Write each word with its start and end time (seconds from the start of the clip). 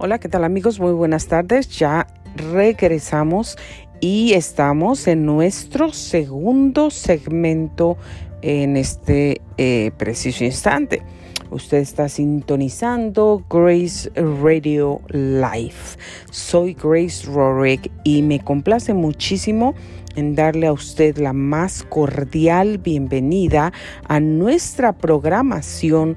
Hola, 0.00 0.20
¿qué 0.20 0.28
tal 0.28 0.44
amigos? 0.44 0.78
Muy 0.78 0.92
buenas 0.92 1.26
tardes. 1.26 1.76
Ya 1.76 2.06
regresamos 2.36 3.58
y 4.00 4.34
estamos 4.34 5.08
en 5.08 5.26
nuestro 5.26 5.92
segundo 5.92 6.90
segmento 6.90 7.96
en 8.40 8.76
este 8.76 9.40
eh, 9.56 9.90
preciso 9.98 10.44
instante. 10.44 11.02
Usted 11.50 11.78
está 11.78 12.08
sintonizando 12.08 13.44
Grace 13.50 14.08
Radio 14.14 15.00
Live. 15.08 15.98
Soy 16.30 16.74
Grace 16.74 17.26
Rorick 17.26 17.90
y 18.04 18.22
me 18.22 18.38
complace 18.38 18.94
muchísimo 18.94 19.74
en 20.14 20.36
darle 20.36 20.68
a 20.68 20.72
usted 20.72 21.18
la 21.18 21.32
más 21.32 21.82
cordial 21.82 22.78
bienvenida 22.78 23.72
a 24.06 24.20
nuestra 24.20 24.92
programación 24.92 26.16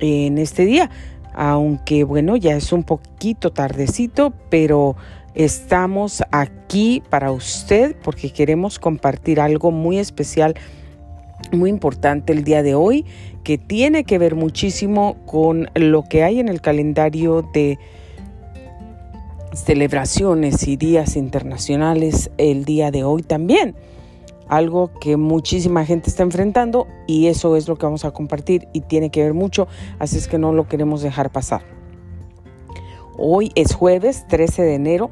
en 0.00 0.36
este 0.36 0.66
día 0.66 0.90
aunque 1.34 2.04
bueno, 2.04 2.36
ya 2.36 2.56
es 2.56 2.72
un 2.72 2.82
poquito 2.82 3.50
tardecito, 3.50 4.32
pero 4.50 4.96
estamos 5.34 6.22
aquí 6.30 7.02
para 7.08 7.32
usted 7.32 7.96
porque 8.02 8.30
queremos 8.30 8.78
compartir 8.78 9.40
algo 9.40 9.70
muy 9.70 9.98
especial, 9.98 10.54
muy 11.52 11.70
importante 11.70 12.32
el 12.32 12.44
día 12.44 12.62
de 12.62 12.74
hoy, 12.74 13.04
que 13.44 13.58
tiene 13.58 14.04
que 14.04 14.18
ver 14.18 14.34
muchísimo 14.34 15.16
con 15.26 15.68
lo 15.74 16.04
que 16.04 16.22
hay 16.22 16.38
en 16.38 16.48
el 16.48 16.60
calendario 16.60 17.42
de 17.54 17.78
celebraciones 19.54 20.66
y 20.66 20.76
días 20.76 21.16
internacionales 21.16 22.30
el 22.38 22.64
día 22.64 22.90
de 22.90 23.04
hoy 23.04 23.22
también 23.22 23.74
algo 24.48 24.90
que 25.00 25.16
muchísima 25.16 25.84
gente 25.84 26.10
está 26.10 26.22
enfrentando 26.22 26.86
y 27.06 27.26
eso 27.26 27.56
es 27.56 27.68
lo 27.68 27.76
que 27.76 27.86
vamos 27.86 28.04
a 28.04 28.10
compartir 28.10 28.68
y 28.72 28.80
tiene 28.80 29.10
que 29.10 29.22
ver 29.22 29.34
mucho, 29.34 29.68
así 29.98 30.18
es 30.18 30.28
que 30.28 30.38
no 30.38 30.52
lo 30.52 30.68
queremos 30.68 31.02
dejar 31.02 31.30
pasar. 31.30 31.62
Hoy 33.18 33.52
es 33.54 33.74
jueves 33.74 34.26
13 34.28 34.62
de 34.62 34.74
enero, 34.74 35.10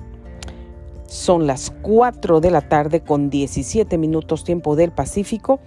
son 1.07 1.47
las 1.47 1.73
4 1.83 2.41
de 2.41 2.51
la 2.51 2.63
tarde 2.63 3.01
con 3.01 3.31
17 3.31 3.99
minutos 3.99 4.45
tiempo 4.45 4.77
del 4.77 4.93
Pacífico. 4.93 5.59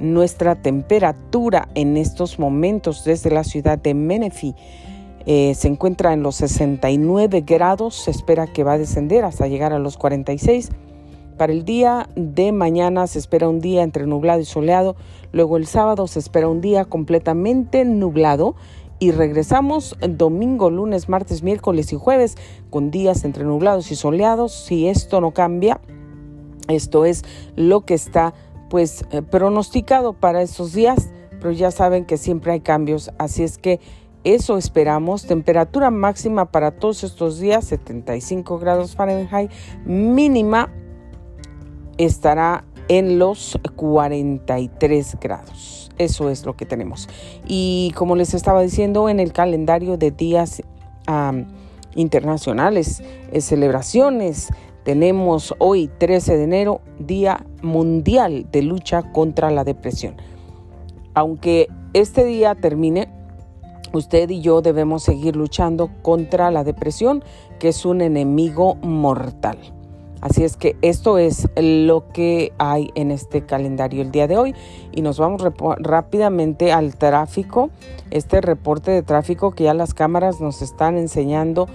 Nuestra 0.00 0.56
temperatura 0.56 1.68
en 1.74 1.96
estos 1.96 2.40
momentos 2.40 3.04
desde 3.04 3.30
la 3.30 3.44
ciudad 3.44 3.78
de 3.78 3.94
Menifee 3.94 4.56
eh, 5.24 5.54
se 5.54 5.68
encuentra 5.68 6.12
en 6.12 6.24
los 6.24 6.34
69 6.36 7.42
grados, 7.42 7.94
se 7.94 8.10
espera 8.10 8.48
que 8.48 8.64
va 8.64 8.72
a 8.72 8.78
descender 8.78 9.24
hasta 9.24 9.46
llegar 9.46 9.72
a 9.72 9.78
los 9.78 9.96
46 9.96 10.70
para 11.36 11.52
el 11.52 11.64
día 11.64 12.08
de 12.16 12.52
mañana 12.52 13.06
se 13.06 13.18
espera 13.18 13.48
un 13.48 13.60
día 13.60 13.82
entre 13.82 14.06
nublado 14.06 14.40
y 14.40 14.44
soleado, 14.44 14.96
luego 15.32 15.56
el 15.56 15.66
sábado 15.66 16.06
se 16.06 16.18
espera 16.18 16.48
un 16.48 16.60
día 16.60 16.84
completamente 16.84 17.84
nublado 17.84 18.54
y 18.98 19.10
regresamos 19.10 19.96
domingo, 20.08 20.70
lunes, 20.70 21.08
martes, 21.08 21.42
miércoles 21.42 21.92
y 21.92 21.96
jueves 21.96 22.36
con 22.70 22.92
días 22.92 23.24
entre 23.24 23.42
nublados 23.42 23.90
y 23.90 23.96
soleados. 23.96 24.52
Si 24.52 24.86
esto 24.86 25.20
no 25.20 25.32
cambia, 25.32 25.80
esto 26.68 27.04
es 27.04 27.24
lo 27.56 27.80
que 27.80 27.94
está 27.94 28.32
pues 28.70 29.04
eh, 29.10 29.22
pronosticado 29.22 30.12
para 30.12 30.40
estos 30.40 30.72
días, 30.72 31.10
pero 31.40 31.50
ya 31.50 31.72
saben 31.72 32.04
que 32.04 32.16
siempre 32.16 32.52
hay 32.52 32.60
cambios, 32.60 33.10
así 33.18 33.42
es 33.42 33.58
que 33.58 33.80
eso 34.24 34.56
esperamos. 34.56 35.26
Temperatura 35.26 35.90
máxima 35.90 36.52
para 36.52 36.70
todos 36.70 37.02
estos 37.02 37.40
días, 37.40 37.64
75 37.64 38.58
grados 38.58 38.94
Fahrenheit, 38.94 39.50
mínima 39.84 40.72
estará 41.98 42.64
en 42.88 43.18
los 43.18 43.58
43 43.76 45.18
grados. 45.20 45.90
Eso 45.98 46.30
es 46.30 46.44
lo 46.44 46.56
que 46.56 46.66
tenemos. 46.66 47.08
Y 47.46 47.92
como 47.96 48.16
les 48.16 48.34
estaba 48.34 48.62
diciendo, 48.62 49.08
en 49.08 49.20
el 49.20 49.32
calendario 49.32 49.96
de 49.96 50.10
días 50.10 50.62
internacionales, 51.94 53.02
eh, 53.32 53.40
celebraciones, 53.40 54.48
tenemos 54.84 55.54
hoy 55.58 55.88
13 55.98 56.36
de 56.36 56.44
enero, 56.44 56.80
Día 56.98 57.44
Mundial 57.62 58.46
de 58.50 58.62
Lucha 58.62 59.12
contra 59.12 59.50
la 59.50 59.64
Depresión. 59.64 60.16
Aunque 61.14 61.68
este 61.92 62.24
día 62.24 62.54
termine, 62.54 63.08
usted 63.92 64.30
y 64.30 64.40
yo 64.40 64.62
debemos 64.62 65.02
seguir 65.02 65.36
luchando 65.36 65.90
contra 66.02 66.50
la 66.50 66.64
depresión, 66.64 67.22
que 67.58 67.68
es 67.68 67.84
un 67.84 68.00
enemigo 68.00 68.76
mortal. 68.76 69.58
Así 70.22 70.44
es 70.44 70.56
que 70.56 70.76
esto 70.82 71.18
es 71.18 71.48
lo 71.56 72.08
que 72.12 72.52
hay 72.56 72.90
en 72.94 73.10
este 73.10 73.44
calendario 73.44 74.02
el 74.02 74.12
día 74.12 74.28
de 74.28 74.38
hoy 74.38 74.54
y 74.92 75.02
nos 75.02 75.18
vamos 75.18 75.42
rápidamente 75.78 76.72
al 76.72 76.94
tráfico, 76.96 77.70
este 78.12 78.40
reporte 78.40 78.92
de 78.92 79.02
tráfico 79.02 79.50
que 79.50 79.64
ya 79.64 79.74
las 79.74 79.94
cámaras 79.94 80.40
nos 80.40 80.62
están 80.62 80.96
enseñando 80.96 81.66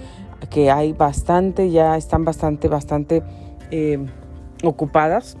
que 0.50 0.70
hay 0.70 0.94
bastante, 0.94 1.70
ya 1.70 1.98
están 1.98 2.24
bastante, 2.24 2.68
bastante 2.68 3.22
eh, 3.70 3.98
ocupadas 4.64 5.36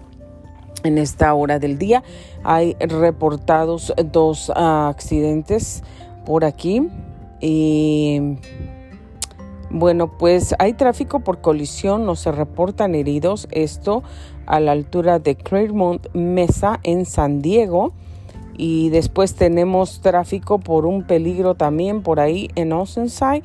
en 0.84 0.98
esta 0.98 1.32
hora 1.32 1.58
del 1.58 1.78
día. 1.78 2.02
Hay 2.44 2.76
reportados 2.78 3.94
dos 4.12 4.52
ah, 4.54 4.88
accidentes 4.88 5.82
por 6.26 6.44
aquí 6.44 6.86
y 7.40 8.36
bueno, 9.70 10.16
pues 10.18 10.54
hay 10.58 10.72
tráfico 10.72 11.20
por 11.20 11.40
colisión, 11.40 12.06
no 12.06 12.16
se 12.16 12.32
reportan 12.32 12.94
heridos. 12.94 13.48
Esto 13.50 14.02
a 14.46 14.60
la 14.60 14.72
altura 14.72 15.18
de 15.18 15.36
Claremont 15.36 16.06
Mesa 16.14 16.80
en 16.82 17.04
San 17.04 17.40
Diego. 17.40 17.92
Y 18.56 18.88
después 18.88 19.34
tenemos 19.34 20.00
tráfico 20.00 20.58
por 20.58 20.84
un 20.84 21.04
peligro 21.04 21.54
también 21.54 22.02
por 22.02 22.18
ahí 22.18 22.50
en 22.56 22.72
Oceanside 22.72 23.44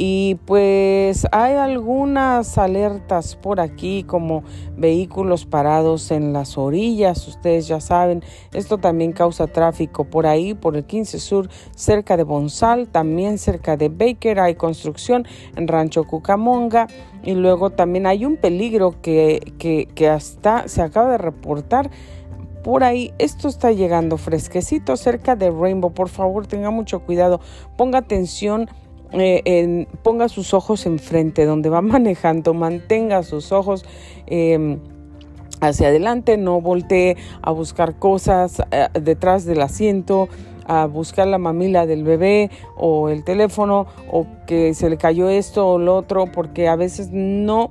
y 0.00 0.36
pues 0.46 1.26
hay 1.32 1.54
algunas 1.54 2.56
alertas 2.56 3.34
por 3.34 3.58
aquí 3.58 4.04
como 4.04 4.44
vehículos 4.76 5.44
parados 5.44 6.12
en 6.12 6.32
las 6.32 6.56
orillas, 6.56 7.26
ustedes 7.26 7.66
ya 7.66 7.80
saben, 7.80 8.22
esto 8.54 8.78
también 8.78 9.12
causa 9.12 9.48
tráfico 9.48 10.04
por 10.04 10.28
ahí, 10.28 10.54
por 10.54 10.76
el 10.76 10.84
15 10.84 11.18
Sur, 11.18 11.50
cerca 11.74 12.16
de 12.16 12.22
Bonsal, 12.22 12.86
también 12.86 13.38
cerca 13.38 13.76
de 13.76 13.88
Baker 13.88 14.38
hay 14.38 14.54
construcción 14.54 15.26
en 15.56 15.66
Rancho 15.66 16.04
Cucamonga 16.04 16.86
y 17.24 17.34
luego 17.34 17.70
también 17.70 18.06
hay 18.06 18.24
un 18.24 18.36
peligro 18.36 19.02
que, 19.02 19.52
que, 19.58 19.88
que 19.96 20.08
hasta 20.08 20.68
se 20.68 20.80
acaba 20.80 21.10
de 21.10 21.18
reportar 21.18 21.90
por 22.62 22.84
ahí. 22.84 23.12
Esto 23.18 23.48
está 23.48 23.72
llegando 23.72 24.16
fresquecito 24.16 24.96
cerca 24.96 25.34
de 25.36 25.50
Rainbow. 25.50 25.92
Por 25.92 26.08
favor, 26.08 26.46
tenga 26.46 26.70
mucho 26.70 27.00
cuidado. 27.00 27.40
Ponga 27.76 27.98
atención 27.98 28.68
eh, 29.12 29.86
ponga 30.02 30.28
sus 30.28 30.52
ojos 30.52 30.86
enfrente 30.86 31.44
donde 31.44 31.70
va 31.70 31.80
manejando, 31.82 32.54
mantenga 32.54 33.22
sus 33.22 33.52
ojos 33.52 33.84
em, 34.26 34.78
hacia 35.60 35.88
adelante, 35.88 36.36
no 36.36 36.60
voltee 36.60 37.16
a 37.42 37.50
buscar 37.50 37.98
cosas 37.98 38.62
eh, 38.70 38.88
detrás 39.00 39.44
del 39.44 39.62
asiento, 39.62 40.28
a 40.66 40.86
buscar 40.86 41.26
la 41.26 41.38
mamila 41.38 41.86
del 41.86 42.04
bebé 42.04 42.50
o 42.76 43.08
el 43.08 43.24
teléfono 43.24 43.86
o 44.12 44.26
que 44.46 44.74
se 44.74 44.90
le 44.90 44.98
cayó 44.98 45.30
esto 45.30 45.66
o 45.66 45.78
lo 45.78 45.96
otro, 45.96 46.26
porque 46.26 46.68
a 46.68 46.76
veces 46.76 47.08
no 47.10 47.70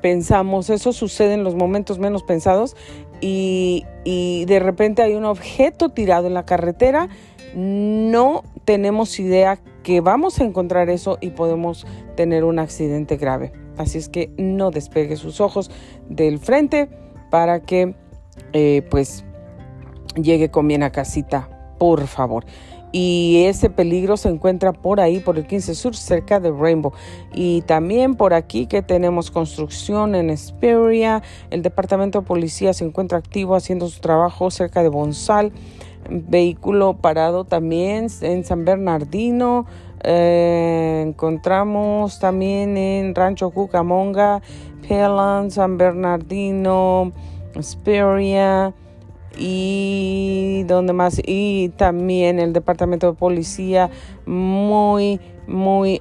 pensamos, 0.00 0.70
eso 0.70 0.92
sucede 0.92 1.34
en 1.34 1.42
los 1.42 1.56
momentos 1.56 1.98
menos 1.98 2.22
pensados 2.22 2.76
y, 3.20 3.84
y 4.04 4.44
de 4.44 4.60
repente 4.60 5.02
hay 5.02 5.14
un 5.14 5.24
objeto 5.24 5.88
tirado 5.88 6.28
en 6.28 6.34
la 6.34 6.44
carretera, 6.44 7.08
no 7.56 8.44
tenemos 8.64 9.18
idea 9.18 9.58
que 9.86 10.00
vamos 10.00 10.40
a 10.40 10.44
encontrar 10.44 10.90
eso 10.90 11.16
y 11.20 11.30
podemos 11.30 11.86
tener 12.16 12.42
un 12.42 12.58
accidente 12.58 13.16
grave. 13.16 13.52
Así 13.76 13.98
es 13.98 14.08
que 14.08 14.32
no 14.36 14.72
despegue 14.72 15.14
sus 15.14 15.40
ojos 15.40 15.70
del 16.08 16.40
frente 16.40 16.88
para 17.30 17.60
que 17.60 17.94
eh, 18.52 18.82
pues 18.90 19.24
llegue 20.20 20.50
con 20.50 20.66
bien 20.66 20.82
a 20.82 20.90
casita, 20.90 21.48
por 21.78 22.08
favor. 22.08 22.44
Y 22.90 23.44
ese 23.46 23.70
peligro 23.70 24.16
se 24.16 24.28
encuentra 24.28 24.72
por 24.72 24.98
ahí, 24.98 25.20
por 25.20 25.38
el 25.38 25.46
15 25.46 25.76
Sur, 25.76 25.94
cerca 25.94 26.40
de 26.40 26.50
Rainbow. 26.50 26.92
Y 27.32 27.62
también 27.62 28.16
por 28.16 28.34
aquí 28.34 28.66
que 28.66 28.82
tenemos 28.82 29.30
construcción 29.30 30.16
en 30.16 30.30
Esperia. 30.30 31.22
El 31.50 31.62
departamento 31.62 32.22
de 32.22 32.26
policía 32.26 32.72
se 32.72 32.84
encuentra 32.84 33.18
activo 33.18 33.54
haciendo 33.54 33.86
su 33.86 34.00
trabajo 34.00 34.50
cerca 34.50 34.82
de 34.82 34.88
Bonsal 34.88 35.52
vehículo 36.10 36.94
parado 36.94 37.44
también 37.44 38.08
en 38.20 38.44
San 38.44 38.64
Bernardino. 38.64 39.66
Eh, 40.02 41.04
encontramos 41.06 42.18
también 42.18 42.76
en 42.76 43.14
Rancho 43.14 43.50
Cucamonga, 43.50 44.42
Pelan, 44.86 45.50
San 45.50 45.78
Bernardino, 45.78 47.12
Speria 47.60 48.74
y 49.38 50.64
donde 50.66 50.92
más 50.92 51.20
y 51.24 51.70
también 51.76 52.38
el 52.38 52.52
departamento 52.52 53.12
de 53.12 53.18
policía 53.18 53.90
muy 54.24 55.20
muy 55.46 56.00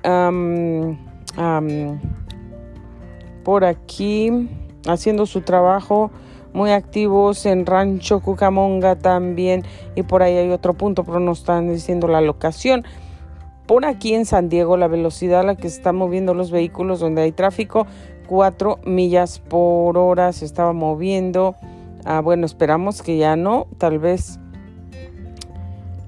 por 3.43 3.65
aquí 3.65 4.49
haciendo 4.87 5.25
su 5.25 5.41
trabajo 5.41 6.11
muy 6.55 6.71
activos 6.71 7.45
en 7.45 7.65
Rancho 7.65 8.21
Cucamonga 8.21 8.95
también 8.95 9.63
y 9.93 10.03
por 10.03 10.23
ahí 10.23 10.37
hay 10.37 10.49
otro 10.51 10.73
punto, 10.73 11.03
pero 11.03 11.19
no 11.19 11.33
están 11.33 11.71
diciendo 11.71 12.07
la 12.07 12.21
locación. 12.21 12.85
por 13.67 13.85
aquí 13.85 14.13
en 14.13 14.25
San 14.25 14.47
Diego 14.47 14.77
la 14.77 14.87
velocidad 14.87 15.41
a 15.41 15.43
la 15.43 15.55
que 15.55 15.69
se 15.69 15.77
están 15.77 15.95
moviendo 15.95 16.33
los 16.33 16.51
vehículos 16.51 16.99
donde 16.99 17.23
hay 17.23 17.31
tráfico, 17.31 17.87
4 18.27 18.79
millas 18.85 19.39
por 19.39 19.97
hora 19.97 20.31
se 20.31 20.45
estaba 20.45 20.71
moviendo. 20.71 21.55
Ah, 22.05 22.21
bueno, 22.21 22.45
esperamos 22.45 23.01
que 23.01 23.17
ya 23.17 23.35
no, 23.35 23.67
tal 23.77 23.99
vez... 23.99 24.39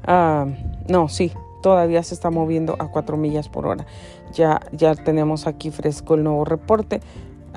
Ah, 0.06 0.46
no, 0.88 1.10
sí, 1.10 1.34
todavía 1.62 2.04
se 2.04 2.14
está 2.14 2.30
moviendo 2.30 2.76
a 2.80 2.88
4 2.90 3.18
millas 3.18 3.50
por 3.50 3.68
hora. 3.68 3.86
Ya, 4.34 4.62
ya 4.72 4.96
tenemos 4.96 5.48
aquí 5.48 5.72
fresco 5.72 6.14
el 6.14 6.24
nuevo 6.24 6.46
reporte 6.46 7.02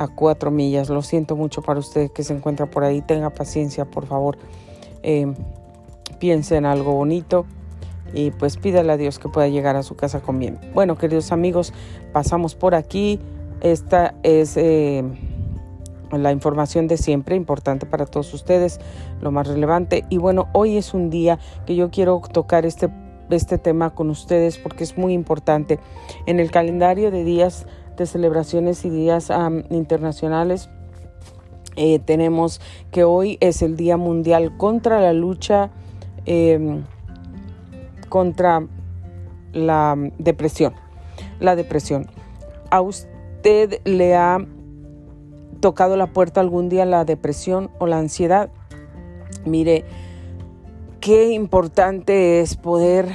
a 0.01 0.09
4 0.09 0.51
millas. 0.51 0.89
Lo 0.89 1.03
siento 1.03 1.37
mucho 1.37 1.61
para 1.61 1.79
usted 1.79 2.11
que 2.11 2.25
se 2.25 2.33
encuentra 2.33 2.65
por 2.65 2.85
ahí. 2.85 3.03
Tenga 3.03 3.29
paciencia, 3.29 3.85
por 3.85 4.07
favor. 4.07 4.39
Eh, 5.03 5.33
piense 6.19 6.57
en 6.57 6.65
algo 6.65 6.95
bonito 6.95 7.45
y 8.15 8.31
pues 8.31 8.57
pídale 8.57 8.93
a 8.93 8.97
Dios 8.97 9.19
que 9.19 9.29
pueda 9.29 9.49
llegar 9.49 9.77
a 9.77 9.83
su 9.83 9.97
casa 9.97 10.21
con 10.21 10.39
bien. 10.39 10.59
Bueno, 10.73 10.97
queridos 10.97 11.33
amigos, 11.33 11.75
pasamos 12.15 12.55
por 12.55 12.75
aquí. 12.75 13.21
Esta 13.61 14.15
es 14.23 14.57
eh, 14.57 15.05
la 16.11 16.33
información 16.33 16.89
de 16.89 16.97
siempre, 16.97 17.37
importante 17.37 17.85
para 17.85 18.07
todos 18.07 18.33
ustedes, 18.33 18.81
lo 19.21 19.31
más 19.31 19.49
relevante. 19.49 20.07
Y 20.09 20.17
bueno, 20.17 20.49
hoy 20.55 20.79
es 20.79 20.95
un 20.95 21.11
día 21.11 21.39
que 21.67 21.77
yo 21.77 21.91
quiero 21.91 22.23
tocar 22.33 22.65
este, 22.65 22.89
este 23.29 23.59
tema 23.59 23.91
con 23.91 24.09
ustedes 24.09 24.57
porque 24.57 24.83
es 24.83 24.97
muy 24.97 25.13
importante. 25.13 25.79
En 26.25 26.41
el 26.41 26.51
calendario 26.51 27.11
de 27.11 27.23
días 27.23 27.67
celebraciones 28.07 28.85
y 28.85 28.91
días 28.91 29.31
internacionales, 29.71 30.71
eh, 31.77 31.99
tenemos 31.99 32.61
que 32.91 33.05
hoy 33.05 33.39
es 33.41 33.63
el 33.63 33.77
Día 33.77 33.97
Mundial 33.97 34.57
contra 34.57 35.01
la 35.01 35.13
lucha 35.13 35.71
em, 36.27 36.85
contra 38.09 38.67
la 39.53 39.97
depresión. 40.19 40.75
La 41.39 41.57
depresión. 41.57 42.07
¿A 42.71 42.81
usted 42.81 43.81
le 43.85 44.15
ha 44.17 44.45
tocado 45.61 45.97
la 45.97 46.13
puerta 46.13 46.41
algún 46.41 46.69
día 46.69 46.85
la 46.85 47.05
depresión 47.05 47.71
o 47.79 47.87
la 47.87 47.99
ansiedad? 47.99 48.51
Mire, 49.45 49.85
qué 51.01 51.31
importante 51.31 52.41
es 52.41 52.57
poder 52.57 53.09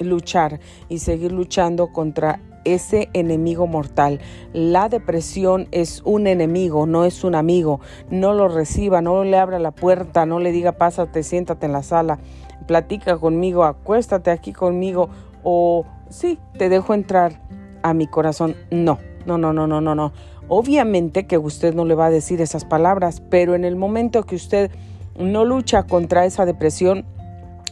luchar 0.00 0.60
y 0.88 0.98
seguir 0.98 1.32
luchando 1.32 1.92
contra 1.92 2.40
ese 2.74 3.08
enemigo 3.12 3.66
mortal. 3.66 4.20
La 4.52 4.88
depresión 4.88 5.68
es 5.70 6.02
un 6.04 6.26
enemigo, 6.26 6.86
no 6.86 7.04
es 7.04 7.24
un 7.24 7.34
amigo. 7.34 7.80
No 8.10 8.34
lo 8.34 8.48
reciba, 8.48 9.00
no 9.00 9.24
le 9.24 9.38
abra 9.38 9.58
la 9.58 9.70
puerta, 9.70 10.26
no 10.26 10.40
le 10.40 10.52
diga 10.52 10.72
pásate, 10.72 11.22
siéntate 11.22 11.66
en 11.66 11.72
la 11.72 11.82
sala, 11.82 12.18
platica 12.66 13.16
conmigo, 13.16 13.64
acuéstate 13.64 14.30
aquí 14.30 14.52
conmigo 14.52 15.08
o 15.42 15.84
sí, 16.10 16.38
te 16.58 16.68
dejo 16.68 16.94
entrar 16.94 17.40
a 17.82 17.94
mi 17.94 18.06
corazón. 18.06 18.54
No, 18.70 18.98
no, 19.26 19.38
no, 19.38 19.52
no, 19.52 19.66
no, 19.66 19.80
no, 19.80 19.94
no. 19.94 20.12
Obviamente 20.48 21.26
que 21.26 21.38
usted 21.38 21.74
no 21.74 21.84
le 21.84 21.94
va 21.94 22.06
a 22.06 22.10
decir 22.10 22.40
esas 22.40 22.64
palabras, 22.64 23.22
pero 23.28 23.54
en 23.54 23.64
el 23.64 23.76
momento 23.76 24.22
que 24.22 24.34
usted 24.34 24.70
no 25.18 25.44
lucha 25.44 25.82
contra 25.82 26.24
esa 26.24 26.46
depresión, 26.46 27.04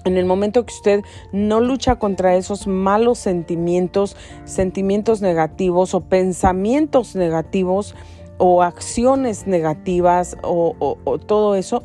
en 0.06 0.16
el 0.16 0.24
momento 0.24 0.64
que 0.64 0.72
usted 0.72 1.04
no 1.32 1.60
lucha 1.60 1.96
contra 1.96 2.36
esos 2.36 2.66
malos 2.66 3.18
sentimientos, 3.18 4.16
sentimientos 4.44 5.20
negativos 5.20 5.94
o 5.94 6.00
pensamientos 6.00 7.16
negativos 7.16 7.94
o 8.38 8.62
acciones 8.62 9.46
negativas 9.46 10.36
o, 10.42 10.94
todo 11.26 11.56
eso 11.56 11.82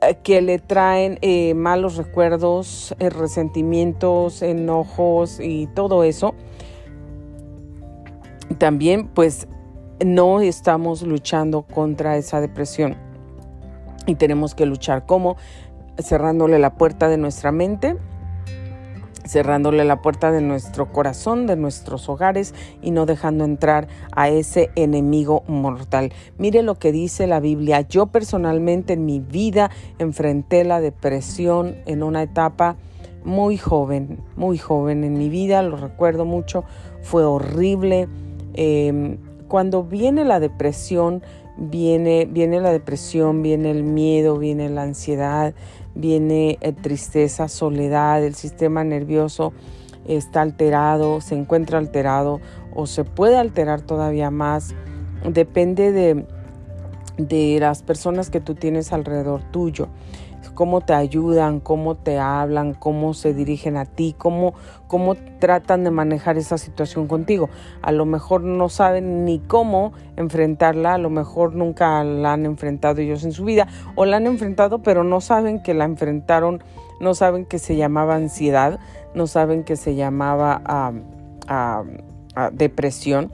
eh, 0.00 0.16
que 0.22 0.40
le 0.40 0.58
traen 0.58 1.18
eh, 1.20 1.52
malos 1.52 1.96
recuerdos, 1.96 2.94
eh, 2.98 3.10
resentimientos, 3.10 4.40
enojos 4.40 5.38
y 5.38 5.66
todo 5.66 6.04
eso, 6.04 6.34
también 8.56 9.08
pues 9.08 9.48
no 10.02 10.40
estamos 10.40 11.02
luchando 11.02 11.62
contra 11.62 12.16
esa 12.16 12.40
depresión. 12.40 12.96
Y 14.06 14.16
tenemos 14.16 14.56
que 14.56 14.66
luchar 14.66 15.06
como 15.06 15.36
cerrándole 15.98 16.58
la 16.58 16.74
puerta 16.74 17.08
de 17.08 17.18
nuestra 17.18 17.52
mente, 17.52 17.96
cerrándole 19.26 19.84
la 19.84 20.02
puerta 20.02 20.32
de 20.32 20.40
nuestro 20.40 20.92
corazón, 20.92 21.46
de 21.46 21.56
nuestros 21.56 22.08
hogares 22.08 22.54
y 22.80 22.90
no 22.90 23.06
dejando 23.06 23.44
entrar 23.44 23.88
a 24.12 24.28
ese 24.28 24.70
enemigo 24.74 25.44
mortal. 25.46 26.12
Mire 26.38 26.62
lo 26.62 26.78
que 26.78 26.92
dice 26.92 27.26
la 27.26 27.40
Biblia. 27.40 27.82
Yo 27.82 28.06
personalmente 28.06 28.94
en 28.94 29.04
mi 29.04 29.20
vida 29.20 29.70
enfrenté 29.98 30.64
la 30.64 30.80
depresión 30.80 31.76
en 31.86 32.02
una 32.02 32.22
etapa 32.22 32.76
muy 33.24 33.56
joven, 33.56 34.18
muy 34.36 34.58
joven 34.58 35.04
en 35.04 35.16
mi 35.16 35.28
vida, 35.28 35.62
lo 35.62 35.76
recuerdo 35.76 36.24
mucho, 36.24 36.64
fue 37.02 37.24
horrible. 37.24 38.08
Em, 38.54 39.18
cuando 39.46 39.84
viene 39.84 40.24
la 40.24 40.40
depresión, 40.40 41.22
viene, 41.56 42.26
viene 42.26 42.60
la 42.60 42.72
depresión, 42.72 43.42
viene 43.42 43.70
el 43.70 43.84
miedo, 43.84 44.38
viene 44.38 44.68
la 44.68 44.82
ansiedad, 44.82 45.54
viene 45.94 46.58
eh, 46.60 46.72
tristeza, 46.72 47.48
soledad, 47.48 48.24
el 48.24 48.34
sistema 48.34 48.84
nervioso 48.84 49.52
está 50.06 50.42
alterado, 50.42 51.20
se 51.20 51.34
encuentra 51.34 51.78
alterado 51.78 52.40
o 52.74 52.86
se 52.86 53.04
puede 53.04 53.36
alterar 53.36 53.82
todavía 53.82 54.30
más. 54.30 54.74
Depende 55.28 55.92
de, 55.92 56.26
de 57.18 57.58
las 57.60 57.82
personas 57.82 58.30
que 58.30 58.40
tú 58.40 58.54
tienes 58.54 58.92
alrededor 58.92 59.42
tuyo 59.50 59.88
cómo 60.54 60.80
te 60.80 60.94
ayudan, 60.94 61.60
cómo 61.60 61.96
te 61.96 62.18
hablan, 62.18 62.74
cómo 62.74 63.14
se 63.14 63.34
dirigen 63.34 63.76
a 63.76 63.84
ti, 63.84 64.14
cómo, 64.16 64.54
cómo 64.86 65.14
tratan 65.38 65.84
de 65.84 65.90
manejar 65.90 66.36
esa 66.38 66.58
situación 66.58 67.06
contigo. 67.06 67.48
A 67.82 67.92
lo 67.92 68.04
mejor 68.04 68.42
no 68.42 68.68
saben 68.68 69.24
ni 69.24 69.38
cómo 69.38 69.92
enfrentarla, 70.16 70.94
a 70.94 70.98
lo 70.98 71.10
mejor 71.10 71.54
nunca 71.54 72.04
la 72.04 72.32
han 72.32 72.46
enfrentado 72.46 73.00
ellos 73.00 73.24
en 73.24 73.32
su 73.32 73.44
vida 73.44 73.66
o 73.94 74.04
la 74.04 74.18
han 74.18 74.26
enfrentado 74.26 74.82
pero 74.82 75.04
no 75.04 75.20
saben 75.20 75.62
que 75.62 75.74
la 75.74 75.84
enfrentaron, 75.84 76.62
no 77.00 77.14
saben 77.14 77.44
que 77.44 77.58
se 77.58 77.76
llamaba 77.76 78.14
ansiedad, 78.14 78.78
no 79.14 79.26
saben 79.26 79.64
que 79.64 79.76
se 79.76 79.94
llamaba 79.94 80.92
depresión 82.52 83.30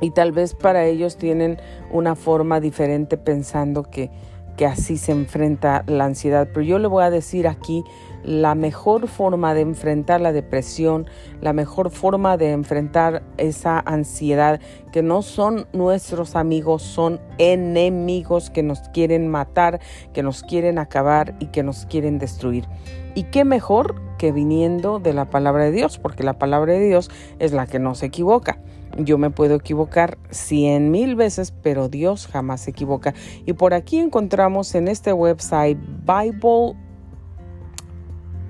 y 0.00 0.10
tal 0.10 0.32
vez 0.32 0.54
para 0.54 0.84
ellos 0.86 1.16
tienen 1.16 1.58
una 1.90 2.14
forma 2.14 2.60
diferente 2.60 3.16
pensando 3.16 3.82
que 3.82 4.10
que 4.58 4.66
así 4.66 4.98
se 4.98 5.12
enfrenta 5.12 5.84
la 5.86 6.04
ansiedad. 6.04 6.48
Pero 6.52 6.62
yo 6.62 6.78
le 6.78 6.88
voy 6.88 7.04
a 7.04 7.10
decir 7.10 7.46
aquí 7.46 7.84
la 8.24 8.54
mejor 8.54 9.08
forma 9.08 9.54
de 9.54 9.60
enfrentar 9.62 10.20
la 10.20 10.32
depresión, 10.32 11.06
la 11.40 11.52
mejor 11.52 11.90
forma 11.90 12.36
de 12.36 12.52
enfrentar 12.52 13.22
esa 13.36 13.80
ansiedad, 13.80 14.60
que 14.92 15.02
no 15.02 15.22
son 15.22 15.66
nuestros 15.72 16.36
amigos, 16.36 16.82
son 16.82 17.20
enemigos 17.38 18.50
que 18.50 18.62
nos 18.62 18.80
quieren 18.90 19.28
matar, 19.28 19.80
que 20.12 20.22
nos 20.22 20.42
quieren 20.42 20.78
acabar 20.78 21.34
y 21.38 21.46
que 21.46 21.62
nos 21.62 21.86
quieren 21.86 22.18
destruir. 22.18 22.66
Y 23.14 23.24
qué 23.24 23.44
mejor 23.44 24.00
que 24.18 24.32
viniendo 24.32 24.98
de 24.98 25.14
la 25.14 25.30
palabra 25.30 25.64
de 25.64 25.72
Dios, 25.72 25.98
porque 25.98 26.24
la 26.24 26.38
palabra 26.38 26.74
de 26.74 26.86
Dios 26.86 27.10
es 27.38 27.52
la 27.52 27.66
que 27.66 27.78
no 27.78 27.94
se 27.94 28.06
equivoca. 28.06 28.60
Yo 28.96 29.16
me 29.16 29.30
puedo 29.30 29.54
equivocar 29.54 30.18
cien 30.30 30.90
mil 30.90 31.14
veces, 31.14 31.52
pero 31.52 31.88
Dios 31.88 32.26
jamás 32.26 32.62
se 32.62 32.70
equivoca. 32.70 33.14
Y 33.46 33.52
por 33.52 33.74
aquí 33.74 33.98
encontramos 33.98 34.74
en 34.74 34.88
este 34.88 35.12
website 35.12 35.78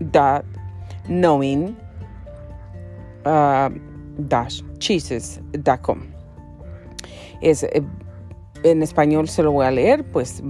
bible.knowing 0.01 1.77
uh, 3.25 3.71
cheeses.com. 4.79 6.01
Es, 7.41 7.63
eh, 7.63 7.83
en 8.65 8.83
español 8.83 9.29
se 9.29 9.43
lo 9.43 9.53
voy 9.53 9.67
a 9.67 9.71
leer, 9.71 10.05
pues 10.11 10.43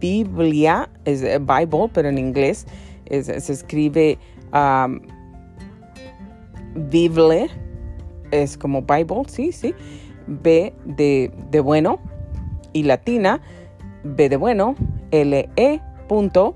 Biblia 0.00 0.88
es 1.04 1.22
eh, 1.22 1.38
Bible, 1.38 1.88
pero 1.92 2.08
en 2.08 2.18
inglés 2.18 2.66
se 3.08 3.52
escribe 3.52 4.18
um, 4.52 5.00
Bible 6.74 7.50
es 8.30 8.56
como 8.56 8.82
Bible, 8.82 9.22
sí, 9.28 9.52
sí. 9.52 9.74
B 10.26 10.72
de, 10.84 11.30
de 11.50 11.60
bueno 11.60 11.98
y 12.72 12.84
latina, 12.84 13.40
B 14.02 14.28
de 14.28 14.36
bueno, 14.36 14.74
L 15.10 15.48
E 15.56 15.80
punto. 16.08 16.54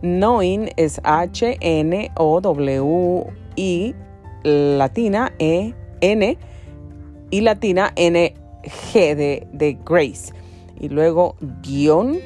Knowing 0.00 0.70
es 0.76 1.00
H 1.04 1.56
N 1.60 2.10
O 2.16 2.40
W 2.40 3.26
I 3.56 3.94
latina 4.42 5.32
E 5.38 5.74
N 6.00 6.38
y 7.30 7.40
latina 7.40 7.92
N 7.96 8.34
G 8.62 9.14
de, 9.14 9.46
de 9.52 9.78
Grace. 9.84 10.32
Y 10.78 10.88
luego 10.88 11.36
guion, 11.62 12.18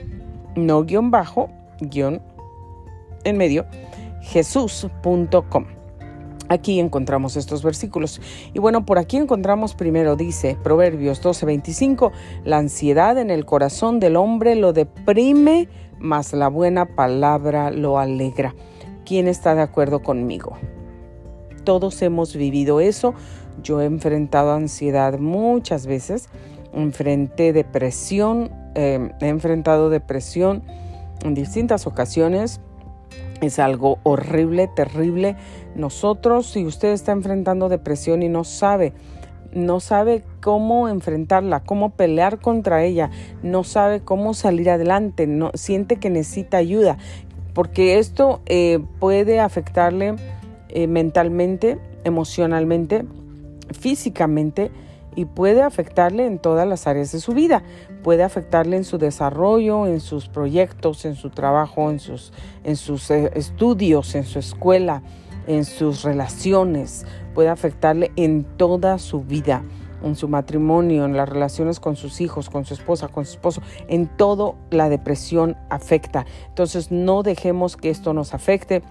no 0.57 0.85
guion 0.85 1.11
bajo, 1.11 1.51
guion 1.81 2.21
en 3.25 3.37
medio, 3.37 3.67
jesús.com. 4.23 5.67
Aquí 6.49 6.81
encontramos 6.81 7.37
estos 7.37 7.63
versículos. 7.63 8.21
Y 8.53 8.59
bueno, 8.59 8.85
por 8.85 8.99
aquí 8.99 9.17
encontramos 9.17 9.75
primero, 9.75 10.17
dice 10.17 10.57
Proverbios 10.61 11.23
12:25, 11.23 12.11
la 12.45 12.59
ansiedad 12.59 13.17
en 13.19 13.31
el 13.31 13.47
corazón 13.47 14.01
del 14.01 14.17
hombre 14.17 14.57
lo 14.57 14.73
deprime, 14.73 15.69
mas 16.01 16.33
la 16.33 16.49
buena 16.49 16.97
palabra 16.97 17.71
lo 17.71 17.99
alegra. 17.99 18.55
¿Quién 19.05 19.29
está 19.29 19.55
de 19.55 19.63
acuerdo 19.63 20.03
conmigo? 20.03 20.57
todos 21.71 22.03
hemos 22.03 22.35
vivido 22.35 22.81
eso. 22.81 23.15
Yo 23.63 23.81
he 23.81 23.85
enfrentado 23.85 24.53
ansiedad 24.53 25.19
muchas 25.19 25.87
veces, 25.87 26.29
enfrenté 26.73 27.53
depresión, 27.53 28.51
em, 28.75 29.13
he 29.21 29.29
enfrentado 29.29 29.91
depresión 29.91 30.63
en 31.23 31.35
distintas 31.35 31.87
ocasiones. 31.87 32.61
Es 33.41 33.59
algo 33.59 33.99
horrible, 34.03 34.69
terrible. 34.69 35.37
Nosotros, 35.75 36.47
si 36.47 36.67
usted 36.67 36.89
está 36.89 37.13
enfrentando 37.13 37.69
depresión 37.69 38.23
y 38.23 38.29
no 38.29 38.45
sabe, 38.45 38.93
no 39.53 39.81
sabe 39.81 40.23
cómo 40.41 40.89
enfrentarla, 40.89 41.61
cómo 41.61 41.91
pelear 41.91 42.39
contra 42.39 42.85
ella, 42.85 43.11
no 43.43 43.65
sabe 43.65 44.01
cómo 44.01 44.35
salir 44.35 44.71
adelante, 44.71 45.27
no 45.27 45.51
siente 45.55 45.97
que 45.97 46.11
necesita 46.11 46.57
ayuda, 46.57 46.99
porque 47.55 47.99
esto 47.99 48.41
eh, 48.47 48.81
puede 48.99 49.41
afectarle 49.41 50.17
eh, 50.69 50.87
mentalmente, 50.87 51.79
emocionalmente, 52.05 53.05
físicamente 53.73 54.71
y 55.17 55.25
puede 55.25 55.63
afectarle 55.63 56.27
en 56.27 56.39
todas 56.39 56.67
las 56.67 56.87
áreas 56.87 57.13
de 57.13 57.21
su 57.21 57.33
vida. 57.33 57.63
Puede 58.03 58.23
afectarle 58.23 58.77
en 58.77 58.85
su 58.85 58.99
desarrollo, 58.99 59.87
en 59.87 60.01
sus 60.01 60.29
proyectos, 60.29 61.05
en 61.05 61.17
su 61.17 61.31
trabajo, 61.31 61.91
en 61.91 61.99
sus, 61.99 62.33
en 62.65 62.77
sus 62.77 63.11
eh, 63.11 63.31
estudios, 63.35 64.15
en 64.15 64.25
su 64.25 64.39
escuela, 64.39 65.03
en 65.51 65.65
sus 65.65 66.03
relaciones. 66.03 67.05
Puede 67.35 67.49
afectarle 67.49 68.13
en 68.17 68.45
toda 68.57 68.99
su 68.99 69.23
vida 69.23 69.63
en 70.03 70.17
su 70.17 70.29
matrimonio, 70.29 71.05
en 71.05 71.15
las 71.15 71.29
relaciones 71.29 71.79
con 71.79 71.95
sus 71.95 72.23
hijos, 72.23 72.49
con 72.49 72.65
su 72.65 72.73
esposa, 72.73 73.09
con 73.09 73.27
su 73.27 73.33
esposo, 73.33 73.61
en 73.87 74.07
todo 74.07 74.57
la 74.71 74.89
depresión 74.89 75.59
afecta. 75.69 76.25
Entonces 76.49 76.91
no 76.91 77.23
dejemos 77.23 77.77
que 77.77 77.91
esto 77.91 78.15
nos 78.15 78.33
afecte 78.33 78.83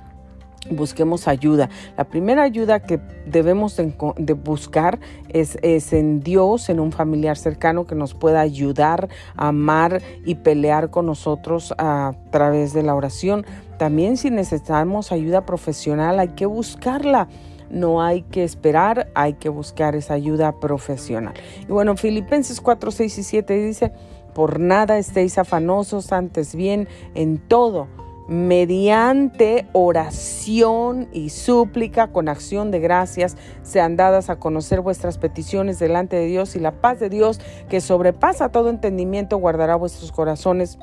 busquemos 0.69 1.27
ayuda. 1.27 1.69
La 1.97 2.03
primera 2.03 2.43
ayuda 2.43 2.81
que 2.81 2.99
debemos 3.25 3.77
de, 3.77 4.33
buscar 4.33 4.99
es, 5.29 5.57
es, 5.61 5.93
en 5.93 6.19
Dios, 6.19 6.69
en 6.69 6.79
un 6.79 6.91
familiar 6.91 7.37
cercano 7.37 7.87
que 7.87 7.95
nos 7.95 8.13
pueda 8.13 8.41
ayudar, 8.41 9.09
amar 9.35 10.01
y 10.25 10.35
pelear 10.35 10.89
con 10.89 11.05
nosotros 11.05 11.73
a 11.77 12.13
través 12.31 12.73
de 12.73 12.83
la 12.83 12.95
oración. 12.95 13.45
También 13.79 14.17
si 14.17 14.29
necesitamos 14.29 15.13
ayuda 15.13 15.45
profesional 15.45 16.19
hay 16.19 16.27
que 16.29 16.45
buscarla. 16.45 17.29
No 17.69 18.01
hay 18.01 18.23
que 18.23 18.43
esperar, 18.43 19.09
hay 19.15 19.35
que 19.35 19.47
buscar 19.47 19.95
esa 19.95 20.15
ayuda 20.15 20.59
profesional. 20.59 21.33
Y 21.61 21.71
bueno, 21.71 21.95
Filipenses 21.95 22.59
4, 22.59 22.91
6 22.91 23.17
y 23.19 23.23
7 23.23 23.53
dice, 23.53 23.93
por 24.33 24.59
nada 24.59 24.97
estéis 24.97 25.37
afanosos, 25.37 26.11
antes 26.11 26.55
bien 26.55 26.89
en 27.15 27.37
todo 27.37 27.87
mediante 28.27 29.65
oración 29.71 31.07
y 31.11 31.29
súplica 31.29 32.09
con 32.09 32.29
acción 32.29 32.69
de 32.69 32.79
gracias 32.79 33.35
sean 33.63 33.95
dadas 33.95 34.29
a 34.29 34.35
conocer 34.35 34.81
vuestras 34.81 35.17
peticiones 35.17 35.79
delante 35.79 36.15
de 36.15 36.27
Dios 36.27 36.55
y 36.55 36.59
la 36.59 36.79
paz 36.79 36.99
de 36.99 37.09
Dios 37.09 37.41
que 37.69 37.81
sobrepasa 37.81 38.49
todo 38.49 38.69
entendimiento 38.69 39.37
guardará 39.37 39.75
vuestros 39.77 40.11
corazones 40.11 40.77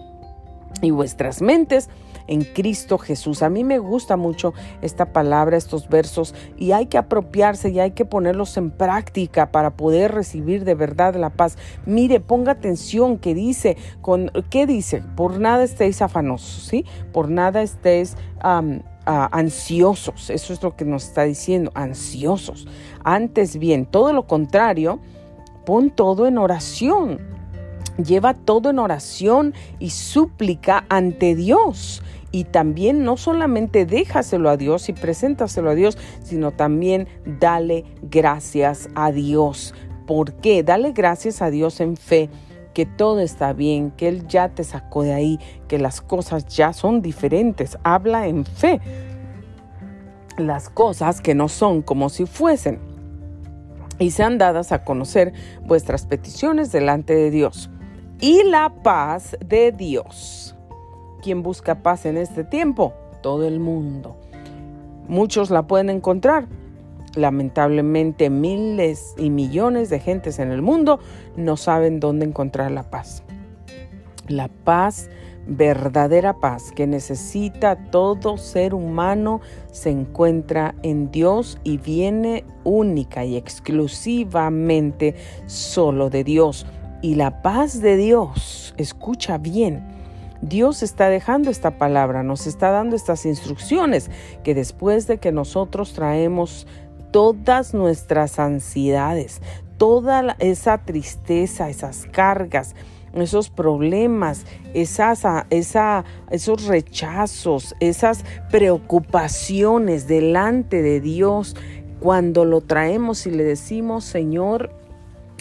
y 0.82 0.90
vuestras 0.90 1.40
mentes 1.40 1.88
en 2.26 2.44
Cristo 2.44 2.98
Jesús. 2.98 3.42
A 3.42 3.50
mí 3.50 3.64
me 3.64 3.78
gusta 3.78 4.16
mucho 4.16 4.54
esta 4.82 5.12
palabra, 5.12 5.56
estos 5.56 5.88
versos, 5.88 6.34
y 6.56 6.72
hay 6.72 6.86
que 6.86 6.98
apropiarse 6.98 7.70
y 7.70 7.80
hay 7.80 7.92
que 7.92 8.04
ponerlos 8.04 8.56
en 8.56 8.70
práctica 8.70 9.50
para 9.52 9.76
poder 9.76 10.12
recibir 10.12 10.64
de 10.64 10.74
verdad 10.74 11.14
la 11.14 11.30
paz. 11.30 11.56
Mire, 11.84 12.20
ponga 12.20 12.52
atención 12.52 13.18
que 13.18 13.34
dice, 13.34 13.76
con, 14.00 14.30
¿qué 14.50 14.66
dice? 14.66 15.02
Por 15.16 15.40
nada 15.40 15.64
estéis 15.64 16.02
afanosos, 16.02 16.64
¿sí? 16.64 16.84
Por 17.12 17.30
nada 17.30 17.62
estéis... 17.62 18.16
ansiosos, 19.06 20.30
eso 20.30 20.52
es 20.52 20.60
lo 20.64 20.74
que 20.74 20.84
nos 20.84 21.04
está 21.04 21.22
diciendo, 21.22 21.70
ansiosos. 21.74 22.66
Antes 23.04 23.56
bien, 23.56 23.86
todo 23.86 24.12
lo 24.12 24.26
contrario, 24.26 24.98
pon 25.64 25.90
todo 25.90 26.26
en 26.26 26.38
oración. 26.38 27.20
Lleva 28.04 28.34
todo 28.34 28.70
en 28.70 28.80
oración 28.80 29.54
y 29.78 29.90
súplica 29.90 30.84
ante 30.88 31.36
Dios 31.36 32.02
y 32.36 32.44
también 32.44 33.02
no 33.02 33.16
solamente 33.16 33.86
déjaselo 33.86 34.50
a 34.50 34.58
Dios 34.58 34.90
y 34.90 34.92
preséntaselo 34.92 35.70
a 35.70 35.74
Dios, 35.74 35.96
sino 36.22 36.50
también 36.50 37.08
dale 37.24 37.86
gracias 38.02 38.90
a 38.94 39.10
Dios. 39.10 39.72
¿Por 40.06 40.34
qué? 40.34 40.62
Dale 40.62 40.92
gracias 40.92 41.40
a 41.40 41.48
Dios 41.48 41.80
en 41.80 41.96
fe 41.96 42.28
que 42.74 42.84
todo 42.84 43.20
está 43.20 43.54
bien, 43.54 43.90
que 43.90 44.08
Él 44.08 44.28
ya 44.28 44.50
te 44.50 44.64
sacó 44.64 45.02
de 45.02 45.14
ahí, 45.14 45.40
que 45.66 45.78
las 45.78 46.02
cosas 46.02 46.44
ya 46.44 46.74
son 46.74 47.00
diferentes. 47.00 47.78
Habla 47.84 48.26
en 48.26 48.44
fe. 48.44 48.82
Las 50.36 50.68
cosas 50.68 51.22
que 51.22 51.34
no 51.34 51.48
son 51.48 51.80
como 51.80 52.10
si 52.10 52.26
fuesen. 52.26 52.80
Y 53.98 54.10
sean 54.10 54.36
dadas 54.36 54.72
a 54.72 54.84
conocer 54.84 55.32
vuestras 55.62 56.04
peticiones 56.04 56.70
delante 56.70 57.14
de 57.14 57.30
Dios. 57.30 57.70
Y 58.20 58.42
la 58.42 58.74
paz 58.82 59.38
de 59.40 59.72
Dios 59.72 60.55
¿Quién 61.26 61.42
busca 61.42 61.82
paz 61.82 62.06
en 62.06 62.18
este 62.18 62.44
tiempo? 62.44 62.94
Todo 63.20 63.48
el 63.48 63.58
mundo. 63.58 64.16
Muchos 65.08 65.50
la 65.50 65.66
pueden 65.66 65.90
encontrar. 65.90 66.46
Lamentablemente 67.16 68.30
miles 68.30 69.12
y 69.18 69.30
millones 69.30 69.90
de 69.90 69.98
gentes 69.98 70.38
en 70.38 70.52
el 70.52 70.62
mundo 70.62 71.00
no 71.36 71.56
saben 71.56 71.98
dónde 71.98 72.26
encontrar 72.26 72.70
la 72.70 72.84
paz. 72.84 73.24
La 74.28 74.46
paz, 74.46 75.10
verdadera 75.48 76.34
paz 76.34 76.70
que 76.70 76.86
necesita 76.86 77.74
todo 77.90 78.36
ser 78.36 78.72
humano, 78.72 79.40
se 79.72 79.90
encuentra 79.90 80.76
en 80.84 81.10
Dios 81.10 81.58
y 81.64 81.78
viene 81.78 82.44
única 82.62 83.24
y 83.24 83.36
exclusivamente 83.36 85.16
solo 85.46 86.08
de 86.08 86.22
Dios. 86.22 86.66
Y 87.02 87.16
la 87.16 87.42
paz 87.42 87.80
de 87.80 87.96
Dios, 87.96 88.74
escucha 88.76 89.38
bien, 89.38 89.95
Dios 90.42 90.82
está 90.82 91.08
dejando 91.08 91.50
esta 91.50 91.78
palabra, 91.78 92.22
nos 92.22 92.46
está 92.46 92.70
dando 92.70 92.96
estas 92.96 93.26
instrucciones 93.26 94.10
que 94.44 94.54
después 94.54 95.06
de 95.06 95.18
que 95.18 95.32
nosotros 95.32 95.92
traemos 95.92 96.66
todas 97.10 97.74
nuestras 97.74 98.38
ansiedades, 98.38 99.40
toda 99.78 100.36
esa 100.38 100.78
tristeza, 100.78 101.68
esas 101.68 102.06
cargas, 102.06 102.74
esos 103.14 103.48
problemas, 103.48 104.44
esas, 104.74 105.24
esa, 105.50 106.04
esos 106.30 106.66
rechazos, 106.66 107.74
esas 107.80 108.24
preocupaciones 108.50 110.06
delante 110.06 110.82
de 110.82 111.00
Dios, 111.00 111.56
cuando 112.00 112.44
lo 112.44 112.60
traemos 112.60 113.26
y 113.26 113.30
le 113.30 113.44
decimos, 113.44 114.04
Señor, 114.04 114.70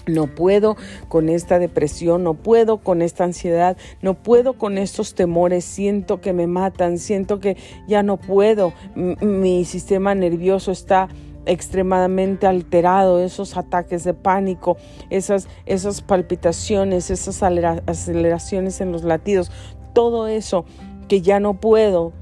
no 0.07 0.27
puedo 0.27 0.75
con 1.07 1.29
esta 1.29 1.59
depresión, 1.59 2.23
no 2.23 2.33
puedo 2.33 2.77
con 2.77 3.01
esta 3.01 3.23
ansiedad, 3.23 3.77
no 4.01 4.13
puedo 4.13 4.53
con 4.53 4.77
estos 4.77 5.15
temores, 5.15 5.65
siento 5.65 6.21
que 6.21 6.33
me 6.33 6.47
matan, 6.47 6.97
siento 6.97 7.39
que 7.39 7.57
ya 7.87 8.03
no 8.03 8.17
puedo, 8.17 8.73
mi 8.95 9.65
sistema 9.65 10.15
nervioso 10.15 10.71
está 10.71 11.09
extremadamente 11.45 12.47
alterado, 12.47 13.23
esos 13.23 13.55
ataques 13.57 14.03
de 14.03 14.13
pánico, 14.13 14.77
esas, 15.09 15.47
esas 15.65 16.01
palpitaciones, 16.01 17.11
esas 17.11 17.41
aceleraciones 17.43 18.81
en 18.81 18.91
los 18.91 19.03
latidos, 19.03 19.51
todo 19.93 20.27
eso 20.27 20.65
que 21.07 21.21
ya 21.21 21.39
no 21.39 21.59
puedo 21.59 22.13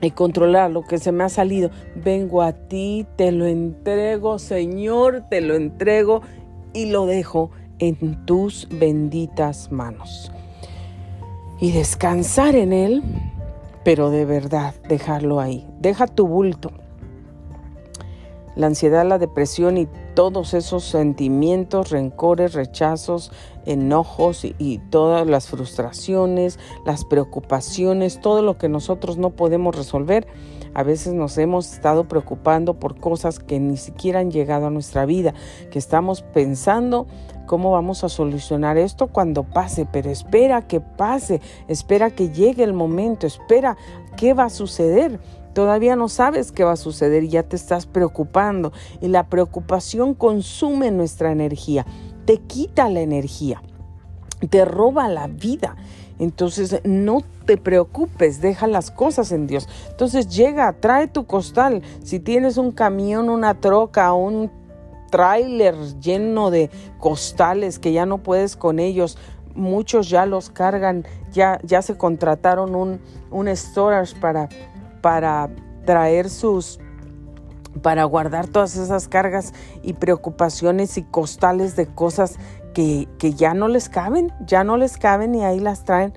y 0.00 0.10
controlar 0.10 0.70
lo 0.70 0.82
que 0.82 0.98
se 0.98 1.12
me 1.12 1.24
ha 1.24 1.28
salido, 1.28 1.70
vengo 1.94 2.42
a 2.42 2.52
ti, 2.52 3.06
te 3.16 3.32
lo 3.32 3.46
entrego, 3.46 4.38
Señor, 4.38 5.24
te 5.30 5.40
lo 5.40 5.54
entrego 5.54 6.22
y 6.74 6.86
lo 6.86 7.06
dejo 7.06 7.50
en 7.78 8.26
tus 8.26 8.68
benditas 8.70 9.72
manos. 9.72 10.30
Y 11.60 11.72
descansar 11.72 12.56
en 12.56 12.72
Él, 12.72 13.02
pero 13.84 14.10
de 14.10 14.24
verdad 14.24 14.74
dejarlo 14.88 15.40
ahí. 15.40 15.66
Deja 15.80 16.06
tu 16.06 16.26
bulto. 16.26 16.72
La 18.56 18.66
ansiedad, 18.66 19.04
la 19.04 19.18
depresión 19.18 19.78
y 19.78 19.88
todos 20.14 20.54
esos 20.54 20.84
sentimientos, 20.84 21.90
rencores, 21.90 22.54
rechazos, 22.54 23.32
enojos 23.66 24.44
y, 24.44 24.54
y, 24.58 24.78
todas 24.78 25.26
las 25.26 25.48
frustraciones, 25.48 26.60
las 26.86 27.04
preocupaciones, 27.04 28.20
todo 28.20 28.42
lo 28.42 28.56
que 28.56 28.68
nosotros 28.68 29.18
no 29.18 29.30
podemos 29.30 29.74
resolver, 29.74 30.28
a 30.74 30.82
veces 30.82 31.14
nos 31.14 31.38
hemos 31.38 31.72
estado 31.72 32.04
preocupando 32.04 32.74
por 32.74 32.98
cosas 32.98 33.38
que 33.38 33.60
ni 33.60 33.76
siquiera 33.76 34.20
han 34.20 34.30
llegado 34.30 34.66
a 34.66 34.70
nuestra 34.70 35.06
vida, 35.06 35.34
que 35.70 35.78
estamos 35.78 36.22
pensando 36.22 37.06
cómo 37.46 37.70
vamos 37.70 38.04
a 38.04 38.08
solucionar 38.08 38.76
esto 38.76 39.06
cuando 39.06 39.44
pase, 39.44 39.86
pero 39.90 40.10
espera 40.10 40.62
que 40.62 40.80
pase, 40.80 41.40
espera 41.68 42.10
que 42.10 42.30
llegue 42.30 42.64
el 42.64 42.72
momento, 42.72 43.26
espera 43.26 43.76
qué 44.16 44.34
va 44.34 44.44
a 44.44 44.50
suceder. 44.50 45.20
Todavía 45.52 45.94
no 45.94 46.08
sabes 46.08 46.50
qué 46.50 46.64
va 46.64 46.72
a 46.72 46.76
suceder 46.76 47.22
y 47.22 47.28
ya 47.28 47.44
te 47.44 47.54
estás 47.54 47.86
preocupando 47.86 48.72
y 49.00 49.06
la 49.08 49.28
preocupación 49.28 50.14
consume 50.14 50.90
nuestra 50.90 51.30
energía, 51.30 51.86
te 52.24 52.38
quita 52.38 52.88
la 52.88 53.02
energía, 53.02 53.62
te 54.50 54.64
roba 54.64 55.08
la 55.08 55.28
vida 55.28 55.76
Entonces 56.18 56.80
no 56.84 57.22
te 57.44 57.56
preocupes, 57.56 58.40
deja 58.40 58.66
las 58.66 58.90
cosas 58.90 59.32
en 59.32 59.46
Dios. 59.46 59.68
Entonces 59.90 60.28
llega, 60.28 60.72
trae 60.74 61.08
tu 61.08 61.26
costal. 61.26 61.82
Si 62.02 62.20
tienes 62.20 62.56
un 62.56 62.70
camión, 62.72 63.28
una 63.28 63.54
troca, 63.54 64.12
un 64.12 64.50
tráiler 65.10 65.74
lleno 66.00 66.50
de 66.50 66.70
costales 66.98 67.78
que 67.78 67.92
ya 67.92 68.06
no 68.06 68.18
puedes 68.18 68.56
con 68.56 68.78
ellos, 68.78 69.18
muchos 69.54 70.08
ya 70.08 70.26
los 70.26 70.50
cargan, 70.50 71.04
ya, 71.32 71.60
ya 71.62 71.82
se 71.82 71.96
contrataron 71.96 72.74
un, 72.74 73.00
un 73.30 73.48
storage 73.56 74.18
para, 74.18 74.48
para 75.00 75.50
traer 75.84 76.30
sus 76.30 76.78
para 77.82 78.04
guardar 78.04 78.46
todas 78.46 78.76
esas 78.76 79.08
cargas 79.08 79.52
y 79.82 79.94
preocupaciones 79.94 80.96
y 80.96 81.02
costales 81.02 81.74
de 81.74 81.86
cosas 81.86 82.36
que, 82.74 83.34
ya 83.34 83.54
no 83.54 83.68
les 83.68 83.88
caben, 83.88 84.32
ya 84.46 84.64
no 84.64 84.76
les 84.76 84.98
caben 84.98 85.34
y 85.34 85.44
ahí 85.44 85.60
las 85.60 85.84
traen 85.84 86.12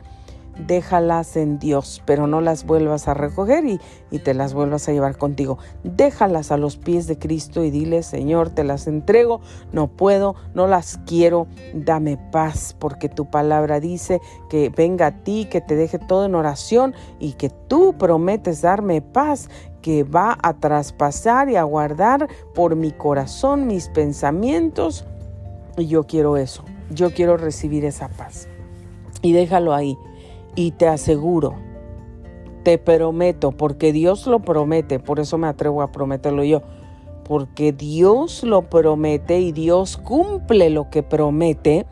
déjalas 0.65 1.37
en 1.37 1.59
Dios, 1.59 2.01
pero 2.05 2.25
no 2.25 2.41
las 2.41 2.65
vuelvas 2.65 3.07
a 3.07 3.13
recoger 3.13 3.63
y, 3.65 3.79
y, 4.09 4.17
te 4.17 4.33
las 4.33 4.55
vuelvas 4.55 4.89
a 4.89 4.91
llevar 4.91 5.15
contigo. 5.15 5.59
Déjalas 5.83 6.51
a 6.51 6.57
los 6.57 6.77
pies 6.77 7.05
de 7.05 7.19
Cristo 7.19 7.63
y 7.63 7.69
dile, 7.69 8.01
Señor, 8.01 8.49
te 8.49 8.63
las 8.63 8.87
entrego, 8.87 9.39
no 9.71 9.87
puedo, 9.87 10.33
no 10.55 10.65
las 10.65 10.99
quiero, 11.05 11.45
dame 11.75 12.17
paz, 12.31 12.75
porque 12.79 13.07
tu 13.07 13.29
palabra 13.29 13.79
dice 13.79 14.19
que 14.49 14.69
venga 14.69 15.05
a 15.05 15.23
ti, 15.23 15.47
que 15.49 15.61
te 15.61 15.75
deje 15.75 15.99
todo 15.99 16.25
en 16.25 16.33
oración 16.33 16.95
y 17.19 17.33
que 17.33 17.51
tú 17.51 17.95
prometes 17.99 18.63
darme 18.63 19.03
paz 19.03 19.49
que 19.81 20.03
va 20.03 20.37
a 20.41 20.53
traspasar 20.53 21.49
y 21.49 21.55
a 21.55 21.63
guardar 21.63 22.27
por 22.53 22.75
mi 22.75 22.91
corazón 22.91 23.67
mis 23.67 23.89
pensamientos. 23.89 25.05
Y 25.77 25.85
yo 25.85 26.05
quiero 26.05 26.37
eso, 26.37 26.63
yo 26.89 27.11
quiero 27.11 27.37
recibir 27.37 27.85
esa 27.85 28.09
paz. 28.09 28.47
Y 29.21 29.31
déjalo 29.33 29.75
ahí 29.75 29.95
y 30.55 30.71
te 30.71 30.87
aseguro, 30.87 31.53
te 32.63 32.79
prometo, 32.79 33.51
porque 33.51 33.93
Dios 33.93 34.25
lo 34.25 34.39
promete, 34.39 34.99
por 34.99 35.19
eso 35.19 35.37
me 35.37 35.47
atrevo 35.47 35.83
a 35.83 35.91
prometerlo 35.91 36.43
yo, 36.43 36.63
porque 37.23 37.73
Dios 37.73 38.43
lo 38.43 38.63
promete 38.63 39.39
y 39.39 39.51
Dios 39.51 39.97
cumple 39.97 40.71
lo 40.71 40.89
que 40.89 41.03
promete, 41.03 41.85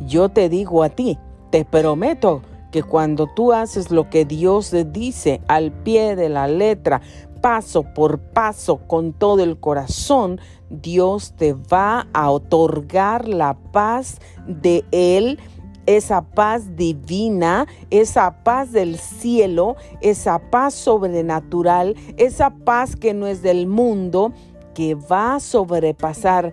yo 0.00 0.28
te 0.28 0.50
digo 0.50 0.82
a 0.82 0.90
ti, 0.90 1.18
te 1.50 1.64
prometo 1.64 2.42
que 2.70 2.82
cuando 2.82 3.26
tú 3.26 3.54
haces 3.54 3.90
lo 3.90 4.10
que 4.10 4.26
Dios 4.26 4.74
dice 4.88 5.40
al 5.48 5.72
pie 5.72 6.14
de 6.14 6.28
la 6.28 6.46
letra, 6.46 7.00
paso 7.40 7.84
por 7.94 8.18
paso, 8.18 8.78
con 8.86 9.12
todo 9.12 9.42
el 9.42 9.58
corazón, 9.58 10.40
Dios 10.70 11.34
te 11.36 11.52
va 11.52 12.08
a 12.12 12.30
otorgar 12.30 13.28
la 13.28 13.54
paz 13.54 14.18
de 14.46 14.84
Él 14.90 15.38
esa 15.86 16.22
paz 16.22 16.76
divina, 16.76 17.66
esa 17.90 18.42
paz 18.42 18.72
del 18.72 18.98
cielo, 18.98 19.76
esa 20.00 20.38
paz 20.50 20.74
sobrenatural, 20.74 21.94
esa 22.16 22.50
paz 22.50 22.96
que 22.96 23.14
no 23.14 23.26
es 23.26 23.42
del 23.42 23.66
mundo, 23.66 24.32
que 24.74 24.94
va 24.94 25.36
a 25.36 25.40
sobrepasar 25.40 26.52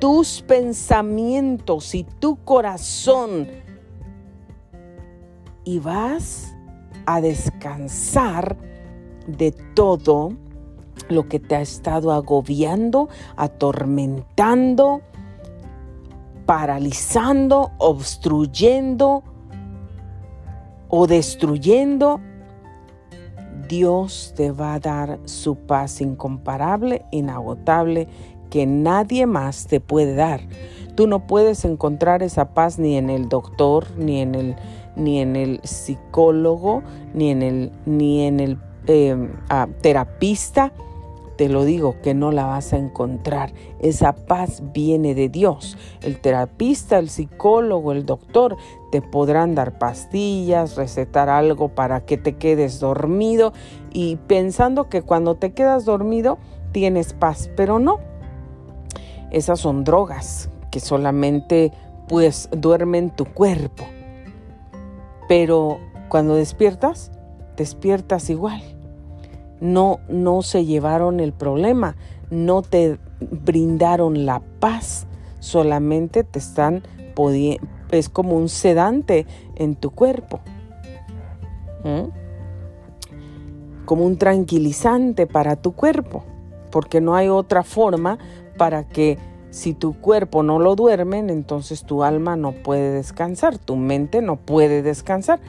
tus 0.00 0.42
pensamientos 0.42 1.94
y 1.94 2.04
tu 2.04 2.36
corazón. 2.42 3.48
Y 5.64 5.78
vas 5.78 6.56
a 7.06 7.20
descansar 7.20 8.56
de 9.26 9.52
todo 9.74 10.32
lo 11.10 11.28
que 11.28 11.38
te 11.38 11.56
ha 11.56 11.60
estado 11.60 12.12
agobiando, 12.12 13.08
atormentando, 13.36 15.02
paralizando, 16.46 17.70
obstruyendo 17.78 19.22
o 20.88 21.06
destruyendo, 21.06 22.20
Dios 23.68 24.32
te 24.36 24.50
va 24.50 24.74
a 24.74 24.80
dar 24.80 25.20
su 25.26 25.54
paz 25.54 26.00
incomparable, 26.00 27.04
inagotable, 27.12 28.08
que 28.50 28.66
nadie 28.66 29.26
más 29.26 29.68
te 29.68 29.78
puede 29.78 30.16
dar. 30.16 30.40
Tú 30.96 31.06
no 31.06 31.28
puedes 31.28 31.64
encontrar 31.64 32.24
esa 32.24 32.52
paz 32.52 32.80
ni 32.80 32.96
en 32.96 33.10
el 33.10 33.28
doctor, 33.28 33.86
ni 33.96 34.20
en 34.20 34.34
el, 34.34 34.56
ni 34.96 35.20
en 35.20 35.36
el 35.36 35.60
psicólogo, 35.62 36.82
ni 37.14 37.30
en 37.30 37.42
el, 37.42 37.72
ni 37.86 38.22
en 38.22 38.40
el 38.40 38.58
eh, 38.88 39.30
ah, 39.48 39.68
terapista 39.80 40.72
te 41.40 41.48
lo 41.48 41.64
digo 41.64 41.96
que 42.02 42.12
no 42.12 42.32
la 42.32 42.44
vas 42.44 42.74
a 42.74 42.76
encontrar. 42.76 43.54
Esa 43.80 44.12
paz 44.12 44.62
viene 44.74 45.14
de 45.14 45.30
Dios. 45.30 45.78
El 46.02 46.20
terapista, 46.20 46.98
el 46.98 47.08
psicólogo, 47.08 47.92
el 47.92 48.04
doctor 48.04 48.58
te 48.92 49.00
podrán 49.00 49.54
dar 49.54 49.78
pastillas, 49.78 50.76
recetar 50.76 51.30
algo 51.30 51.70
para 51.70 52.04
que 52.04 52.18
te 52.18 52.36
quedes 52.36 52.78
dormido 52.78 53.54
y 53.90 54.16
pensando 54.16 54.90
que 54.90 55.00
cuando 55.00 55.36
te 55.36 55.54
quedas 55.54 55.86
dormido 55.86 56.36
tienes 56.72 57.14
paz, 57.14 57.48
pero 57.56 57.78
no. 57.78 58.00
Esas 59.30 59.60
son 59.60 59.82
drogas 59.82 60.50
que 60.70 60.78
solamente 60.78 61.72
pues 62.06 62.50
duermen 62.52 63.08
tu 63.08 63.24
cuerpo. 63.24 63.86
Pero 65.26 65.78
cuando 66.10 66.34
despiertas, 66.34 67.10
despiertas 67.56 68.28
igual 68.28 68.60
no, 69.60 70.00
no 70.08 70.42
se 70.42 70.64
llevaron 70.64 71.20
el 71.20 71.32
problema, 71.32 71.96
no 72.30 72.62
te 72.62 72.98
brindaron 73.20 74.26
la 74.26 74.40
paz, 74.60 75.06
solamente 75.40 76.24
te 76.24 76.38
están 76.38 76.82
es 77.90 78.08
como 78.08 78.36
un 78.36 78.48
sedante 78.48 79.26
en 79.56 79.74
tu 79.74 79.90
cuerpo, 79.90 80.40
como 83.84 84.06
un 84.06 84.16
tranquilizante 84.16 85.26
para 85.26 85.56
tu 85.56 85.72
cuerpo, 85.72 86.24
porque 86.70 87.00
no 87.00 87.14
hay 87.14 87.28
otra 87.28 87.62
forma 87.62 88.18
para 88.56 88.84
que 88.84 89.18
si 89.50 89.74
tu 89.74 89.94
cuerpo 89.94 90.42
no 90.42 90.58
lo 90.60 90.76
duermen, 90.76 91.28
entonces 91.28 91.84
tu 91.84 92.04
alma 92.04 92.36
no 92.36 92.52
puede 92.52 92.92
descansar, 92.92 93.58
tu 93.58 93.76
mente 93.76 94.22
no 94.22 94.36
puede 94.36 94.82
descansar 94.82 95.40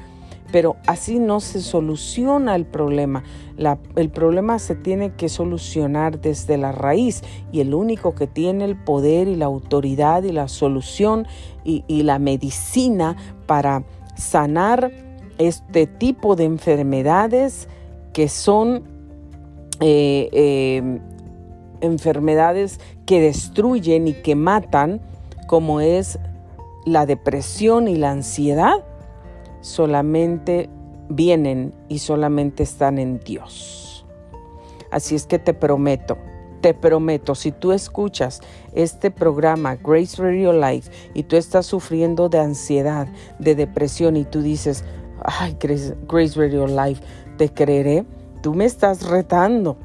pero 0.52 0.76
así 0.88 1.20
no 1.20 1.40
se 1.40 1.62
soluciona 1.62 2.56
el 2.56 2.66
problema. 2.66 3.24
el 3.96 4.10
problema 4.10 4.60
se 4.60 4.76
tiene 4.76 5.12
que 5.12 5.30
solucionar 5.30 6.20
desde 6.20 6.58
la 6.58 6.72
raíz 6.72 7.22
y 7.52 7.62
el 7.62 7.74
único 7.74 8.16
que 8.16 8.28
tiene 8.28 8.66
el 8.66 8.76
poder 8.76 9.28
y 9.28 9.36
la 9.36 9.46
autoridad 9.46 10.24
y 10.24 10.32
la 10.32 10.48
solución 10.48 11.28
y, 11.64 11.84
la 12.04 12.18
medicina 12.18 13.16
para 13.46 13.84
sanar 14.16 14.92
este 15.38 15.88
tipo 15.88 16.36
de 16.36 16.46
enfermedades 16.46 17.68
que 18.14 18.28
son 18.28 18.84
eh, 19.80 20.30
eh, 20.32 21.00
enfermedades 21.82 22.80
que 23.06 23.20
destruyen 23.22 24.08
y 24.08 24.14
que 24.14 24.36
matan, 24.36 25.02
como 25.48 25.82
es 25.82 26.20
la 26.86 27.06
depresión 27.06 27.88
y 27.88 27.96
la 27.96 28.12
ansiedad, 28.12 28.84
solamente 29.62 30.69
vienen 31.10 31.74
y 31.88 32.00
solamente 32.00 32.63
están 32.63 32.97
en 33.00 33.19
Dios. 33.19 34.06
Así 34.91 35.15
es 35.15 35.26
que 35.26 35.39
te 35.39 35.54
prometo, 35.54 36.17
te 36.62 36.74
prometo, 36.74 37.34
si 37.36 37.52
tú 37.52 37.71
escuchas 37.71 38.41
este 38.74 39.10
programa 39.10 39.76
Grace 39.76 40.21
Radio 40.21 40.54
Life 40.54 40.91
y 41.13 41.24
tú 41.24 41.38
estás 41.38 41.65
sufriendo 41.65 42.30
de 42.30 42.39
ansiedad, 42.39 43.08
de 43.39 43.56
depresión 43.56 44.17
y 44.17 44.26
tú 44.26 44.41
dices, 44.41 44.84
ay, 45.24 45.58
Grace, 45.60 45.95
Radio 46.36 46.67
Life, 46.67 47.02
te 47.38 47.50
creeré, 47.54 48.06
tú 48.41 48.54
me 48.54 48.65
estás 48.65 49.08
retando 49.08 49.78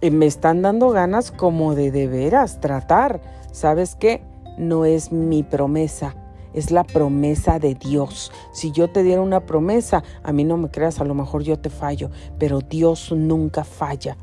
y 0.00 0.10
me 0.10 0.26
están 0.26 0.62
dando 0.62 0.90
ganas 0.90 1.30
como 1.30 1.74
de 1.74 1.90
de 1.90 2.06
veras 2.06 2.60
tratar. 2.60 3.20
¿Sabes 3.52 3.94
qué? 3.96 4.22
No 4.56 4.84
es 4.84 5.12
mi 5.12 5.42
promesa 5.42 6.14
es 6.54 6.70
la 6.70 6.84
promesa 6.84 7.58
de 7.58 7.74
Dios. 7.74 8.32
Si 8.52 8.70
yo 8.72 8.88
te 8.88 9.02
diera 9.02 9.20
una 9.20 9.46
promesa, 9.46 10.02
a 10.22 10.32
mí 10.32 10.44
no 10.44 10.56
me 10.56 10.70
creas, 10.70 11.00
a 11.00 11.04
lo 11.04 11.14
mejor 11.14 11.42
yo 11.42 11.58
te 11.58 11.70
fallo, 11.70 12.10
pero 12.38 12.60
Dios 12.60 13.12
nunca 13.12 13.64
falla. 13.64 14.16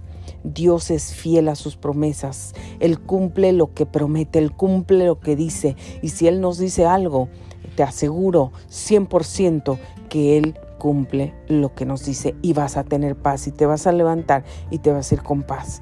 Dios 0.43 0.91
es 0.91 1.13
fiel 1.13 1.49
a 1.49 1.55
sus 1.55 1.75
promesas. 1.75 2.53
Él 2.79 2.99
cumple 2.99 3.51
lo 3.51 3.73
que 3.73 3.85
promete, 3.85 4.39
Él 4.39 4.51
cumple 4.51 5.05
lo 5.05 5.19
que 5.19 5.35
dice. 5.35 5.75
Y 6.01 6.09
si 6.09 6.27
Él 6.27 6.41
nos 6.41 6.57
dice 6.57 6.85
algo, 6.85 7.29
te 7.75 7.83
aseguro 7.83 8.51
100% 8.69 9.77
que 10.09 10.38
Él 10.38 10.57
cumple 10.77 11.33
lo 11.47 11.73
que 11.73 11.85
nos 11.85 12.05
dice 12.05 12.35
y 12.41 12.53
vas 12.53 12.77
a 12.77 12.83
tener 12.83 13.15
paz 13.15 13.47
y 13.47 13.51
te 13.51 13.65
vas 13.65 13.88
a 13.88 13.91
levantar 13.91 14.43
y 14.69 14.79
te 14.79 14.91
vas 14.91 15.11
a 15.11 15.15
ir 15.15 15.23
con 15.23 15.43
paz. 15.43 15.81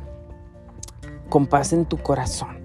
Con 1.29 1.47
paz 1.47 1.73
en 1.73 1.85
tu 1.85 1.97
corazón. 1.97 2.57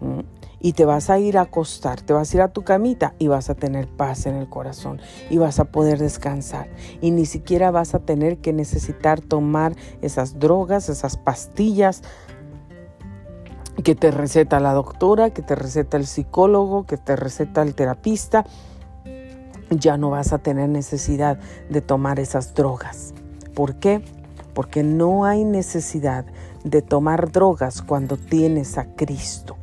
¿Mm? 0.00 0.39
Y 0.60 0.74
te 0.74 0.84
vas 0.84 1.10
a 1.10 1.18
ir 1.18 1.38
a 1.38 1.42
acostar, 1.42 2.00
te 2.02 2.12
vas 2.12 2.32
a 2.32 2.36
ir 2.36 2.42
a 2.42 2.48
tu 2.48 2.62
camita 2.62 3.14
y 3.18 3.28
vas 3.28 3.50
a 3.50 3.54
tener 3.54 3.88
paz 3.88 4.26
en 4.26 4.36
el 4.36 4.48
corazón 4.48 5.00
y 5.30 5.38
vas 5.38 5.58
a 5.58 5.64
poder 5.66 5.98
descansar 5.98 6.68
y 7.00 7.10
ni 7.10 7.26
siquiera 7.26 7.70
vas 7.70 7.94
a 7.94 8.00
tener 8.00 8.38
que 8.38 8.52
necesitar 8.52 9.20
tomar 9.20 9.74
esas 10.02 10.38
drogas, 10.38 10.88
esas 10.88 11.16
pastillas 11.16 12.02
que 13.82 13.94
te 13.94 14.10
receta 14.10 14.60
la 14.60 14.72
doctora, 14.72 15.30
que 15.30 15.42
te 15.42 15.54
receta 15.54 15.96
el 15.96 16.06
psicólogo, 16.06 16.84
que 16.84 16.96
te 16.96 17.16
receta 17.16 17.62
el 17.62 17.74
terapista. 17.74 18.44
ya 19.70 19.96
no 19.96 20.10
vas 20.10 20.32
a 20.32 20.38
tener 20.38 20.68
necesidad 20.68 21.38
de 21.68 21.80
tomar 21.80 22.18
esas 22.18 22.54
drogas. 22.54 23.14
¿Por 23.54 23.76
qué? 23.76 24.02
Porque 24.52 24.82
no 24.82 25.24
hay 25.24 25.44
necesidad 25.44 26.26
de 26.64 26.82
tomar 26.82 27.30
drogas 27.30 27.80
cuando 27.80 28.16
tienes 28.16 28.78
a 28.78 28.96
Cristo. 28.96 29.56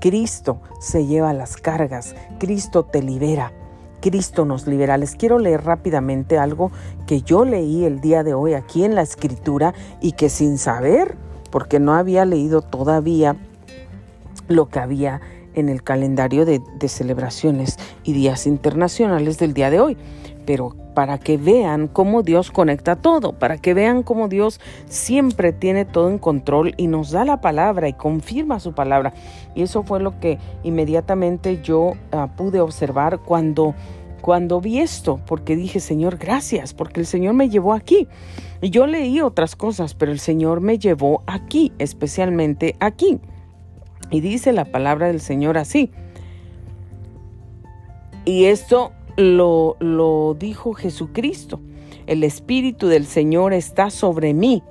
Cristo 0.00 0.60
se 0.80 1.06
lleva 1.06 1.32
las 1.32 1.56
cargas, 1.56 2.14
Cristo 2.38 2.84
te 2.84 3.02
libera, 3.02 3.52
Cristo 4.00 4.44
nos 4.44 4.66
libera. 4.66 4.96
Les 4.96 5.14
quiero 5.14 5.38
leer 5.38 5.64
rápidamente 5.64 6.38
algo 6.38 6.72
que 7.06 7.22
yo 7.22 7.44
leí 7.44 7.84
el 7.84 8.00
día 8.00 8.24
de 8.24 8.34
hoy 8.34 8.54
aquí 8.54 8.84
en 8.84 8.94
la 8.94 9.02
escritura 9.02 9.74
y 10.00 10.12
que 10.12 10.30
sin 10.30 10.58
saber, 10.58 11.16
porque 11.50 11.78
no 11.80 11.94
había 11.94 12.24
leído 12.24 12.62
todavía 12.62 13.36
lo 14.48 14.68
que 14.68 14.78
había 14.78 15.20
en 15.54 15.68
el 15.68 15.82
calendario 15.82 16.44
de, 16.44 16.60
celebraciones 16.88 17.78
y 18.04 18.12
días 18.12 18.46
internacionales 18.46 19.38
del 19.38 19.54
día 19.54 19.70
de 19.70 19.80
hoy. 19.80 19.96
Pero 20.46 20.74
para 20.94 21.18
que 21.18 21.36
vean 21.36 21.86
cómo 21.86 22.22
Dios 22.22 22.50
conecta 22.50 22.96
todo, 22.96 23.32
para 23.32 23.58
que 23.58 23.74
vean 23.74 24.02
cómo 24.02 24.28
Dios 24.28 24.60
siempre 24.86 25.52
tiene 25.52 25.84
todo 25.84 26.10
en 26.10 26.18
control 26.18 26.74
y 26.76 26.88
nos 26.88 27.10
da 27.10 27.24
la 27.24 27.40
palabra 27.40 27.88
y 27.88 27.92
confirma 27.92 28.58
su 28.58 28.72
palabra. 28.72 29.12
Y 29.54 29.62
eso 29.62 29.82
fue 29.82 30.00
lo 30.00 30.18
que 30.18 30.38
inmediatamente 30.64 31.60
yo 31.62 31.92
ah, 32.12 32.28
pude 32.36 32.60
observar 32.60 33.20
cuando 33.20 33.74
cuando 34.20 34.60
vi 34.60 34.80
esto, 34.80 35.20
porque 35.26 35.56
dije, 35.56 35.80
Señor, 35.80 36.18
gracias, 36.18 36.74
porque 36.74 37.00
el 37.00 37.06
Señor 37.06 37.34
me 37.34 37.48
llevó 37.48 37.72
aquí. 37.72 38.06
Y 38.60 38.70
yo 38.70 38.86
leí 38.86 39.20
otras 39.20 39.56
cosas, 39.56 39.94
pero 39.94 40.12
el 40.12 40.20
Señor 40.20 40.60
me 40.60 40.78
llevó 40.78 41.22
aquí, 41.26 41.72
especialmente 41.78 42.76
aquí. 42.80 43.18
Y 44.10 44.20
dice 44.20 44.52
la 44.52 44.64
palabra 44.64 45.06
del 45.06 45.20
Señor 45.20 45.58
así. 45.58 45.90
Y 48.24 48.46
esto 48.46 48.92
lo, 49.16 49.76
lo 49.80 50.34
dijo 50.38 50.74
Jesucristo. 50.74 51.60
El 52.06 52.24
Espíritu 52.24 52.88
del 52.88 53.06
Señor 53.06 53.52
está 53.52 53.90
sobre 53.90 54.34
mí 54.34 54.62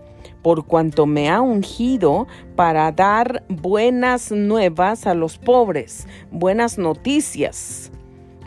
por 0.41 0.65
cuanto 0.65 1.05
me 1.05 1.29
ha 1.29 1.41
ungido 1.41 2.27
para 2.55 2.91
dar 2.91 3.43
buenas 3.49 4.31
nuevas 4.31 5.05
a 5.05 5.13
los 5.13 5.37
pobres, 5.37 6.07
buenas 6.31 6.77
noticias 6.77 7.91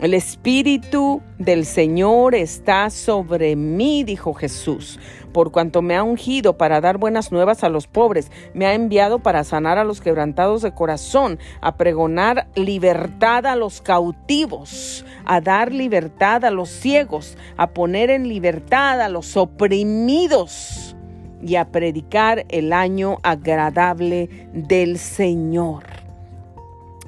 el 0.03 0.13
Espíritu 0.13 1.21
del 1.37 1.65
Señor 1.65 2.35
está 2.35 2.89
sobre 2.89 3.55
mí, 3.55 4.03
dijo 4.03 4.33
Jesús, 4.33 4.99
por 5.33 5.51
cuanto 5.51 5.81
me 5.81 5.95
ha 5.95 6.03
ungido 6.03 6.57
para 6.57 6.79
dar 6.79 6.97
buenas 6.97 7.31
nuevas 7.31 7.63
a 7.63 7.69
los 7.69 7.87
pobres, 7.87 8.31
me 8.53 8.65
ha 8.65 8.73
enviado 8.73 9.19
para 9.19 9.43
sanar 9.43 9.77
a 9.77 9.83
los 9.83 9.99
quebrantados 9.99 10.61
de 10.61 10.73
corazón, 10.73 11.39
a 11.59 11.75
pregonar 11.75 12.47
libertad 12.55 13.45
a 13.45 13.55
los 13.55 13.81
cautivos, 13.81 15.05
a 15.25 15.41
dar 15.41 15.73
libertad 15.73 16.45
a 16.45 16.51
los 16.51 16.69
ciegos, 16.69 17.37
a 17.57 17.71
poner 17.71 18.09
en 18.09 18.29
libertad 18.29 19.01
a 19.01 19.09
los 19.09 19.35
oprimidos 19.35 20.95
y 21.41 21.55
a 21.55 21.71
predicar 21.71 22.45
el 22.49 22.71
año 22.71 23.17
agradable 23.23 24.29
del 24.53 24.97
Señor. 24.97 25.83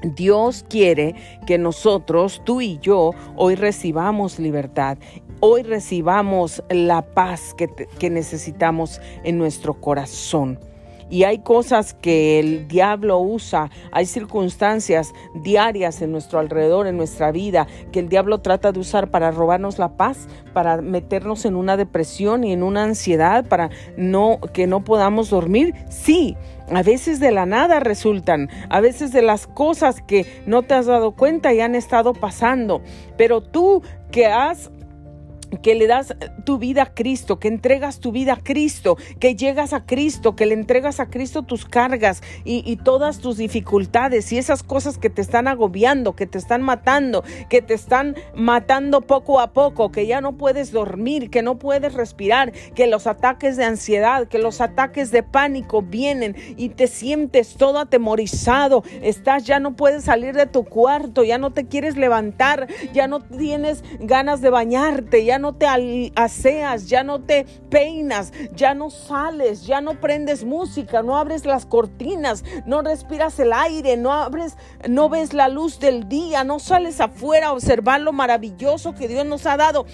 Dios 0.03 0.65
quiere 0.69 1.15
que 1.47 1.57
nosotros, 1.57 2.41
tú 2.43 2.61
y 2.61 2.77
yo, 2.79 3.11
hoy 3.35 3.55
recibamos 3.55 4.39
libertad, 4.39 4.97
hoy 5.39 5.63
recibamos 5.63 6.63
la 6.69 7.01
paz 7.01 7.53
que, 7.55 8.09
necesitamos 8.09 9.01
en 9.23 9.37
nuestro 9.37 9.73
corazón. 9.75 10.59
Y 11.07 11.23
hay 11.23 11.39
cosas 11.39 11.93
que 11.93 12.39
el 12.39 12.67
diablo 12.67 13.19
usa, 13.19 13.69
hay 13.91 14.07
circunstancias 14.07 15.13
diarias 15.35 16.01
en 16.01 16.11
nuestro 16.11 16.39
alrededor, 16.39 16.87
en 16.87 16.97
nuestra 16.97 17.31
vida, 17.31 17.67
que 17.91 17.99
el 17.99 18.09
diablo 18.09 18.39
trata 18.39 18.71
de 18.71 18.79
usar 18.79 19.11
para 19.11 19.29
robarnos 19.29 19.77
la 19.77 19.97
paz, 19.97 20.27
para 20.53 20.81
meternos 20.81 21.45
en 21.45 21.55
una 21.55 21.77
depresión 21.77 22.43
y 22.43 22.53
en 22.53 22.63
una 22.63 22.83
ansiedad, 22.83 23.45
para 23.45 23.69
que 24.51 24.65
no 24.65 24.83
podamos 24.83 25.29
dormir. 25.29 25.75
Sí, 25.89 26.35
a 26.71 26.81
veces 26.81 27.19
de 27.19 27.31
la 27.31 27.45
nada 27.45 27.79
resultan, 27.79 28.49
a 28.69 28.81
veces 28.81 29.11
de 29.11 29.21
las 29.21 29.45
cosas 29.45 30.01
que 30.01 30.25
no 30.47 30.63
te 30.63 30.73
has 30.73 30.87
dado 30.87 31.11
cuenta 31.11 31.53
y 31.53 31.61
han 31.61 31.75
estado 31.75 32.13
pasando, 32.13 32.81
pero 33.17 33.41
tú 33.41 33.83
que 34.11 34.25
has 34.25 34.71
que 35.61 35.75
le 35.75 35.87
das 35.87 36.15
tu 36.45 36.57
vida 36.57 36.83
a 36.83 36.93
Cristo, 36.93 37.39
que 37.39 37.47
entregas 37.47 37.99
tu 37.99 38.11
vida 38.11 38.33
a 38.33 38.37
Cristo, 38.37 38.97
que 39.19 39.35
llegas 39.35 39.73
a 39.73 39.85
Cristo, 39.85 40.35
que 40.35 40.45
le 40.45 40.53
entregas 40.53 40.99
a 40.99 41.09
Cristo 41.09 41.43
tus 41.43 41.65
cargas 41.65 42.21
y, 42.43 42.75
todas 42.83 43.19
tus 43.19 43.37
dificultades 43.37 44.31
y 44.31 44.37
esas 44.37 44.61
cosas 44.61 44.97
que 44.97 45.09
te 45.09 45.21
están 45.21 45.47
agobiando, 45.47 46.15
que 46.15 46.27
te 46.27 46.37
están 46.37 46.61
matando, 46.61 47.23
que 47.49 47.61
te 47.61 47.73
están 47.73 48.15
matando 48.35 49.01
poco 49.01 49.39
a 49.39 49.53
poco, 49.53 49.91
que 49.91 50.05
ya 50.05 50.21
no 50.21 50.37
puedes 50.37 50.71
dormir, 50.71 51.29
que 51.29 51.41
no 51.41 51.57
puedes 51.57 51.93
respirar, 51.93 52.51
que 52.75 52.85
los 52.87 53.07
ataques 53.07 53.57
de 53.57 53.63
ansiedad, 53.63 54.27
que 54.27 54.39
los 54.39 54.61
ataques 54.61 55.11
de 55.11 55.23
pánico 55.23 55.81
vienen 55.81 56.35
y 56.57 56.69
te 56.69 56.87
sientes 56.87 57.55
todo 57.55 57.79
atemorizado, 57.79 58.83
estás, 59.01 59.45
ya 59.45 59.59
no 59.59 59.75
puedes 59.75 60.03
salir 60.03 60.35
de 60.35 60.45
tu 60.45 60.65
cuarto, 60.65 61.23
ya 61.23 61.37
no 61.37 61.51
te 61.51 61.65
quieres 61.65 61.97
levantar, 61.97 62.67
ya 62.93 63.07
no 63.07 63.21
tienes 63.21 63.83
ganas 63.99 64.41
de 64.41 64.49
bañarte, 64.49 65.25
ya 65.25 65.39
no 65.39 65.44
te 65.53 65.67
aseas, 66.15 66.87
ya 66.87 67.03
no 67.03 67.21
te 67.21 67.45
peinas, 67.69 68.33
ya 68.53 68.73
no 68.73 68.89
sales, 68.89 69.65
ya 69.65 69.81
no 69.81 69.99
prendes 69.99 70.43
música, 70.43 71.03
no 71.03 71.17
abres 71.17 71.45
las 71.45 71.65
cortinas, 71.65 72.43
no 72.65 72.81
respiras 72.81 73.39
el 73.39 73.53
aire, 73.53 73.97
no 73.97 74.13
abres, 74.13 74.57
no 74.87 75.09
ves 75.09 75.33
la 75.33 75.47
luz 75.47 75.79
del 75.79 76.09
día, 76.09 76.43
no 76.43 76.59
sales 76.59 76.99
afuera 77.01 77.47
a 77.47 77.53
observar 77.53 78.01
lo 78.01 78.13
maravilloso 78.13 78.93
que 78.93 79.07
Dios 79.07 79.25
nos 79.25 79.45
ha 79.45 79.57
dado. 79.57 79.85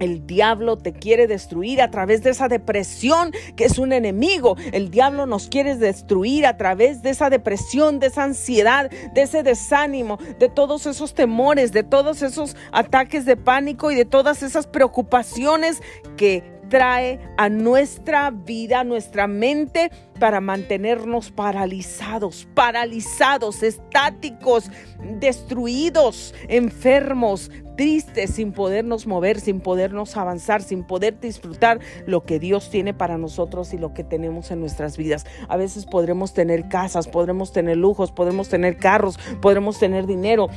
El 0.00 0.26
diablo 0.26 0.76
te 0.76 0.92
quiere 0.92 1.26
destruir 1.26 1.80
a 1.80 1.90
través 1.90 2.22
de 2.22 2.30
esa 2.30 2.48
depresión 2.48 3.32
que 3.54 3.66
es 3.66 3.78
un 3.78 3.92
enemigo. 3.92 4.56
El 4.72 4.90
diablo 4.90 5.26
nos 5.26 5.48
quiere 5.48 5.76
destruir 5.76 6.46
a 6.46 6.56
través 6.56 7.02
de 7.02 7.10
esa 7.10 7.30
depresión, 7.30 8.00
de 8.00 8.08
esa 8.08 8.24
ansiedad, 8.24 8.90
de 8.90 9.22
ese 9.22 9.42
desánimo, 9.42 10.18
de 10.38 10.48
todos 10.48 10.86
esos 10.86 11.14
temores, 11.14 11.72
de 11.72 11.82
todos 11.82 12.22
esos 12.22 12.56
ataques 12.72 13.26
de 13.26 13.36
pánico 13.36 13.90
y 13.90 13.94
de 13.94 14.06
todas 14.06 14.42
esas 14.42 14.66
preocupaciones 14.66 15.80
que 16.16 16.59
trae 16.70 17.20
a 17.36 17.50
nuestra 17.50 18.30
vida, 18.30 18.82
nuestra 18.84 19.26
mente, 19.26 19.90
para 20.18 20.40
mantenernos 20.40 21.30
paralizados, 21.30 22.48
paralizados, 22.54 23.62
estáticos, 23.62 24.70
destruidos, 25.18 26.34
enfermos, 26.48 27.50
tristes, 27.76 28.30
sin 28.30 28.52
podernos 28.52 29.06
mover, 29.06 29.40
sin 29.40 29.60
podernos 29.60 30.16
avanzar, 30.16 30.62
sin 30.62 30.84
poder 30.84 31.18
disfrutar 31.18 31.80
lo 32.06 32.24
que 32.24 32.38
Dios 32.38 32.70
tiene 32.70 32.94
para 32.94 33.18
nosotros 33.18 33.72
y 33.72 33.78
lo 33.78 33.92
que 33.92 34.04
tenemos 34.04 34.50
en 34.50 34.60
nuestras 34.60 34.96
vidas. 34.96 35.26
A 35.48 35.56
veces 35.56 35.86
podremos 35.86 36.32
tener 36.34 36.68
casas, 36.68 37.08
podremos 37.08 37.52
tener 37.52 37.76
lujos, 37.76 38.12
podremos 38.12 38.48
tener 38.48 38.76
carros, 38.76 39.18
podremos 39.40 39.78
tener 39.78 40.06
dinero, 40.06 40.48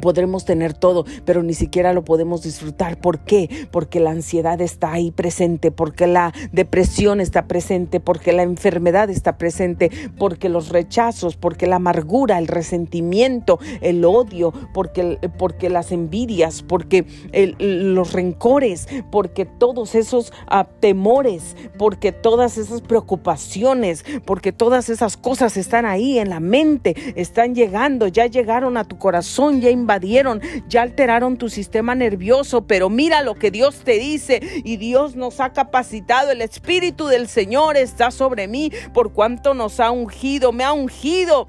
Podremos 0.00 0.44
tener 0.44 0.74
todo, 0.74 1.04
pero 1.24 1.42
ni 1.42 1.54
siquiera 1.54 1.92
lo 1.92 2.04
podemos 2.04 2.42
disfrutar. 2.42 2.98
¿Por 2.98 3.20
qué? 3.20 3.68
Porque 3.70 4.00
la 4.00 4.10
ansiedad 4.10 4.60
está 4.60 4.92
ahí 4.92 5.10
presente, 5.10 5.70
porque 5.70 6.06
la 6.06 6.32
depresión 6.52 7.20
está 7.20 7.46
presente, 7.46 8.00
porque 8.00 8.32
la 8.32 8.42
enfermedad 8.42 9.10
está 9.10 9.38
presente, 9.38 9.90
porque 10.18 10.48
los 10.48 10.68
rechazos, 10.68 11.36
porque 11.36 11.66
la 11.66 11.76
amargura, 11.76 12.38
el 12.38 12.48
resentimiento, 12.48 13.58
el 13.80 14.04
odio, 14.04 14.52
porque, 14.74 15.18
porque 15.38 15.70
las 15.70 15.92
envidias, 15.92 16.62
porque 16.62 17.06
los 17.58 18.12
rencores, 18.12 18.88
porque 19.10 19.44
todos 19.44 19.94
esos 19.94 20.32
ah, 20.48 20.66
temores, 20.80 21.56
porque 21.78 22.12
todas 22.12 22.58
esas 22.58 22.80
preocupaciones, 22.82 24.04
porque 24.24 24.52
todas 24.52 24.88
esas 24.88 25.16
cosas 25.16 25.56
están 25.56 25.86
ahí 25.86 26.18
en 26.18 26.30
la 26.30 26.40
mente, 26.40 26.94
están 27.16 27.54
llegando, 27.54 28.08
ya 28.08 28.26
llegaron 28.26 28.76
a 28.76 28.84
tu 28.84 28.98
corazón, 28.98 29.60
ya 29.60 29.70
invadieron, 29.76 30.40
ya 30.68 30.82
alteraron 30.82 31.36
tu 31.36 31.48
sistema 31.48 31.94
nervioso, 31.94 32.66
pero 32.66 32.88
mira 32.88 33.22
lo 33.22 33.34
que 33.34 33.50
Dios 33.50 33.76
te 33.84 33.98
dice 33.98 34.40
y 34.64 34.76
Dios 34.76 35.16
nos 35.16 35.40
ha 35.40 35.52
capacitado, 35.52 36.30
el 36.30 36.42
Espíritu 36.42 37.06
del 37.06 37.28
Señor 37.28 37.76
está 37.76 38.10
sobre 38.10 38.48
mí 38.48 38.72
por 38.92 39.12
cuanto 39.12 39.54
nos 39.54 39.80
ha 39.80 39.90
ungido, 39.90 40.52
me 40.52 40.64
ha 40.64 40.72
ungido 40.72 41.46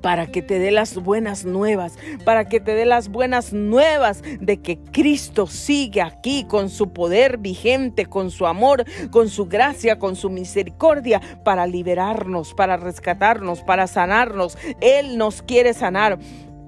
para 0.00 0.26
que 0.26 0.42
te 0.42 0.58
dé 0.58 0.70
las 0.70 0.96
buenas 0.96 1.44
nuevas, 1.44 1.98
para 2.24 2.48
que 2.48 2.60
te 2.60 2.74
dé 2.74 2.84
las 2.84 3.08
buenas 3.08 3.52
nuevas 3.52 4.22
de 4.40 4.60
que 4.60 4.78
Cristo 4.78 5.46
sigue 5.46 6.00
aquí 6.00 6.44
con 6.44 6.70
su 6.70 6.92
poder 6.92 7.38
vigente, 7.38 8.06
con 8.06 8.30
su 8.30 8.46
amor, 8.46 8.84
con 9.10 9.28
su 9.28 9.46
gracia, 9.46 9.98
con 9.98 10.16
su 10.16 10.30
misericordia, 10.30 11.20
para 11.44 11.66
liberarnos, 11.66 12.54
para 12.54 12.76
rescatarnos, 12.76 13.62
para 13.62 13.86
sanarnos. 13.86 14.56
Él 14.80 15.18
nos 15.18 15.42
quiere 15.42 15.74
sanar. 15.74 16.18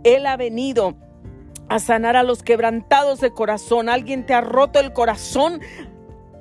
Él 0.04 0.26
ha 0.26 0.36
venido 0.36 0.94
a 1.68 1.78
sanar 1.78 2.16
a 2.16 2.22
los 2.22 2.42
quebrantados 2.42 3.20
de 3.20 3.32
corazón. 3.32 3.88
Alguien 3.88 4.26
te 4.26 4.34
ha 4.34 4.40
roto 4.40 4.78
el 4.78 4.92
corazón. 4.92 5.60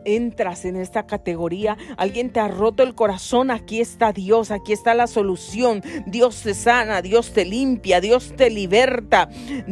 Entras 0.05 0.65
en 0.65 0.75
esta 0.75 1.05
categoría, 1.05 1.77
alguien 1.97 2.31
te 2.31 2.39
ha 2.39 2.47
roto 2.47 2.83
el 2.83 2.95
corazón, 2.95 3.51
aquí 3.51 3.79
está 3.79 4.11
Dios, 4.11 4.51
aquí 4.51 4.73
está 4.73 4.93
la 4.93 5.07
solución. 5.07 5.81
Dios 6.05 6.41
te 6.41 6.53
sana, 6.53 7.01
Dios 7.01 7.33
te 7.33 7.45
limpia, 7.45 8.01
Dios 8.01 8.33
te 8.35 8.49
liberta. 8.49 9.29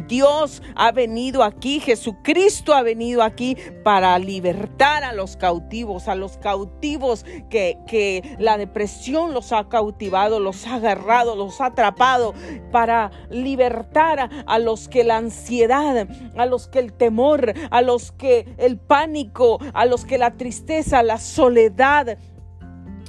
Dios 0.07 0.61
ha 0.75 0.91
venido 0.91 1.43
aquí, 1.43 1.79
Jesucristo 1.79 2.73
ha 2.73 2.81
venido 2.81 3.23
aquí 3.23 3.57
para 3.83 4.17
libertar 4.19 5.03
a 5.03 5.13
los 5.13 5.37
cautivos, 5.37 6.07
a 6.07 6.15
los 6.15 6.37
cautivos 6.37 7.25
que, 7.49 7.77
que 7.87 8.35
la 8.39 8.57
depresión 8.57 9.33
los 9.33 9.51
ha 9.51 9.67
cautivado, 9.69 10.39
los 10.39 10.67
ha 10.67 10.75
agarrado, 10.75 11.35
los 11.35 11.61
ha 11.61 11.67
atrapado, 11.67 12.33
para 12.71 13.11
libertar 13.29 14.29
a 14.45 14.59
los 14.59 14.87
que 14.87 15.03
la 15.03 15.17
ansiedad, 15.17 16.07
a 16.37 16.45
los 16.45 16.67
que 16.67 16.79
el 16.79 16.93
temor, 16.93 17.53
a 17.69 17.81
los 17.81 18.11
que 18.11 18.53
el 18.57 18.77
pánico, 18.77 19.59
a 19.73 19.85
los 19.85 20.05
que 20.05 20.17
la 20.21 20.37
tristeza, 20.37 21.01
la 21.01 21.17
soledad, 21.17 22.19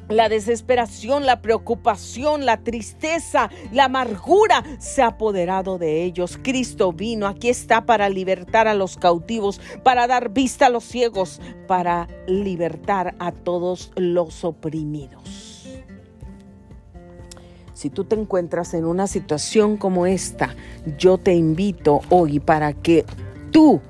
la 0.08 0.30
desesperación, 0.30 1.26
la 1.26 1.42
preocupación, 1.42 2.46
la 2.46 2.64
tristeza, 2.64 3.50
la 3.70 3.84
amargura 3.84 4.64
se 4.78 5.02
ha 5.02 5.08
apoderado 5.08 5.76
de 5.76 6.04
ellos. 6.04 6.38
Cristo 6.42 6.90
vino, 6.90 7.26
aquí 7.26 7.50
está 7.50 7.84
para 7.84 8.08
libertar 8.08 8.66
a 8.66 8.72
los 8.72 8.96
cautivos, 8.96 9.60
para 9.82 10.06
dar 10.06 10.30
vista 10.30 10.66
a 10.66 10.70
los 10.70 10.84
ciegos, 10.84 11.42
para 11.68 12.08
libertar 12.26 13.14
a 13.18 13.30
todos 13.30 13.92
los 13.96 14.42
oprimidos. 14.42 15.68
Si 17.74 17.90
tú 17.90 18.04
te 18.04 18.16
encuentras 18.16 18.72
en 18.72 18.86
una 18.86 19.06
situación 19.06 19.76
como 19.76 20.06
esta, 20.06 20.56
yo 20.96 21.18
te 21.18 21.34
invito 21.34 22.00
hoy 22.08 22.40
para 22.40 22.72
que 22.72 23.04
tú 23.50 23.82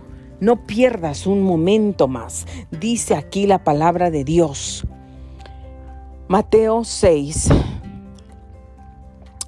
no 0.42 0.66
pierdas 0.66 1.28
un 1.28 1.44
momento 1.44 2.08
más. 2.08 2.46
Dice 2.72 3.14
aquí 3.14 3.46
la 3.46 3.62
palabra 3.62 4.10
de 4.10 4.24
Dios. 4.24 4.84
Mateo 6.26 6.82
6, 6.82 7.48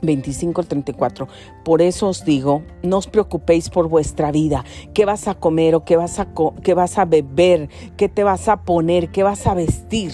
25 0.02 0.60
al 0.60 0.68
34. 0.68 1.28
Por 1.64 1.82
eso 1.82 2.06
os 2.06 2.24
digo, 2.24 2.62
no 2.84 2.98
os 2.98 3.08
preocupéis 3.08 3.70
por 3.70 3.88
vuestra 3.88 4.30
vida, 4.30 4.64
qué 4.94 5.04
vas 5.04 5.26
a 5.26 5.34
comer 5.34 5.74
o 5.74 5.84
qué 5.84 5.96
vas 5.96 6.20
a, 6.20 6.28
qué 6.62 6.74
vas 6.74 6.96
a 6.96 7.06
beber, 7.06 7.68
qué 7.96 8.08
te 8.08 8.22
vas 8.22 8.48
a 8.48 8.62
poner, 8.62 9.10
qué 9.10 9.24
vas 9.24 9.48
a 9.48 9.54
vestir. 9.54 10.12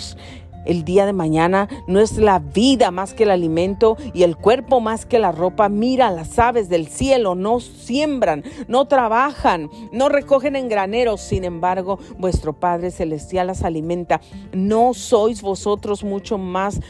El 0.65 0.85
día 0.85 1.07
de 1.07 1.13
mañana 1.13 1.69
no 1.87 2.01
es 2.01 2.19
la 2.19 2.39
vida 2.39 2.91
más 2.91 3.15
que 3.15 3.23
el 3.23 3.31
alimento 3.31 3.97
y 4.13 4.25
el 4.25 4.37
cuerpo 4.37 4.81
más 4.81 5.07
que 5.07 5.19
la 5.19 5.33
ropa. 5.33 5.69
Mira, 5.69 6.11
las 6.11 6.39
aves 6.39 6.69
del 6.69 6.89
cielo 6.89 7.35
no 7.35 7.61
siembran, 7.61 8.45
no 8.69 8.87
trabajan, 8.87 9.71
no 9.93 10.09
recogen 10.09 10.57
en 10.57 10.69
graneros. 10.69 11.21
Sin 11.21 11.45
embargo, 11.45 11.99
vuestro 12.19 12.53
Padre 12.53 12.91
Celestial 12.91 13.47
las 13.47 13.63
alimenta. 13.63 14.21
¿No 14.53 14.93
sois 14.95 15.43
vosotros 15.43 16.05
mucho 16.05 16.37
más 16.37 16.81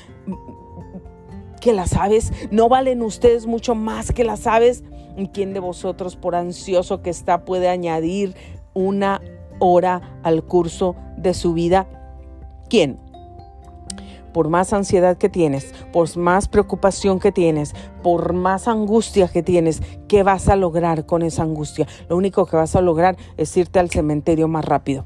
que 1.61 1.72
las 1.72 1.94
aves? 1.94 2.33
¿No 2.50 2.68
valen 2.68 3.02
ustedes 3.02 3.46
mucho 3.46 3.74
más 3.74 4.12
que 4.12 4.24
las 4.24 4.46
aves? 4.46 4.83
¿Quién 5.33 5.52
de 5.52 5.61
vosotros, 5.61 6.16
por 6.16 6.35
ansioso 6.35 7.02
que 7.02 7.11
está, 7.11 7.44
puede 7.44 7.68
añadir 7.68 8.35
una 8.74 9.20
hora 9.59 10.20
al 10.22 10.44
curso 10.44 10.96
de 11.16 11.35
su 11.35 11.52
vida? 11.52 11.87
¿Quién? 12.68 13.10
Por 14.33 14.49
más 14.49 14.73
ansiedad 14.73 15.16
que 15.16 15.29
tienes, 15.29 15.73
por 15.93 16.16
más 16.16 16.49
preocupación 16.49 17.21
que 17.21 17.33
tienes, 17.33 17.75
por 18.03 18.33
más 18.33 18.69
angustia 18.69 19.29
que 19.29 19.43
tienes, 19.43 19.83
¿qué 20.09 20.23
vas 20.23 20.49
a 20.49 20.57
lograr 20.57 21.07
con 21.07 21.23
esa 21.23 21.43
angustia? 21.43 21.87
Lo 22.09 22.16
único 22.16 22.47
que 22.47 22.57
vas 22.57 22.77
a 22.77 22.81
lograr 22.81 23.16
es 23.37 23.57
irte 23.57 23.79
al 23.79 23.90
cementerio 23.90 24.49
más 24.49 24.64
rápido. 24.64 25.05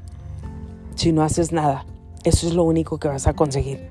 Si 0.95 1.11
no 1.11 1.23
haces 1.23 1.51
nada, 1.51 1.85
eso 2.23 2.47
es 2.47 2.53
lo 2.53 2.63
único 2.63 2.97
que 2.97 3.07
vas 3.07 3.27
a 3.27 3.33
conseguir. 3.33 3.89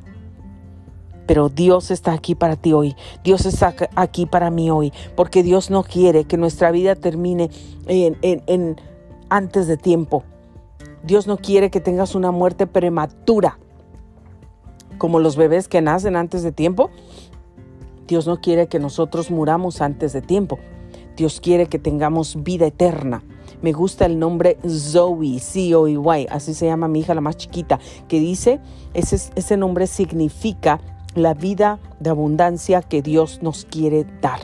Pero 1.27 1.49
Dios 1.49 1.91
está 1.91 2.13
aquí 2.13 2.35
para 2.35 2.57
ti 2.57 2.73
hoy. 2.73 2.97
Dios 3.23 3.47
está 3.47 3.75
aquí 3.95 4.27
para 4.27 4.51
mí 4.51 4.71
hoy. 4.71 4.93
Porque 5.17 5.43
Dios 5.43 5.71
no 5.71 5.83
quiere 5.83 6.25
que 6.25 6.37
nuestra 6.37 6.71
vida 6.71 6.97
termine 6.97 7.51
en, 7.87 8.77
antes 9.31 9.67
de 9.67 9.77
tiempo. 9.77 10.23
Dios 11.03 11.27
no 11.27 11.37
quiere 11.39 11.71
que 11.71 11.81
tengas 11.81 12.15
una 12.15 12.31
muerte 12.31 12.67
prematura 12.67 13.59
como 14.99 15.19
los 15.19 15.37
bebés 15.37 15.69
que 15.69 15.81
nacen 15.81 16.17
antes 16.17 16.43
de 16.43 16.53
tiempo. 16.53 16.91
Dios 18.07 18.27
no 18.27 18.41
quiere 18.41 18.67
que 18.67 18.79
nosotros 18.79 19.31
muramos 19.31 19.81
antes 19.81 20.13
de 20.13 20.23
tiempo. 20.23 20.59
Dios 21.17 21.41
quiere 21.41 21.67
que 21.67 21.79
tengamos 21.79 22.43
vida 22.43 22.67
eterna. 22.67 23.23
Me 23.63 23.73
gusta 23.73 24.05
el 24.05 24.19
nombre 24.19 24.59
Zoe, 24.69 25.39
C-O-E-Y, 25.39 26.27
así 26.31 26.55
se 26.55 26.67
llama 26.67 26.89
mi 26.89 27.01
hija 27.01 27.15
la 27.15 27.21
más 27.21 27.37
chiquita, 27.37 27.79
que 28.09 28.21
dice, 28.21 28.61
ese, 28.93 29.17
ese 29.37 29.57
nombre 29.57 29.87
significa 29.87 30.81
la 31.15 31.33
vida 31.35 31.79
de 32.01 32.11
abundancia 32.11 32.83
que 32.83 33.01
Dios 33.01 33.41
nos 33.43 33.65
quiere 33.65 34.05
dar. 34.21 34.41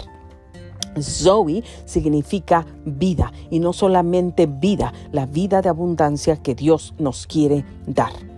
Zoe 0.98 1.62
significa 1.84 2.66
vida 2.84 3.32
y 3.50 3.60
no 3.60 3.72
solamente 3.72 4.46
vida, 4.46 4.92
la 5.12 5.26
vida 5.26 5.60
de 5.62 5.68
abundancia 5.68 6.36
que 6.36 6.54
Dios 6.54 6.94
nos 6.98 7.26
quiere 7.26 7.64
dar. 7.86 8.29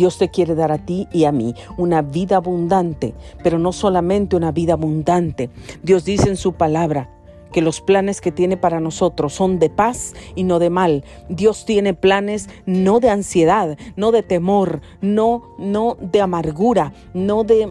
Dios 0.00 0.16
te 0.16 0.30
quiere 0.30 0.54
dar 0.54 0.72
a 0.72 0.78
ti 0.78 1.08
y 1.12 1.24
a 1.24 1.30
mí 1.30 1.54
una 1.76 2.00
vida 2.00 2.36
abundante, 2.36 3.12
pero 3.44 3.58
no 3.58 3.70
solamente 3.70 4.34
una 4.34 4.50
vida 4.50 4.72
abundante. 4.72 5.50
Dios 5.82 6.06
dice 6.06 6.30
en 6.30 6.38
su 6.38 6.54
palabra, 6.54 7.10
que 7.52 7.60
los 7.60 7.82
planes 7.82 8.22
que 8.22 8.32
tiene 8.32 8.56
para 8.56 8.80
nosotros 8.80 9.34
son 9.34 9.58
de 9.58 9.68
paz 9.68 10.14
y 10.34 10.44
no 10.44 10.58
de 10.58 10.70
mal. 10.70 11.04
Dios 11.28 11.66
tiene 11.66 11.92
planes 11.92 12.48
no 12.64 12.98
de 12.98 13.10
ansiedad, 13.10 13.76
no 13.94 14.10
de 14.10 14.22
temor, 14.22 14.80
no 15.02 15.42
no 15.58 15.98
de 16.00 16.22
amargura, 16.22 16.94
no 17.12 17.44
de 17.44 17.70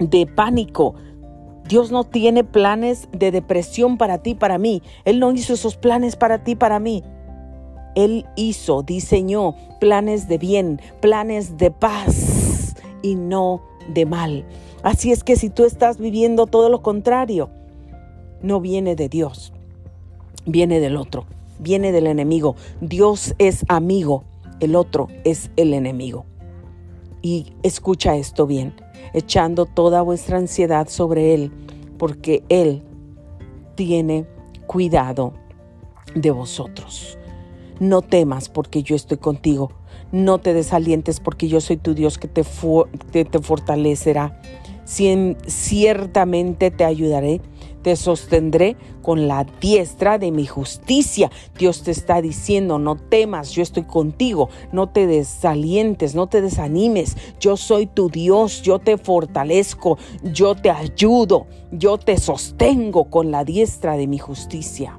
de 0.00 0.26
pánico. 0.26 0.96
Dios 1.68 1.92
no 1.92 2.02
tiene 2.02 2.42
planes 2.42 3.06
de 3.12 3.30
depresión 3.30 3.96
para 3.96 4.24
ti, 4.24 4.34
para 4.34 4.58
mí. 4.58 4.82
Él 5.04 5.20
no 5.20 5.30
hizo 5.30 5.52
esos 5.54 5.76
planes 5.76 6.16
para 6.16 6.42
ti, 6.42 6.56
para 6.56 6.80
mí. 6.80 7.04
Él 7.98 8.26
hizo, 8.36 8.84
diseñó 8.84 9.56
planes 9.80 10.28
de 10.28 10.38
bien, 10.38 10.80
planes 11.00 11.58
de 11.58 11.72
paz 11.72 12.76
y 13.02 13.16
no 13.16 13.60
de 13.92 14.06
mal. 14.06 14.44
Así 14.84 15.10
es 15.10 15.24
que 15.24 15.34
si 15.34 15.50
tú 15.50 15.64
estás 15.64 15.98
viviendo 15.98 16.46
todo 16.46 16.68
lo 16.68 16.80
contrario, 16.80 17.50
no 18.40 18.60
viene 18.60 18.94
de 18.94 19.08
Dios, 19.08 19.52
viene 20.46 20.78
del 20.78 20.96
otro, 20.96 21.26
viene 21.58 21.90
del 21.90 22.06
enemigo. 22.06 22.54
Dios 22.80 23.34
es 23.38 23.64
amigo, 23.68 24.22
el 24.60 24.76
otro 24.76 25.08
es 25.24 25.50
el 25.56 25.74
enemigo. 25.74 26.24
Y 27.20 27.52
escucha 27.64 28.14
esto 28.14 28.46
bien, 28.46 28.74
echando 29.12 29.66
toda 29.66 30.02
vuestra 30.02 30.38
ansiedad 30.38 30.86
sobre 30.86 31.34
Él, 31.34 31.50
porque 31.98 32.44
Él 32.48 32.84
tiene 33.74 34.24
cuidado 34.68 35.32
de 36.14 36.30
vosotros. 36.30 37.17
No 37.80 38.02
temas 38.02 38.48
porque 38.48 38.82
yo 38.82 38.96
estoy 38.96 39.18
contigo. 39.18 39.70
No 40.10 40.38
te 40.38 40.54
desalientes 40.54 41.20
porque 41.20 41.48
yo 41.48 41.60
soy 41.60 41.76
tu 41.76 41.94
Dios 41.94 42.18
que 42.18 42.28
te, 42.28 42.44
te 43.24 43.38
fortalecerá. 43.38 44.40
ciertamente 45.46 46.70
te 46.70 46.84
ayudaré, 46.84 47.40
te 47.82 47.94
sostendré 47.94 48.76
con 49.02 49.28
la 49.28 49.44
diestra 49.60 50.18
de 50.18 50.32
mi 50.32 50.44
justicia. 50.44 51.30
Dios 51.56 51.84
te 51.84 51.92
está 51.92 52.20
diciendo, 52.20 52.78
no 52.78 52.96
temas, 52.96 53.52
yo 53.52 53.62
estoy 53.62 53.84
contigo, 53.84 54.48
no 54.72 54.88
te 54.88 55.06
desalientes, 55.06 56.14
no 56.16 56.26
te 56.26 56.40
desanimes. 56.40 57.16
Yo 57.38 57.56
soy 57.56 57.86
tu 57.86 58.10
Dios, 58.10 58.62
yo 58.62 58.80
te 58.80 58.98
fortalezco, 58.98 59.98
yo 60.24 60.56
te 60.56 60.70
ayudo, 60.70 61.46
yo 61.70 61.96
te 61.96 62.18
sostengo 62.18 63.04
con 63.04 63.30
la 63.30 63.44
diestra 63.44 63.96
de 63.96 64.08
mi 64.08 64.18
justicia. 64.18 64.98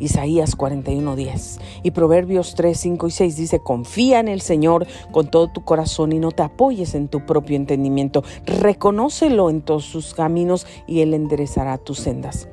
Isaías 0.00 0.56
41:10. 0.56 1.60
Y 1.84 1.92
Proverbios 1.92 2.54
3, 2.56 2.76
5 2.76 3.06
y 3.06 3.10
6 3.10 3.36
dice, 3.36 3.60
confía 3.60 4.18
en 4.18 4.28
el 4.28 4.40
Señor 4.40 4.86
con 5.12 5.30
todo 5.30 5.48
tu 5.48 5.62
corazón 5.64 6.12
y 6.12 6.18
no 6.18 6.32
te 6.32 6.42
apoyes 6.42 6.94
en 6.94 7.08
tu 7.08 7.24
propio 7.24 7.56
entendimiento. 7.56 8.24
Reconócelo 8.46 9.50
en 9.50 9.62
todos 9.62 9.84
sus 9.84 10.14
caminos 10.14 10.66
y 10.88 11.00
Él 11.02 11.14
enderezará 11.14 11.78
tus 11.78 11.98
sendas. 12.00 12.48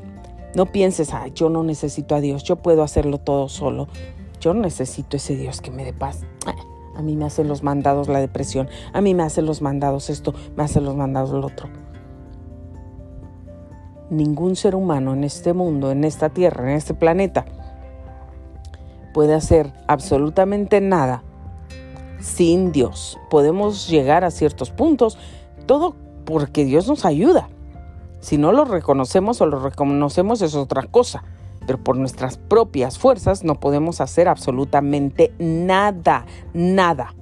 No 0.54 0.68
pienses, 0.68 1.14
ah, 1.14 1.28
yo 1.34 1.50
no 1.50 1.64
necesito 1.64 2.16
a 2.16 2.22
Dios, 2.22 2.44
yo 2.44 2.58
puedo 2.58 2.84
hacerlo 2.84 3.18
todo 3.18 3.50
solo. 3.50 3.88
Yo 4.40 4.54
no 4.54 4.62
necesito 4.62 5.18
ese 5.18 5.36
Dios 5.36 5.62
que 5.62 5.72
me 5.72 5.84
dé 5.84 5.94
paz. 5.94 6.22
A 6.96 7.02
mí 7.02 7.16
me 7.16 7.26
hacen 7.26 7.48
los 7.48 7.64
mandados 7.64 8.08
la 8.08 8.20
depresión, 8.20 8.68
a 8.92 9.02
mí 9.02 9.14
me 9.14 9.24
hacen 9.24 9.46
los 9.46 9.62
mandados 9.62 10.10
esto, 10.10 10.34
me 10.56 10.64
hacen 10.64 10.84
los 10.84 10.96
mandados 10.96 11.30
lo 11.32 11.46
otro 11.46 11.70
ningún 14.10 14.56
ser 14.56 14.76
humano 14.76 15.14
en 15.14 15.24
este 15.24 15.54
mundo, 15.54 15.92
en 15.92 16.04
esta 16.04 16.30
tierra, 16.30 16.72
en 16.72 16.78
este 16.78 16.94
planeta, 16.94 17.46
puede 19.14 19.34
hacer 19.34 19.74
absolutamente 19.88 20.82
nada 20.82 21.24
sin 22.20 22.72
Dios. 22.72 23.18
Podemos 23.30 23.88
llegar 23.88 24.24
a 24.24 24.32
ciertos 24.32 24.72
puntos, 24.72 25.18
todo 25.66 25.96
porque 26.26 26.66
Dios 26.66 26.88
nos 26.88 27.06
ayuda. 27.06 27.50
Si 28.20 28.38
no 28.38 28.52
lo 28.52 28.66
reconocemos 28.66 29.42
o 29.42 29.46
lo 29.46 29.60
reconocemos 29.60 30.42
es 30.42 30.56
otra 30.56 30.84
cosa. 30.84 31.24
pero 31.66 31.84
por 31.84 31.98
nuestras 31.98 32.38
propias 32.38 32.98
fuerzas 32.98 33.44
no 33.44 33.60
podemos 33.60 34.00
hacer 34.00 34.30
absolutamente 34.30 35.34
nada, 35.38 36.26
nada. 36.54 37.14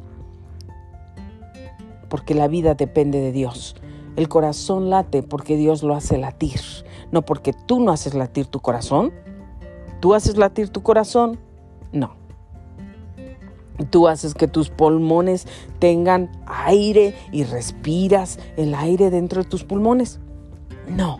Porque 2.09 2.35
la 2.35 2.47
vida 2.47 2.75
depende 2.75 3.19
de 3.21 3.31
Dios. 3.31 3.75
El 4.15 4.29
corazón 4.29 4.89
late 4.89 5.23
porque 5.23 5.57
Dios 5.57 5.83
lo 5.83 5.95
hace 5.95 6.17
latir, 6.17 6.61
no 7.11 7.23
porque 7.23 7.53
tú 7.53 7.79
no 7.79 7.91
haces 7.91 8.13
latir 8.13 8.47
tu 8.47 8.61
corazón. 8.61 9.11
¿Tú 9.99 10.13
haces 10.13 10.37
latir 10.37 10.69
tu 10.69 10.83
corazón? 10.83 11.39
No. 11.91 12.15
Tú 13.89 14.07
haces 14.07 14.33
que 14.33 14.47
tus 14.47 14.69
pulmones 14.69 15.47
tengan 15.79 16.31
aire 16.45 17.13
y 17.31 17.43
respiras 17.43 18.39
el 18.55 18.73
aire 18.73 19.09
dentro 19.09 19.43
de 19.43 19.49
tus 19.49 19.63
pulmones. 19.63 20.19
No. 20.87 21.19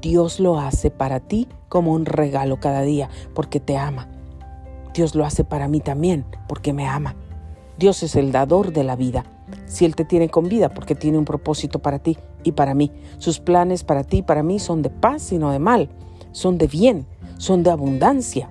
Dios 0.00 0.38
lo 0.38 0.58
hace 0.58 0.90
para 0.90 1.20
ti 1.20 1.48
como 1.68 1.92
un 1.92 2.06
regalo 2.06 2.60
cada 2.60 2.82
día 2.82 3.08
porque 3.34 3.58
te 3.58 3.76
ama. 3.76 4.08
Dios 4.94 5.14
lo 5.14 5.24
hace 5.24 5.42
para 5.42 5.66
mí 5.66 5.80
también 5.80 6.24
porque 6.46 6.72
me 6.72 6.86
ama. 6.86 7.16
Dios 7.78 8.02
es 8.04 8.14
el 8.14 8.30
dador 8.30 8.72
de 8.72 8.84
la 8.84 8.94
vida. 8.94 9.24
Si 9.66 9.84
Él 9.84 9.94
te 9.94 10.04
tiene 10.04 10.28
con 10.28 10.48
vida 10.48 10.68
porque 10.68 10.94
tiene 10.94 11.18
un 11.18 11.24
propósito 11.24 11.78
para 11.78 11.98
ti 11.98 12.18
y 12.42 12.52
para 12.52 12.74
mí. 12.74 12.92
Sus 13.18 13.40
planes 13.40 13.84
para 13.84 14.04
ti 14.04 14.18
y 14.18 14.22
para 14.22 14.42
mí 14.42 14.58
son 14.58 14.82
de 14.82 14.90
paz 14.90 15.32
y 15.32 15.38
no 15.38 15.50
de 15.50 15.58
mal. 15.58 15.90
Son 16.32 16.58
de 16.58 16.66
bien, 16.66 17.06
son 17.38 17.62
de 17.62 17.70
abundancia. 17.70 18.50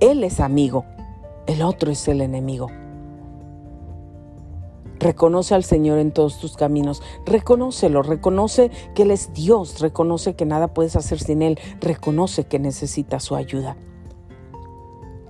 Él 0.00 0.24
es 0.24 0.40
amigo, 0.40 0.84
el 1.46 1.62
otro 1.62 1.90
es 1.90 2.08
el 2.08 2.20
enemigo. 2.20 2.68
Reconoce 4.98 5.54
al 5.54 5.64
Señor 5.64 5.98
en 5.98 6.12
todos 6.12 6.38
tus 6.38 6.56
caminos. 6.56 7.02
Reconócelo, 7.26 8.02
reconoce 8.02 8.70
que 8.94 9.02
Él 9.02 9.10
es 9.10 9.32
Dios, 9.32 9.80
reconoce 9.80 10.34
que 10.34 10.44
nada 10.44 10.68
puedes 10.68 10.94
hacer 10.94 11.18
sin 11.18 11.42
Él, 11.42 11.58
reconoce 11.80 12.44
que 12.44 12.60
necesitas 12.60 13.24
su 13.24 13.34
ayuda. 13.34 13.76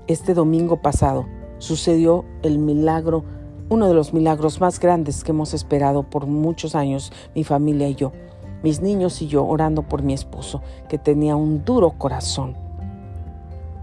Este 0.07 0.35
domingo 0.35 0.83
pasado 0.83 1.27
sucedió 1.63 2.25
el 2.43 2.59
milagro, 2.59 3.23
uno 3.69 3.87
de 3.87 3.95
los 3.95 4.13
milagros 4.13 4.61
más 4.61 4.81
grandes 4.81 5.23
que 5.23 5.31
hemos 5.31 5.55
esperado 5.55 6.03
por 6.03 6.27
muchos 6.27 6.75
años, 6.75 7.13
mi 7.37 7.45
familia 7.45 7.89
y 7.89 7.95
yo, 7.95 8.11
mis 8.65 8.81
niños 8.83 9.23
y 9.23 9.29
yo 9.29 9.47
orando 9.47 9.83
por 9.83 10.03
mi 10.03 10.13
esposo, 10.13 10.61
que 10.89 10.99
tenía 10.99 11.37
un 11.37 11.65
duro 11.65 11.93
corazón 11.93 12.57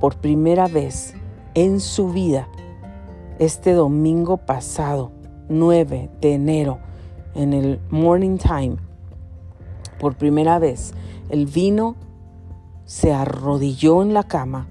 por 0.02 0.18
primera 0.18 0.68
vez 0.68 1.14
en 1.54 1.80
su 1.80 2.10
vida 2.10 2.50
este 3.40 3.72
domingo 3.72 4.38
pasado, 4.38 5.12
9 5.48 6.10
de 6.20 6.34
enero, 6.34 6.80
en 7.34 7.54
el 7.54 7.80
morning 7.90 8.38
time. 8.38 8.76
Por 10.00 10.16
primera 10.16 10.60
vez, 10.60 10.94
el 11.30 11.46
vino 11.46 11.96
se 12.84 13.14
arrodilló 13.14 14.02
en 14.02 14.14
la 14.14 14.24
cama, 14.24 14.68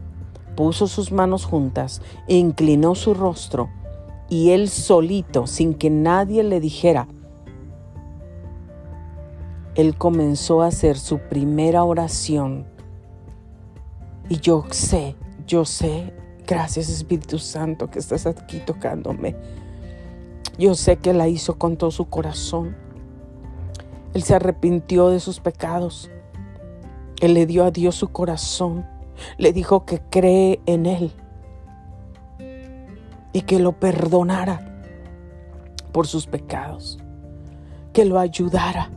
puso 0.59 0.89
sus 0.89 1.13
manos 1.13 1.45
juntas, 1.45 2.03
inclinó 2.27 2.97
su 2.97 3.15
rostro 3.15 3.71
y 4.29 4.51
él 4.51 4.69
solito, 4.69 5.47
sin 5.47 5.73
que 5.73 5.89
nadie 5.89 6.43
le 6.43 6.59
dijera, 6.59 7.07
él 9.77 9.97
comenzó 9.97 10.63
a 10.63 10.67
hacer 10.67 10.99
su 10.99 11.19
primera 11.19 11.85
oración 11.85 12.67
y 14.29 14.41
yo 14.41 14.65
sé, 14.71 15.15
yo 15.47 15.65
sé, 15.65 16.13
gracias 16.45 16.89
Espíritu 16.89 17.39
Santo 17.39 17.89
que 17.89 18.01
estás 18.01 18.27
aquí 18.27 18.59
tocándome. 18.59 19.37
Yo 20.59 20.75
sé 20.75 20.97
que 20.97 21.13
la 21.15 21.29
hizo 21.29 21.57
con 21.57 21.77
todo 21.77 21.93
su 21.93 22.07
corazón. 22.07 22.77
Él 24.13 24.25
se 24.25 24.35
arrepintió 24.35 25.11
de 25.11 25.21
sus 25.21 25.39
pecados. 25.39 26.11
Él 27.21 27.35
le 27.35 27.47
dio 27.47 27.65
a 27.65 27.71
Dios 27.71 27.95
su 27.95 28.09
corazón. 28.09 28.98
Le 29.37 29.53
dijo 29.53 29.85
que 29.85 30.01
cree 30.01 30.61
en 30.67 30.87
Él 30.87 31.13
y 33.33 33.43
que 33.43 33.59
lo 33.59 33.73
perdonara 33.73 34.83
por 35.93 36.07
sus 36.07 36.27
pecados, 36.27 36.99
que 37.93 38.05
lo 38.05 38.19
ayudara 38.19 38.91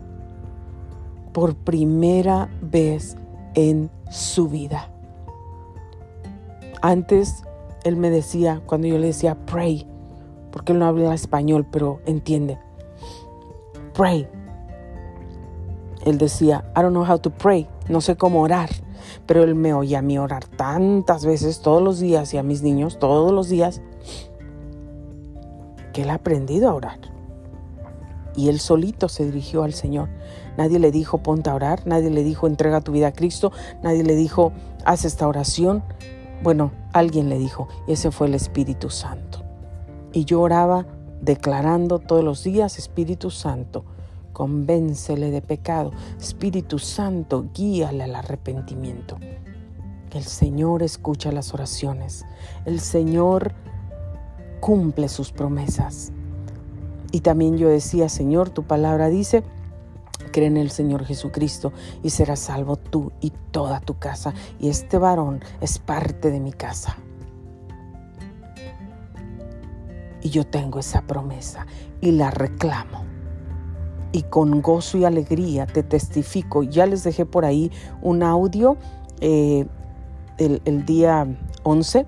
por 1.33 1.55
primera 1.55 2.49
vez 2.61 3.17
en 3.55 3.89
su 4.09 4.49
vida. 4.49 4.89
Antes 6.81 7.43
él 7.83 7.95
me 7.95 8.09
decía, 8.09 8.61
cuando 8.65 8.87
yo 8.87 8.97
le 8.97 9.07
decía 9.07 9.35
pray, 9.45 9.87
porque 10.51 10.73
él 10.73 10.79
no 10.79 10.85
habla 10.85 11.13
español, 11.13 11.65
pero 11.71 12.01
entiende, 12.05 12.57
pray. 13.93 14.27
Él 16.05 16.17
decía, 16.17 16.65
I 16.75 16.81
don't 16.81 16.91
know 16.91 17.05
how 17.05 17.19
to 17.19 17.29
pray, 17.29 17.67
no 17.87 18.01
sé 18.01 18.15
cómo 18.15 18.41
orar, 18.41 18.69
pero 19.25 19.43
él 19.43 19.55
me 19.55 19.73
oía 19.73 19.99
a 19.99 20.01
mí 20.01 20.17
orar 20.17 20.45
tantas 20.45 21.25
veces, 21.25 21.61
todos 21.61 21.81
los 21.81 21.99
días, 21.99 22.33
y 22.33 22.37
a 22.37 22.43
mis 22.43 22.61
niños 22.61 22.99
todos 22.99 23.31
los 23.31 23.49
días, 23.49 23.81
que 25.93 26.03
él 26.03 26.09
ha 26.09 26.15
aprendido 26.15 26.69
a 26.69 26.73
orar. 26.73 26.99
Y 28.35 28.49
él 28.49 28.59
solito 28.59 29.09
se 29.09 29.25
dirigió 29.25 29.63
al 29.63 29.73
Señor. 29.73 30.09
Nadie 30.57 30.79
le 30.79 30.91
dijo 30.91 31.17
ponte 31.17 31.49
a 31.49 31.55
orar, 31.55 31.85
nadie 31.85 32.09
le 32.09 32.23
dijo 32.23 32.47
entrega 32.47 32.81
tu 32.81 32.91
vida 32.91 33.07
a 33.07 33.13
Cristo, 33.13 33.51
nadie 33.83 34.03
le 34.03 34.15
dijo 34.15 34.53
haz 34.85 35.05
esta 35.05 35.27
oración. 35.27 35.83
Bueno, 36.43 36.71
alguien 36.93 37.29
le 37.29 37.37
dijo, 37.37 37.67
y 37.87 37.93
ese 37.93 38.11
fue 38.11 38.27
el 38.27 38.33
Espíritu 38.33 38.89
Santo. 38.89 39.43
Y 40.13 40.25
yo 40.25 40.41
oraba 40.41 40.85
declarando 41.21 41.99
todos 41.99 42.23
los 42.23 42.43
días, 42.43 42.79
Espíritu 42.79 43.29
Santo, 43.29 43.85
convéncele 44.31 45.31
de 45.31 45.41
pecado. 45.41 45.91
Espíritu 46.19 46.79
Santo, 46.79 47.45
guíale 47.53 48.03
al 48.03 48.15
arrepentimiento. 48.15 49.17
El 50.11 50.23
Señor 50.23 50.83
escucha 50.83 51.31
las 51.31 51.53
oraciones. 51.53 52.25
El 52.65 52.79
Señor 52.79 53.53
cumple 54.59 55.07
sus 55.09 55.31
promesas. 55.31 56.11
Y 57.11 57.21
también 57.21 57.57
yo 57.57 57.69
decía, 57.69 58.09
Señor, 58.09 58.49
tu 58.49 58.63
palabra 58.63 59.09
dice, 59.09 59.43
Cree 60.31 60.47
en 60.47 60.57
el 60.57 60.71
Señor 60.71 61.05
Jesucristo 61.05 61.73
y 62.03 62.11
serás 62.11 62.39
salvo 62.39 62.77
tú 62.77 63.11
y 63.19 63.31
toda 63.51 63.79
tu 63.81 63.99
casa. 63.99 64.33
Y 64.59 64.69
este 64.69 64.97
varón 64.97 65.41
es 65.59 65.79
parte 65.79 66.31
de 66.31 66.39
mi 66.39 66.53
casa. 66.53 66.97
Y 70.21 70.29
yo 70.29 70.45
tengo 70.45 70.79
esa 70.79 71.01
promesa 71.01 71.65
y 71.99 72.11
la 72.11 72.31
reclamo. 72.31 73.10
Y 74.11 74.23
con 74.23 74.61
gozo 74.61 74.97
y 74.97 75.05
alegría 75.05 75.65
te 75.65 75.83
testifico. 75.83 76.63
Ya 76.63 76.85
les 76.85 77.03
dejé 77.03 77.25
por 77.25 77.45
ahí 77.45 77.71
un 78.01 78.23
audio 78.23 78.77
eh, 79.21 79.65
el, 80.37 80.85
día 80.85 81.27
11. 81.63 82.05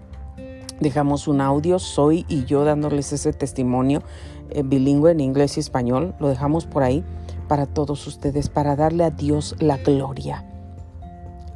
Dejamos 0.80 1.28
un 1.28 1.39
audio, 1.39 1.80
soy 1.80 2.26
y 2.28 2.46
yo 2.46 2.66
dándoles 2.66 3.13
ese 3.13 3.32
testimonio 3.32 4.02
eh, 4.50 4.63
bilingüe 4.63 5.12
en 5.12 5.22
inglés 5.22 5.58
y 5.58 5.62
español. 5.62 6.13
Lo 6.20 6.28
dejamos 6.28 6.66
por 6.66 6.84
ahí 6.84 7.06
para 7.48 7.66
todos 7.66 8.06
ustedes, 8.08 8.50
para 8.50 8.76
darle 8.76 9.04
a 9.04 9.12
Dios 9.12 9.56
la 9.60 9.78
gloria 9.78 10.46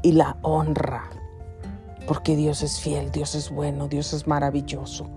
y 0.03 0.11
la 0.13 0.37
honra, 0.41 1.09
porque 2.07 2.35
Dios 2.35 2.61
es 2.61 2.79
fiel, 2.79 3.11
Dios 3.11 3.35
es 3.35 3.49
bueno, 3.49 3.87
Dios 3.87 4.13
es 4.13 4.27
maravilloso. 4.27 5.07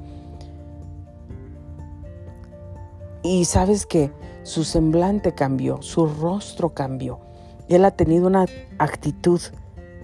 Y 3.23 3.45
sabes 3.45 3.85
que 3.85 4.11
su 4.42 4.64
semblante 4.64 5.33
cambió, 5.35 5.83
su 5.83 6.07
rostro 6.07 6.70
cambió. 6.70 7.20
Él 7.68 7.85
ha 7.85 7.90
tenido 7.90 8.26
una 8.26 8.46
actitud 8.79 9.40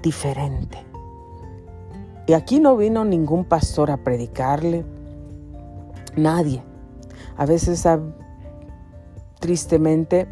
diferente. 0.03 0.79
Y 2.27 2.33
aquí 2.33 2.61
no 2.61 2.77
vino 2.77 3.05
ningún 3.05 3.45
pastor 3.45 3.91
a 3.91 3.97
predicarle, 3.97 4.85
nadie. 6.17 6.63
A 7.37 7.47
veces, 7.47 7.87
tristemente, 9.41 10.27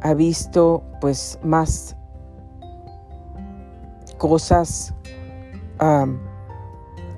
ha 0.00 0.14
visto 0.14 0.82
pues 1.00 1.38
más 1.42 1.96
cosas 4.18 4.94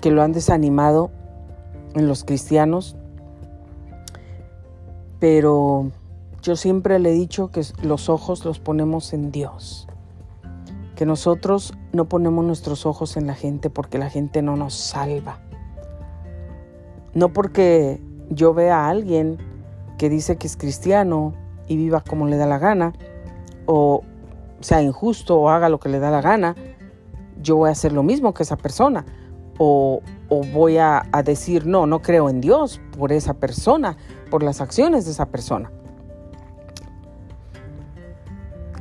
que 0.01 0.11
lo 0.11 0.23
han 0.23 0.33
desanimado 0.33 1.11
en 1.95 2.09
los 2.09 2.25
cristianos, 2.25 2.97
pero 5.25 5.91
yo 6.43 6.55
siempre 6.55 6.99
le 6.99 7.09
he 7.09 7.15
dicho 7.15 7.51
que 7.51 7.63
los 7.83 8.11
ojos 8.11 8.45
los 8.45 8.59
ponemos 8.59 9.15
en 9.15 9.33
Dios, 9.33 9.89
que 10.97 11.07
nosotros 11.07 11.73
no 11.95 12.05
ponemos 12.05 12.45
nuestros 12.45 12.85
ojos 12.85 13.17
en 13.17 13.27
la 13.27 13.35
gente 13.35 13.71
porque 13.71 13.97
la 13.97 14.11
gente 14.11 14.43
no 14.43 14.55
nos 14.55 14.75
salva, 14.75 15.39
no 17.15 17.31
porque 17.31 18.03
yo 18.29 18.53
vea 18.53 18.81
a 18.85 18.91
alguien 18.91 19.39
que 19.97 20.11
dice 20.11 20.37
que 20.37 20.47
es 20.47 20.59
cristiano 20.59 21.33
y 21.69 21.79
viva 21.79 22.03
como 22.03 22.27
le 22.27 22.37
da 22.37 22.45
la 22.45 22.59
gana, 22.59 22.93
o 23.65 24.03
sea 24.61 24.83
injusto 24.83 25.41
o 25.41 25.49
haga 25.49 25.71
lo 25.71 25.81
que 25.81 25.89
le 25.89 26.01
da 26.01 26.11
la 26.11 26.21
gana, 26.21 26.55
yo 27.41 27.57
voy 27.57 27.71
a 27.71 27.73
hacer 27.73 27.95
lo 27.95 28.03
mismo 28.03 28.35
que 28.35 28.43
esa 28.43 28.59
persona. 28.59 29.07
O, 29.57 30.03
voy 30.53 30.79
a, 30.79 31.07
decir, 31.25 31.65
no, 31.65 31.87
no 31.87 32.03
creo 32.03 32.29
en 32.29 32.41
Dios 32.41 32.81
por 32.99 33.13
esa 33.13 33.35
persona, 33.35 33.97
por 34.25 34.43
las 34.43 34.61
acciones 34.61 35.05
de 35.05 35.13
esa 35.13 35.27
persona. 35.27 35.71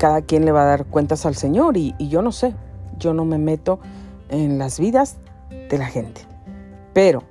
cada 0.03 0.21
quien 0.21 0.43
le 0.43 0.51
va 0.51 0.63
a 0.63 0.65
dar 0.65 0.85
cuentas 0.85 1.25
al 1.25 1.35
Señor 1.35 1.77
y, 1.77 1.95
yo 1.97 2.21
no 2.21 2.33
sé, 2.33 2.53
yo 2.99 3.13
no 3.13 3.23
me 3.23 3.37
meto 3.37 3.79
en 4.27 4.59
las 4.59 4.77
vidas 4.77 5.15
de 5.49 5.77
la 5.77 5.85
gente. 5.85 6.27
Pero 6.91 7.23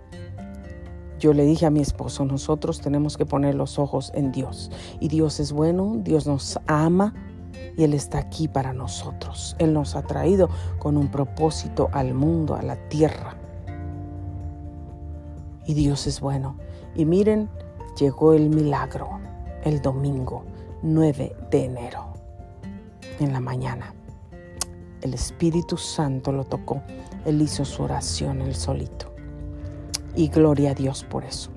yo 1.20 1.34
le 1.34 1.44
dije 1.44 1.66
a 1.66 1.70
mi 1.70 1.80
esposo, 1.80 2.24
nosotros 2.24 2.80
tenemos 2.80 3.18
que 3.18 3.26
poner 3.26 3.56
los 3.56 3.78
ojos 3.78 4.10
en 4.14 4.32
Dios. 4.32 4.70
Y 5.00 5.08
Dios 5.08 5.38
es 5.38 5.52
bueno, 5.52 5.96
Dios 5.98 6.26
nos 6.26 6.58
ama 6.66 7.12
y 7.76 7.84
Él 7.84 7.92
está 7.92 8.16
aquí 8.16 8.48
para 8.48 8.72
nosotros. 8.72 9.54
Él 9.58 9.74
nos 9.74 9.94
ha 9.94 10.00
traído 10.00 10.48
con 10.78 10.96
un 10.96 11.10
propósito 11.10 11.90
al 11.92 12.14
mundo, 12.14 12.54
a 12.54 12.62
la 12.62 12.76
tierra. 12.88 13.36
Y 15.66 15.74
Dios 15.74 16.06
es 16.06 16.20
bueno. 16.20 16.56
Y 16.94 17.04
miren, 17.04 17.50
llegó 17.98 18.32
el 18.32 18.48
milagro 18.48 19.20
el 19.64 19.80
domingo 19.80 20.42
9 20.82 21.36
de 21.50 21.64
enero, 21.64 22.14
en 23.20 23.32
la 23.32 23.40
mañana. 23.40 23.94
El 25.00 25.14
Espíritu 25.14 25.76
Santo 25.76 26.32
lo 26.32 26.44
tocó. 26.44 26.82
Él 27.24 27.40
hizo 27.40 27.64
su 27.64 27.82
oración 27.82 28.40
el 28.40 28.54
solito 28.54 29.12
y 30.14 30.28
gloria 30.28 30.72
a 30.72 30.74
Dios 30.74 31.04
por 31.04 31.24
eso. 31.24 31.50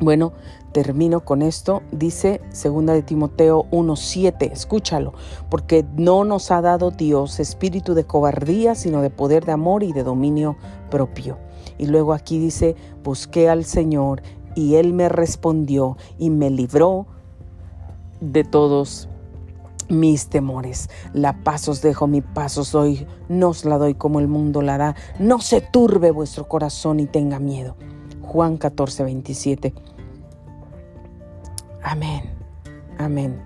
Bueno, 0.00 0.32
termino 0.72 1.20
con 1.20 1.42
esto. 1.42 1.82
Dice 1.92 2.40
2 2.50 2.86
de 2.86 3.02
Timoteo 3.02 3.66
1:7, 3.70 4.50
escúchalo, 4.50 5.12
porque 5.50 5.84
no 5.96 6.24
nos 6.24 6.50
ha 6.50 6.62
dado 6.62 6.90
Dios 6.90 7.38
espíritu 7.38 7.94
de 7.94 8.04
cobardía, 8.04 8.74
sino 8.74 9.02
de 9.02 9.10
poder 9.10 9.44
de 9.44 9.52
amor 9.52 9.82
y 9.82 9.92
de 9.92 10.02
dominio 10.02 10.56
propio. 10.90 11.38
Y 11.76 11.86
luego 11.86 12.12
aquí 12.12 12.38
dice, 12.38 12.76
busqué 13.04 13.48
al 13.48 13.64
Señor 13.64 14.22
y 14.54 14.76
Él 14.76 14.92
me 14.92 15.08
respondió 15.08 15.96
y 16.18 16.30
me 16.30 16.50
libró 16.50 17.06
de 18.20 18.44
todos 18.44 19.08
mis 19.88 20.28
temores. 20.28 20.88
La 21.12 21.42
paz 21.42 21.68
os 21.68 21.82
dejo, 21.82 22.06
mi 22.06 22.20
paz 22.20 22.56
os 22.58 22.72
doy, 22.72 23.06
no 23.28 23.48
os 23.48 23.64
la 23.64 23.78
doy 23.78 23.94
como 23.94 24.20
el 24.20 24.28
mundo 24.28 24.62
la 24.62 24.78
da. 24.78 24.94
No 25.18 25.40
se 25.40 25.60
turbe 25.60 26.10
vuestro 26.10 26.48
corazón 26.48 27.00
y 27.00 27.06
tenga 27.06 27.38
miedo. 27.38 27.76
Juan 28.22 28.56
14, 28.56 29.04
27. 29.04 29.74
Amén, 31.82 32.30
amén. 32.98 33.42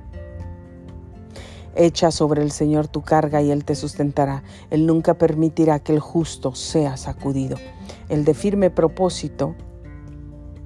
Echa 1.76 2.10
sobre 2.10 2.42
el 2.42 2.52
Señor 2.52 2.86
tu 2.86 3.02
carga 3.02 3.42
y 3.42 3.50
Él 3.50 3.64
te 3.64 3.74
sustentará. 3.74 4.44
Él 4.70 4.86
nunca 4.86 5.14
permitirá 5.14 5.80
que 5.80 5.92
el 5.92 6.00
justo 6.00 6.54
sea 6.54 6.96
sacudido. 6.96 7.56
El 8.08 8.24
de 8.24 8.34
firme 8.34 8.70
propósito, 8.70 9.54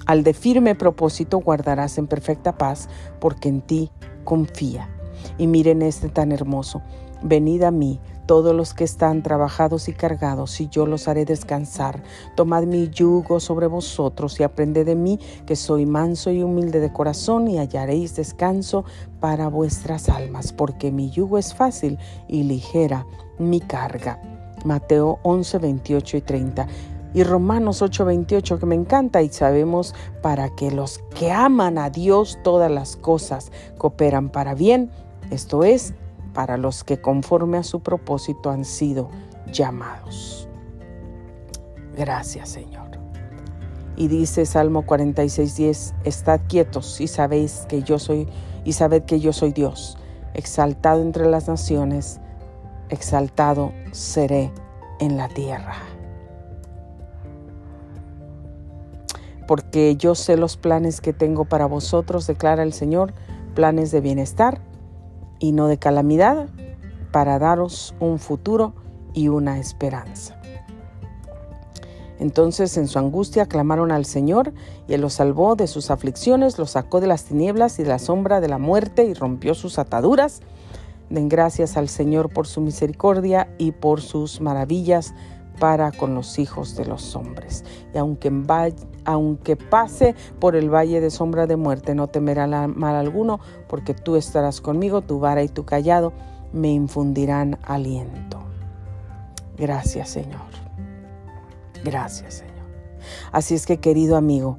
al 0.09 0.25
de 0.25 0.33
firme 0.33 0.75
propósito 0.75 1.37
guardarás 1.39 1.99
en 1.99 2.07
perfecta 2.07 2.57
paz, 2.57 2.89
porque 3.21 3.51
en 3.51 3.61
ti 3.61 3.91
confía. 4.25 4.89
Y 5.37 5.47
miren 5.47 5.83
este 5.83 6.09
tan 6.09 6.33
hermoso. 6.33 6.81
Venid 7.23 7.63
a 7.63 7.71
mí, 7.71 8.01
todos 8.25 8.55
los 8.55 8.73
que 8.73 8.85
están 8.85 9.23
trabajados 9.23 9.87
y 9.91 9.93
cargados, 9.93 10.63
y 10.63 10.69
yo 10.71 10.87
los 10.87 11.09
haré 11.09 11.27
descansar. 11.27 12.03
Tomad 12.37 12.63
mi 12.63 12.89
yugo 12.89 13.39
sobre 13.39 13.67
vosotros 13.67 14.41
y 14.41 14.45
aprended 14.45 14.87
de 14.87 14.95
mí, 14.95 15.21
que 15.45 15.57
soy 15.57 15.85
manso 15.85 16.31
y 16.31 16.43
humilde 16.43 16.81
de 16.81 16.91
corazón, 16.91 17.47
y 17.47 17.59
hallaréis 17.59 18.17
descanso 18.17 18.87
para 19.21 19.49
vuestras 19.49 20.09
almas, 20.09 20.55
porque 20.55 20.91
mi 20.91 21.11
yugo 21.11 21.37
es 21.37 21.55
fácil 21.55 21.99
y 22.29 22.45
ligera 22.45 23.05
mi 23.39 23.61
carga. 23.61 24.23
Mateo 24.65 25.19
11, 25.23 25.59
28 25.59 26.17
y 26.17 26.21
30 26.23 26.67
y 27.15 27.23
Romanos 27.23 27.83
8:28 27.83 28.59
que 28.59 28.67
me 28.67 28.75
encanta 28.75 29.23
y 29.23 29.29
sabemos 29.31 29.95
para 30.23 30.55
que 30.55 30.71
los 30.71 30.99
que 31.15 31.33
aman 31.33 31.79
a 31.79 31.91
Dios 31.91 32.39
todas 32.43 32.71
las 32.71 32.97
cosas 32.97 33.51
cooperan 33.79 34.29
para 34.29 34.55
bien 34.55 34.91
esto 35.31 35.65
es, 35.65 35.93
para 36.33 36.57
los 36.57 36.85
que 36.85 37.01
conforme 37.01 37.59
a 37.59 37.63
su 37.63 37.81
propósito 37.81 38.51
han 38.51 38.65
sido 38.65 39.09
llamados. 39.53 40.49
Gracias, 41.97 42.49
Señor. 42.51 42.89
Y 43.97 44.09
dice 44.09 44.47
Salmo 44.47 44.87
46:10, 44.87 45.95
estad 46.05 46.41
quietos 46.49 47.01
y 47.01 47.09
sabéis 47.09 47.67
que 47.69 47.83
yo 47.83 47.99
soy 47.99 48.29
y 48.65 48.73
sabed 48.73 49.03
que 49.03 49.19
yo 49.19 49.33
soy 49.33 49.53
Dios, 49.53 49.99
exaltado 50.35 51.03
entre 51.03 51.27
las 51.29 51.49
naciones, 51.49 52.21
exaltado 52.89 53.73
seré 53.93 54.53
en 55.01 55.17
la 55.17 55.29
tierra. 55.29 55.98
Porque 59.49 59.97
yo 59.97 60.15
sé 60.15 60.37
los 60.37 60.57
planes 60.57 61.01
que 61.01 61.13
tengo 61.13 61.47
para 61.47 61.67
vosotros, 61.67 62.29
declara 62.29 62.63
el 62.63 62.73
Señor, 62.73 63.15
planes 63.55 63.91
de 63.91 64.01
bienestar 64.01 64.61
y 65.41 65.51
no 65.51 65.67
de 65.67 65.79
calamidad, 65.79 66.49
para 67.11 67.41
daros 67.41 67.95
un 67.99 68.19
futuro 68.21 68.75
y 69.15 69.29
una 69.29 69.59
esperanza. 69.59 70.39
Entonces 72.19 72.77
en 72.77 72.89
su 72.89 72.99
angustia 72.99 73.47
clamaron 73.47 73.91
al 73.91 74.05
Señor 74.05 74.53
y 74.87 74.95
Él 74.95 75.01
los 75.01 75.15
salvó 75.15 75.57
de 75.57 75.67
sus 75.67 75.91
aflicciones, 75.91 76.59
los 76.59 76.73
sacó 76.73 77.01
de 77.01 77.07
las 77.07 77.25
tinieblas 77.25 77.79
y 77.79 77.85
de 77.85 77.89
la 77.89 77.99
sombra 77.99 78.41
de 78.41 78.49
la 78.49 78.59
muerte 78.59 79.05
y 79.05 79.15
rompió 79.15 79.55
sus 79.55 79.79
ataduras. 79.79 80.41
Den 81.11 81.31
gracias 81.31 81.79
al 81.79 81.89
Señor 81.89 82.29
por 82.29 82.47
su 82.47 82.61
misericordia 82.61 83.49
y 83.57 83.73
por 83.73 84.03
sus 84.03 84.43
maravillas 84.43 85.15
para 85.59 85.91
con 85.93 86.15
los 86.15 86.39
hijos 86.39 86.77
de 86.77 86.85
los 86.85 87.17
hombres. 87.17 87.65
Y 87.95 87.99
aunque, 87.99 88.31
aunque 89.09 89.57
pase 89.57 90.15
por 90.39 90.55
el 90.55 90.69
valle 90.69 91.01
de 91.01 91.11
sombra 91.11 91.47
de 91.47 91.57
muerte, 91.57 91.95
no 91.95 92.09
temerá 92.09 92.47
mal 92.69 92.95
alguno, 92.95 93.41
porque 93.67 93.95
tú 93.95 94.17
estarás 94.17 94.61
conmigo, 94.61 95.01
tu 95.01 95.19
vara 95.19 95.43
y 95.43 95.49
tu 95.49 95.65
callado 95.65 96.13
me 96.53 96.71
infundirán 96.71 97.59
aliento. 97.63 98.39
Gracias 99.57 100.11
Señor. 100.11 100.51
Gracias 101.83 102.35
Señor. 102.35 102.67
Así 103.33 103.55
es 103.55 103.65
que 103.65 103.79
querido 103.79 104.15
amigo, 104.15 104.59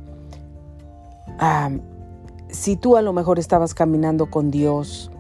si 2.50 2.76
tú 2.76 2.98
a 2.98 3.04
lo 3.04 3.14
mejor 3.14 3.38
estabas 3.38 3.76
caminando 3.76 4.32
con 4.32 4.50
Dios 4.50 5.12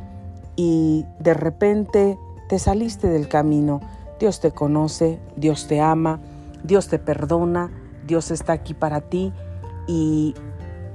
y 0.55 1.05
de 1.19 1.35
repente 1.35 2.17
te 2.47 2.57
saliste 2.57 3.09
del 3.09 3.27
camino, 3.27 3.79
Dios 4.19 4.39
te 4.39 4.49
conoce, 4.49 5.19
Dios 5.35 5.67
te 5.67 5.81
ama, 5.81 6.19
Dios 6.63 6.87
te 6.87 6.97
perdona, 6.97 7.69
Dios 8.09 8.31
está 8.31 8.53
aquí 8.53 8.73
para 8.73 9.01
ti 9.01 9.31
y 9.87 10.33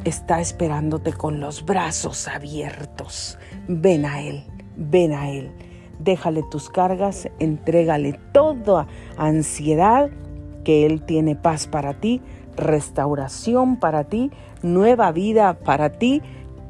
está 0.05 0.41
esperándote 0.41 1.12
con 1.12 1.39
los 1.39 1.65
brazos 1.65 2.27
abiertos. 2.27 3.39
Ven 3.69 4.05
a 4.05 4.21
Él, 4.21 4.43
ven 4.77 5.12
a 5.12 5.31
Él. 5.31 5.53
Déjale 6.01 6.43
tus 6.51 6.69
cargas, 6.69 7.29
entrégale 7.39 8.19
toda 8.33 8.89
ansiedad 9.17 10.11
que 10.65 10.87
Él 10.87 11.03
tiene 11.03 11.37
paz 11.37 11.69
para 11.69 11.95
ti, 11.95 12.21
restauración 12.57 13.79
para 13.79 14.03
ti, 14.03 14.33
nueva 14.62 15.12
vida 15.12 15.61
para 15.61 15.91
ti. 15.99 16.21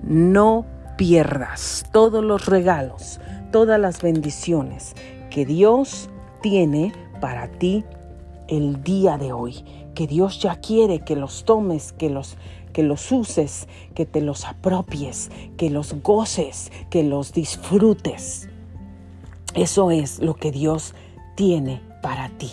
No 0.02 0.66
pierdas 0.98 1.86
todos 1.90 2.22
los 2.22 2.44
regalos, 2.44 3.18
todas 3.50 3.80
las 3.80 4.02
bendiciones 4.02 4.94
que 5.30 5.46
Dios 5.46 6.10
tiene 6.42 6.92
para 7.18 7.48
ti 7.48 7.82
el 8.48 8.82
día 8.82 9.16
de 9.16 9.32
hoy, 9.32 9.64
que 9.94 10.06
Dios 10.06 10.40
ya 10.40 10.56
quiere 10.56 11.00
que 11.00 11.16
los 11.16 11.44
tomes, 11.44 11.92
que 11.92 12.10
los 12.10 12.36
que 12.74 12.82
los 12.82 13.12
uses, 13.12 13.68
que 13.94 14.04
te 14.04 14.20
los 14.20 14.44
apropies, 14.44 15.30
que 15.56 15.70
los 15.70 15.94
goces, 16.02 16.72
que 16.90 17.04
los 17.04 17.32
disfrutes. 17.32 18.48
Eso 19.54 19.92
es 19.92 20.18
lo 20.18 20.34
que 20.34 20.50
Dios 20.50 20.94
tiene 21.36 21.80
para 22.02 22.28
ti. 22.30 22.50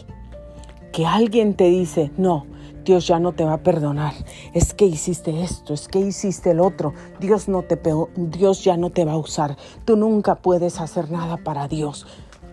Que 0.93 1.07
alguien 1.07 1.55
te 1.55 1.65
dice, 1.65 2.11
no, 2.17 2.45
Dios 2.85 3.07
ya 3.07 3.19
no 3.19 3.33
te 3.33 3.43
va 3.43 3.53
a 3.53 3.63
perdonar. 3.63 4.13
Es 4.53 4.73
que 4.75 4.85
hiciste 4.85 5.41
esto, 5.41 5.73
es 5.73 5.87
que 5.87 5.99
hiciste 5.99 6.51
el 6.51 6.59
otro. 6.59 6.93
Dios 7.19 7.47
no 7.47 7.63
te 7.63 7.79
Dios 8.15 8.63
ya 8.63 8.77
no 8.77 8.91
te 8.91 9.05
va 9.05 9.13
a 9.13 9.17
usar. 9.17 9.57
Tú 9.85 9.97
nunca 9.97 10.35
puedes 10.35 10.79
hacer 10.79 11.09
nada 11.11 11.37
para 11.37 11.67
Dios. 11.67 12.05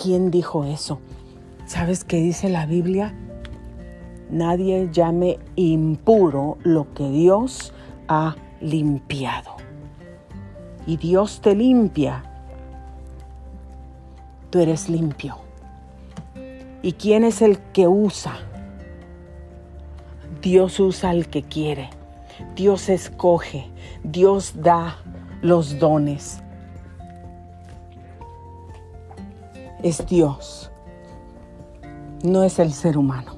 ¿Quién 0.02 0.30
dijo 0.30 0.64
eso? 0.64 1.00
¿Sabes 1.66 2.04
qué 2.04 2.16
dice 2.16 2.48
la 2.48 2.64
Biblia? 2.64 3.14
Nadie 4.30 4.88
llame 4.92 5.38
impuro 5.56 6.58
lo 6.62 6.92
que 6.94 7.08
Dios 7.08 7.72
ha 8.08 8.36
limpiado. 8.60 9.52
Y 10.86 10.96
Dios 10.96 11.40
te 11.40 11.54
limpia. 11.54 12.22
Tú 14.50 14.60
eres 14.60 14.88
limpio. 14.88 15.36
¿Y 16.82 16.92
quién 16.92 17.24
es 17.24 17.42
el 17.42 17.58
que 17.72 17.88
usa? 17.88 18.36
Dios 20.42 20.78
usa 20.80 21.10
al 21.10 21.28
que 21.28 21.42
quiere. 21.42 21.90
Dios 22.54 22.88
escoge. 22.88 23.66
Dios 24.04 24.54
da 24.56 24.96
los 25.42 25.78
dones. 25.78 26.40
Es 29.82 30.06
Dios 30.06 30.70
no 32.22 32.42
es 32.42 32.58
el 32.58 32.72
ser 32.72 32.98
humano. 32.98 33.37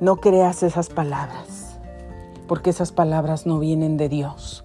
No 0.00 0.16
creas 0.16 0.62
esas 0.62 0.88
palabras, 0.88 1.78
porque 2.48 2.70
esas 2.70 2.90
palabras 2.90 3.44
no 3.44 3.58
vienen 3.58 3.98
de 3.98 4.08
Dios. 4.08 4.64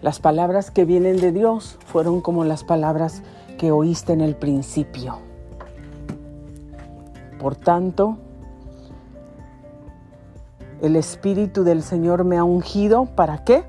Las 0.00 0.20
palabras 0.20 0.70
que 0.70 0.84
vienen 0.84 1.16
de 1.16 1.32
Dios 1.32 1.76
fueron 1.86 2.20
como 2.20 2.44
las 2.44 2.62
palabras 2.62 3.24
que 3.58 3.72
oíste 3.72 4.12
en 4.12 4.20
el 4.20 4.36
principio. 4.36 5.18
Por 7.40 7.56
tanto, 7.56 8.18
el 10.80 10.94
Espíritu 10.94 11.64
del 11.64 11.82
Señor 11.82 12.22
me 12.22 12.36
ha 12.38 12.44
ungido 12.44 13.06
para 13.06 13.42
qué? 13.42 13.64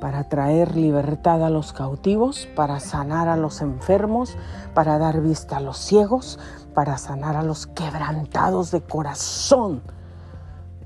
Para 0.00 0.30
traer 0.30 0.76
libertad 0.76 1.44
a 1.44 1.50
los 1.50 1.74
cautivos, 1.74 2.48
para 2.56 2.80
sanar 2.80 3.28
a 3.28 3.36
los 3.36 3.60
enfermos, 3.60 4.34
para 4.72 4.96
dar 4.96 5.20
vista 5.20 5.58
a 5.58 5.60
los 5.60 5.76
ciegos, 5.76 6.38
para 6.74 6.98
sanar 6.98 7.36
a 7.36 7.42
los 7.42 7.66
quebrantados 7.66 8.70
de 8.70 8.80
corazón. 8.80 9.82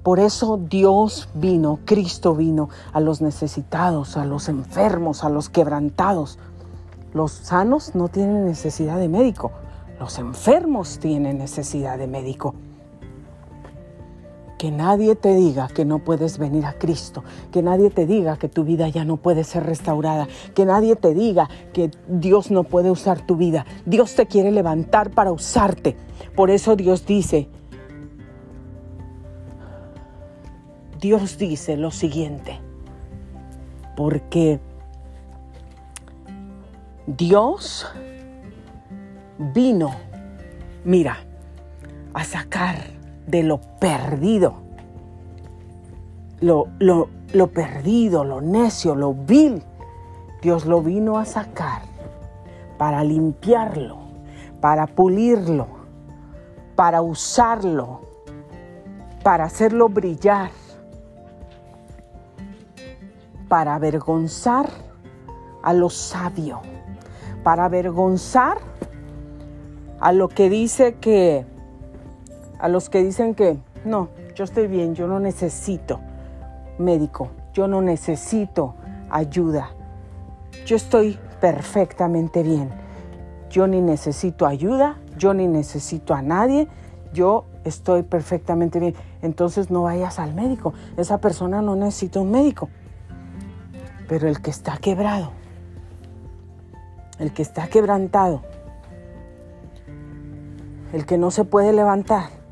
Por 0.03 0.18
eso 0.18 0.59
Dios 0.59 1.28
vino, 1.35 1.78
Cristo 1.85 2.35
vino 2.35 2.68
a 2.93 3.01
los 3.01 3.22
necesitados, 3.22 4.16
a 4.16 4.24
los 4.24 4.49
enfermos, 4.49 5.24
a 5.24 5.30
los 5.30 5.49
quebrantados. 5.49 6.39
Los 7.14 7.32
sanos 7.32 7.95
no 7.95 8.09
tienen 8.09 8.45
necesidad 8.45 8.99
de 8.99 9.09
médico, 9.09 9.53
los 9.99 10.18
enfermos 10.18 10.99
tienen 10.99 11.39
necesidad 11.39 11.97
de 11.97 12.07
médico. 12.07 12.55
Que 14.64 14.70
nadie 14.70 15.14
te 15.14 15.34
diga 15.34 15.68
que 15.68 15.84
no 15.84 15.98
puedes 15.98 16.38
venir 16.38 16.64
a 16.64 16.72
Cristo, 16.72 17.22
que 17.52 17.62
nadie 17.62 17.90
te 17.90 18.06
diga 18.06 18.38
que 18.38 18.48
tu 18.48 18.64
vida 18.64 18.88
ya 18.88 19.04
no 19.04 19.18
puede 19.18 19.44
ser 19.44 19.64
restaurada, 19.64 20.26
que 20.54 20.64
nadie 20.64 20.96
te 20.96 21.12
diga 21.12 21.50
que 21.74 21.90
Dios 22.08 22.50
no 22.50 22.64
puede 22.64 22.90
usar 22.90 23.20
tu 23.26 23.36
vida. 23.36 23.66
Dios 23.84 24.14
te 24.14 24.24
quiere 24.24 24.50
levantar 24.50 25.10
para 25.10 25.32
usarte. 25.32 25.98
Por 26.34 26.48
eso 26.48 26.76
Dios 26.76 27.04
dice, 27.04 27.50
Dios 30.98 31.36
dice 31.36 31.76
lo 31.76 31.90
siguiente, 31.90 32.58
porque 33.98 34.60
Dios 37.06 37.86
vino, 39.38 39.90
mira, 40.86 41.18
a 42.14 42.24
sacar 42.24 43.03
de 43.26 43.42
lo 43.42 43.58
perdido, 43.80 44.54
lo, 46.40 46.68
lo, 46.78 47.46
perdido, 47.48 48.24
lo 48.24 48.40
necio, 48.40 48.94
lo 48.94 49.14
vil. 49.14 49.62
Dios 50.42 50.66
lo 50.66 50.82
vino 50.82 51.18
a 51.18 51.24
sacar 51.24 51.82
para 52.76 53.02
limpiarlo, 53.02 53.98
para 54.60 54.86
pulirlo, 54.86 55.66
para 56.76 57.00
usarlo, 57.00 58.00
para 59.22 59.44
hacerlo 59.44 59.88
brillar, 59.88 60.50
para 63.48 63.74
avergonzar 63.74 64.68
a 65.62 65.72
lo 65.72 65.88
sabio, 65.88 66.60
para 67.42 67.64
avergonzar 67.64 68.58
a 70.00 70.12
lo 70.12 70.28
que 70.28 70.50
dice 70.50 70.96
que, 70.96 71.46
a 72.64 72.68
los 72.68 72.88
que 72.88 73.04
dicen 73.04 73.34
que, 73.34 73.58
no, 73.84 74.08
yo 74.34 74.42
estoy 74.42 74.68
bien, 74.68 74.94
yo 74.94 75.06
no 75.06 75.20
necesito 75.20 76.00
médico, 76.78 77.28
yo 77.52 77.68
no 77.68 77.82
necesito 77.82 78.74
ayuda, 79.10 79.68
yo 80.64 80.74
estoy 80.74 81.18
perfectamente 81.42 82.42
bien, 82.42 82.70
yo 83.50 83.66
ni 83.66 83.82
necesito 83.82 84.46
ayuda, 84.46 84.96
yo 85.18 85.34
ni 85.34 85.46
necesito 85.46 86.14
a 86.14 86.22
nadie, 86.22 86.66
yo 87.12 87.44
estoy 87.64 88.02
perfectamente 88.02 88.80
bien. 88.80 88.94
Entonces 89.20 89.70
no 89.70 89.82
vayas 89.82 90.18
al 90.18 90.32
médico, 90.32 90.72
esa 90.96 91.18
persona 91.18 91.60
no 91.60 91.76
necesita 91.76 92.20
un 92.20 92.30
médico. 92.30 92.70
Pero 94.08 94.26
el 94.26 94.40
que 94.40 94.48
está 94.48 94.78
quebrado, 94.78 95.32
el 97.18 97.34
que 97.34 97.42
está 97.42 97.68
quebrantado, 97.68 98.40
el 100.94 101.04
que 101.04 101.18
no 101.18 101.30
se 101.30 101.44
puede 101.44 101.74
levantar, 101.74 102.42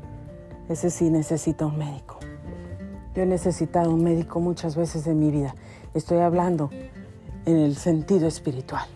ese 0.69 0.89
sí 0.89 1.09
necesita 1.09 1.65
un 1.65 1.77
médico. 1.77 2.19
Yo 3.15 3.23
he 3.23 3.25
necesitado 3.25 3.91
un 3.91 4.03
médico 4.03 4.39
muchas 4.39 4.75
veces 4.75 5.05
en 5.07 5.19
mi 5.19 5.29
vida. 5.29 5.55
Estoy 5.93 6.19
hablando 6.19 6.69
en 7.45 7.57
el 7.57 7.75
sentido 7.75 8.27
espiritual. 8.27 8.87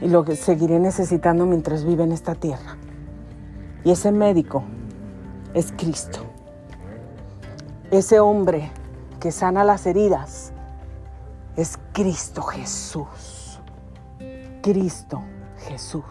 Y 0.00 0.08
lo 0.08 0.24
que 0.24 0.36
seguiré 0.36 0.78
necesitando 0.78 1.46
mientras 1.46 1.84
vive 1.84 2.04
en 2.04 2.12
esta 2.12 2.34
tierra. 2.34 2.76
Y 3.82 3.90
ese 3.90 4.12
médico 4.12 4.62
es 5.54 5.72
Cristo. 5.72 6.20
Ese 7.90 8.20
hombre 8.20 8.70
que 9.20 9.32
sana 9.32 9.64
las 9.64 9.86
heridas 9.86 10.52
es 11.56 11.78
Cristo 11.92 12.42
Jesús. 12.42 13.58
Cristo 14.62 15.22
Jesús. 15.68 16.04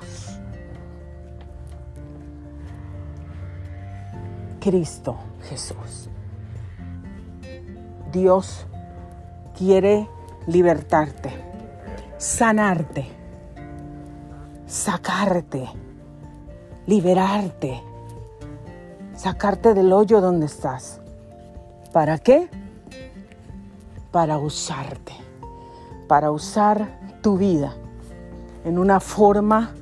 Cristo 4.66 5.16
Jesús. 5.48 6.10
Dios 8.12 8.66
quiere 9.56 10.10
libertarte, 10.48 11.30
sanarte, 12.18 13.06
sacarte, 14.66 15.70
liberarte, 16.88 17.80
sacarte 19.16 19.76
del 19.76 19.94
hoyo 19.94 20.20
donde 20.20 20.48
estás. 20.48 21.00
¿Para 21.94 22.18
qué? 22.18 22.50
Para 24.12 24.40
usarte, 24.40 25.14
para 26.08 26.32
usar 26.32 27.20
tu 27.22 27.38
vida 27.38 27.76
en 28.64 28.80
una 28.80 29.00
forma 29.00 29.76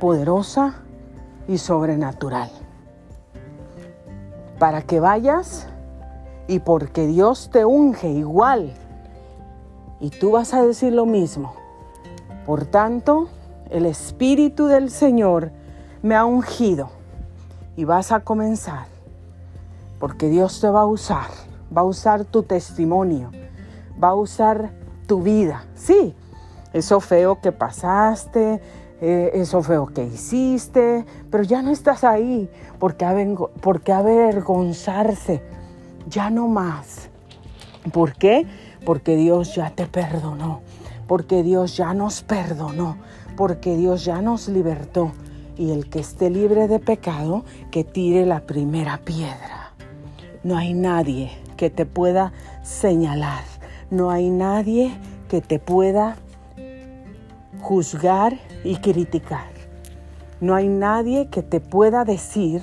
poderosa 0.00 0.80
y 1.46 1.58
sobrenatural 1.58 2.50
para 4.60 4.82
que 4.82 5.00
vayas 5.00 5.66
y 6.46 6.58
porque 6.58 7.06
Dios 7.06 7.48
te 7.50 7.64
unge 7.64 8.10
igual. 8.10 8.74
Y 10.00 10.10
tú 10.10 10.32
vas 10.32 10.52
a 10.52 10.62
decir 10.62 10.92
lo 10.92 11.06
mismo. 11.06 11.54
Por 12.44 12.66
tanto, 12.66 13.28
el 13.70 13.86
Espíritu 13.86 14.66
del 14.66 14.90
Señor 14.90 15.50
me 16.02 16.14
ha 16.14 16.26
ungido 16.26 16.90
y 17.74 17.84
vas 17.84 18.12
a 18.12 18.20
comenzar. 18.20 18.84
Porque 19.98 20.28
Dios 20.28 20.60
te 20.60 20.68
va 20.68 20.82
a 20.82 20.86
usar, 20.86 21.30
va 21.74 21.80
a 21.80 21.84
usar 21.84 22.26
tu 22.26 22.42
testimonio, 22.42 23.30
va 24.02 24.08
a 24.08 24.14
usar 24.14 24.72
tu 25.06 25.22
vida. 25.22 25.64
Sí, 25.74 26.14
eso 26.74 27.00
feo 27.00 27.40
que 27.40 27.50
pasaste, 27.50 28.60
eh, 29.00 29.30
eso 29.34 29.62
feo 29.62 29.86
que 29.86 30.04
hiciste, 30.04 31.06
pero 31.30 31.42
ya 31.42 31.62
no 31.62 31.70
estás 31.70 32.04
ahí 32.04 32.50
porque, 32.78 33.36
porque 33.60 33.92
avergonzarse, 33.92 35.42
ya 36.08 36.28
no 36.28 36.48
más. 36.48 37.08
¿Por 37.92 38.14
qué? 38.14 38.46
Porque 38.84 39.16
Dios 39.16 39.54
ya 39.54 39.70
te 39.70 39.86
perdonó, 39.86 40.60
porque 41.06 41.42
Dios 41.42 41.76
ya 41.76 41.94
nos 41.94 42.22
perdonó, 42.22 42.98
porque 43.36 43.76
Dios 43.76 44.04
ya 44.04 44.20
nos 44.20 44.48
libertó. 44.48 45.12
Y 45.56 45.70
el 45.70 45.88
que 45.88 46.00
esté 46.00 46.30
libre 46.30 46.68
de 46.68 46.78
pecado, 46.78 47.44
que 47.70 47.84
tire 47.84 48.26
la 48.26 48.40
primera 48.40 48.98
piedra. 48.98 49.72
No 50.42 50.56
hay 50.56 50.72
nadie 50.74 51.30
que 51.56 51.70
te 51.70 51.84
pueda 51.84 52.32
señalar, 52.62 53.44
no 53.90 54.10
hay 54.10 54.30
nadie 54.30 54.92
que 55.28 55.40
te 55.40 55.58
pueda 55.58 56.16
juzgar 57.60 58.38
y 58.64 58.76
criticar. 58.76 59.50
No 60.40 60.54
hay 60.54 60.68
nadie 60.68 61.28
que 61.28 61.42
te 61.42 61.60
pueda 61.60 62.04
decir 62.04 62.62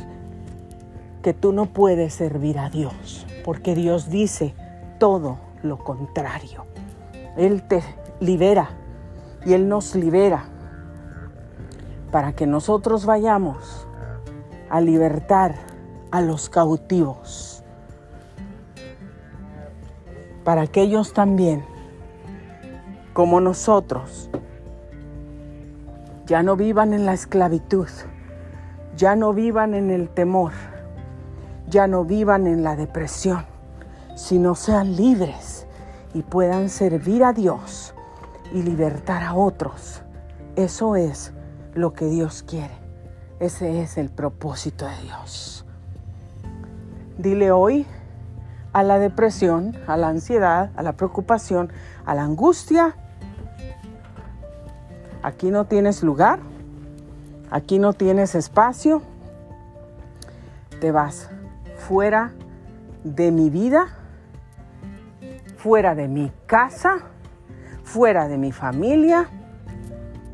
que 1.22 1.34
tú 1.34 1.54
no 1.54 1.68
puedes 1.68 2.14
servir 2.14 2.58
a 2.58 2.70
Dios, 2.70 3.26
porque 3.46 3.76
Dios 3.76 4.10
dice 4.10 4.54
todo 5.00 5.38
lo 5.62 5.78
contrario. 5.78 6.66
Él 7.38 7.64
te 7.64 7.84
libera 8.20 8.70
y 9.46 9.54
Él 9.54 9.70
nos 9.70 9.96
libera 9.96 10.46
para 12.12 12.34
que 12.34 12.48
nosotros 12.48 13.06
vayamos 13.06 13.88
a 14.70 14.82
libertar 14.82 15.56
a 16.12 16.22
los 16.22 16.50
cautivos, 16.50 17.64
para 20.44 20.66
que 20.68 20.82
ellos 20.82 21.14
también, 21.14 21.64
como 23.14 23.40
nosotros, 23.42 24.30
ya 26.28 26.44
no 26.44 26.56
vivan 26.56 26.94
en 26.94 27.06
la 27.06 27.14
esclavitud, 27.14 27.88
ya 28.96 29.16
no 29.16 29.34
vivan 29.34 29.74
en 29.74 29.90
el 29.90 30.10
temor, 30.10 30.52
ya 31.70 31.88
no 31.88 32.04
vivan 32.04 32.46
en 32.48 32.64
la 32.64 32.76
depresión, 32.76 33.46
sino 34.16 34.54
sean 34.54 34.96
libres 34.96 35.66
y 36.14 36.24
puedan 36.24 36.70
servir 36.70 37.24
a 37.24 37.34
Dios 37.34 37.94
y 38.54 38.62
libertar 38.62 39.24
a 39.24 39.34
otros. 39.34 40.02
Eso 40.58 40.96
es 40.96 41.32
lo 41.74 41.94
que 41.94 42.06
Dios 42.06 42.44
quiere. 42.44 42.74
Ese 43.40 43.82
es 43.82 43.98
el 43.98 44.10
propósito 44.10 44.86
de 44.86 44.98
Dios. 45.04 45.66
Dile 47.18 47.52
hoy, 47.52 47.86
a 48.74 48.84
la 48.84 49.00
depresión, 49.00 49.78
a 49.88 49.96
la 49.96 50.10
ansiedad, 50.10 50.72
a 50.76 50.84
la 50.84 50.94
preocupación, 50.94 51.72
a 52.06 52.16
la 52.16 52.24
angustia. 52.24 52.96
Aquí 55.24 55.52
no 55.52 55.66
tienes 55.66 56.04
lugar, 56.04 56.40
aquí 57.52 57.80
no 57.80 57.94
tienes 57.94 58.36
espacio. 58.36 59.02
Te 60.80 60.92
vas 60.92 61.30
fuera 61.78 62.34
de 63.04 63.32
mi 63.32 63.50
vida, 63.50 63.88
fuera 65.58 65.96
de 65.96 66.08
mi 66.08 66.32
casa, 66.46 66.98
fuera 67.84 68.28
de 68.28 68.38
mi 68.38 68.52
familia. 68.52 69.30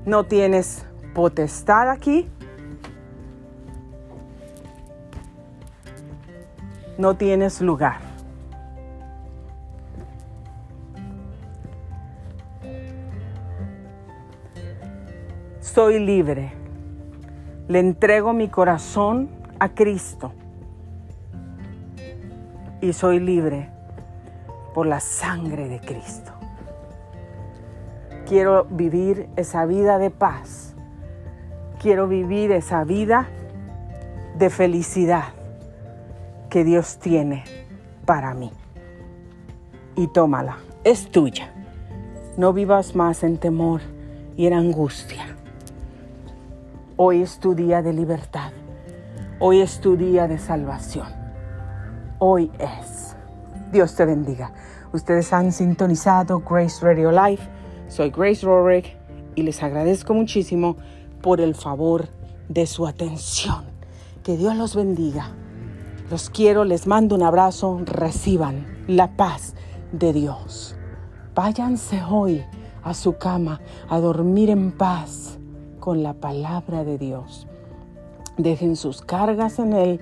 No 0.05 0.25
tienes 0.25 0.86
potestad 1.13 1.89
aquí. 1.89 2.29
No 6.97 7.15
tienes 7.15 7.61
lugar. 7.61 8.12
Soy 15.74 15.97
libre. 15.97 16.53
Le 17.67 17.80
entrego 17.80 18.32
mi 18.32 18.47
corazón 18.47 19.30
a 19.57 19.69
Cristo 19.69 20.32
y 22.80 22.93
soy 22.93 23.19
libre 23.19 23.69
por 24.76 24.86
la 24.86 24.99
sangre 24.99 25.67
de 25.69 25.80
Cristo. 25.80 26.32
Quiero 28.28 28.65
vivir 28.65 29.30
esa 29.36 29.65
vida 29.65 29.97
de 29.97 30.11
paz. 30.11 30.76
Quiero 31.82 32.07
vivir 32.07 32.51
esa 32.51 32.84
vida 32.84 33.28
de 34.38 34.51
felicidad 34.51 35.30
que 36.51 36.63
Dios 36.63 36.99
tiene 36.99 37.45
para 38.05 38.36
mí. 38.36 38.51
Y 39.95 40.05
tómala, 40.07 40.57
es 40.84 41.09
tuya. 41.09 41.51
No 42.38 42.53
vivas 42.53 42.95
más 42.95 43.24
en 43.24 43.38
temor 43.38 43.82
y 44.38 44.45
en 44.45 44.53
angustia. 44.53 45.32
Hoy 47.06 47.22
es 47.22 47.38
tu 47.38 47.54
día 47.54 47.82
de 47.82 47.91
libertad. 47.91 48.54
Hoy 49.38 49.60
es 49.60 49.82
tu 49.82 49.97
día 49.97 50.26
de 50.26 50.38
salvación. 50.38 51.08
Hoy 52.18 52.49
es. 52.60 53.18
Dios 53.74 53.93
te 53.95 54.06
bendiga. 54.06 54.54
Ustedes 54.93 55.34
han 55.34 55.51
sintonizado 55.51 56.39
Grace 56.39 56.78
Radio 56.82 57.12
Live. 57.12 57.41
Soy 57.89 58.10
Grace 58.10 58.45
Rorick 58.45 58.95
y 59.36 59.43
les 59.43 59.62
agradezco 59.62 60.14
muchísimo 60.14 60.78
por 61.22 61.41
el 61.41 61.56
favor 61.56 62.08
de 62.47 62.66
su 62.68 62.88
atención. 62.88 63.66
Que 64.24 64.38
Dios 64.38 64.56
los 64.56 64.74
bendiga. 64.74 65.28
Los 66.10 66.30
quiero, 66.30 66.64
les 66.64 66.88
mando 66.88 67.16
un 67.16 67.24
abrazo. 67.24 67.82
Reciban 67.84 68.86
la 68.88 69.18
paz 69.18 69.56
de 69.91 70.14
Dios. 70.14 70.78
Váyanse 71.36 72.01
hoy 72.10 72.45
a 72.82 72.93
su 72.93 73.18
cama 73.18 73.60
a 73.89 73.99
dormir 73.99 74.49
en 74.49 74.72
paz 74.72 75.38
con 75.84 76.01
la 76.01 76.13
palabra 76.13 76.86
de 76.86 76.97
Dios. 76.97 77.45
Dejen 78.38 78.77
sus 78.77 79.01
cargas 79.01 79.59
en 79.59 79.73
Él 79.73 79.99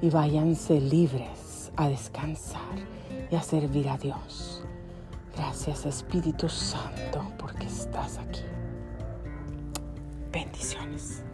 y 0.00 0.10
váyanse 0.10 0.80
libres 0.80 1.72
a 1.74 1.88
descansar 1.88 2.76
y 3.28 3.34
a 3.34 3.42
servir 3.42 3.88
a 3.88 3.98
Dios. 3.98 4.62
Gracias 5.36 5.86
Espíritu 5.86 6.48
Santo 6.48 7.20
porque 7.36 7.66
estás 7.66 8.18
aquí. 8.18 8.42
Bendiciones. 10.30 11.24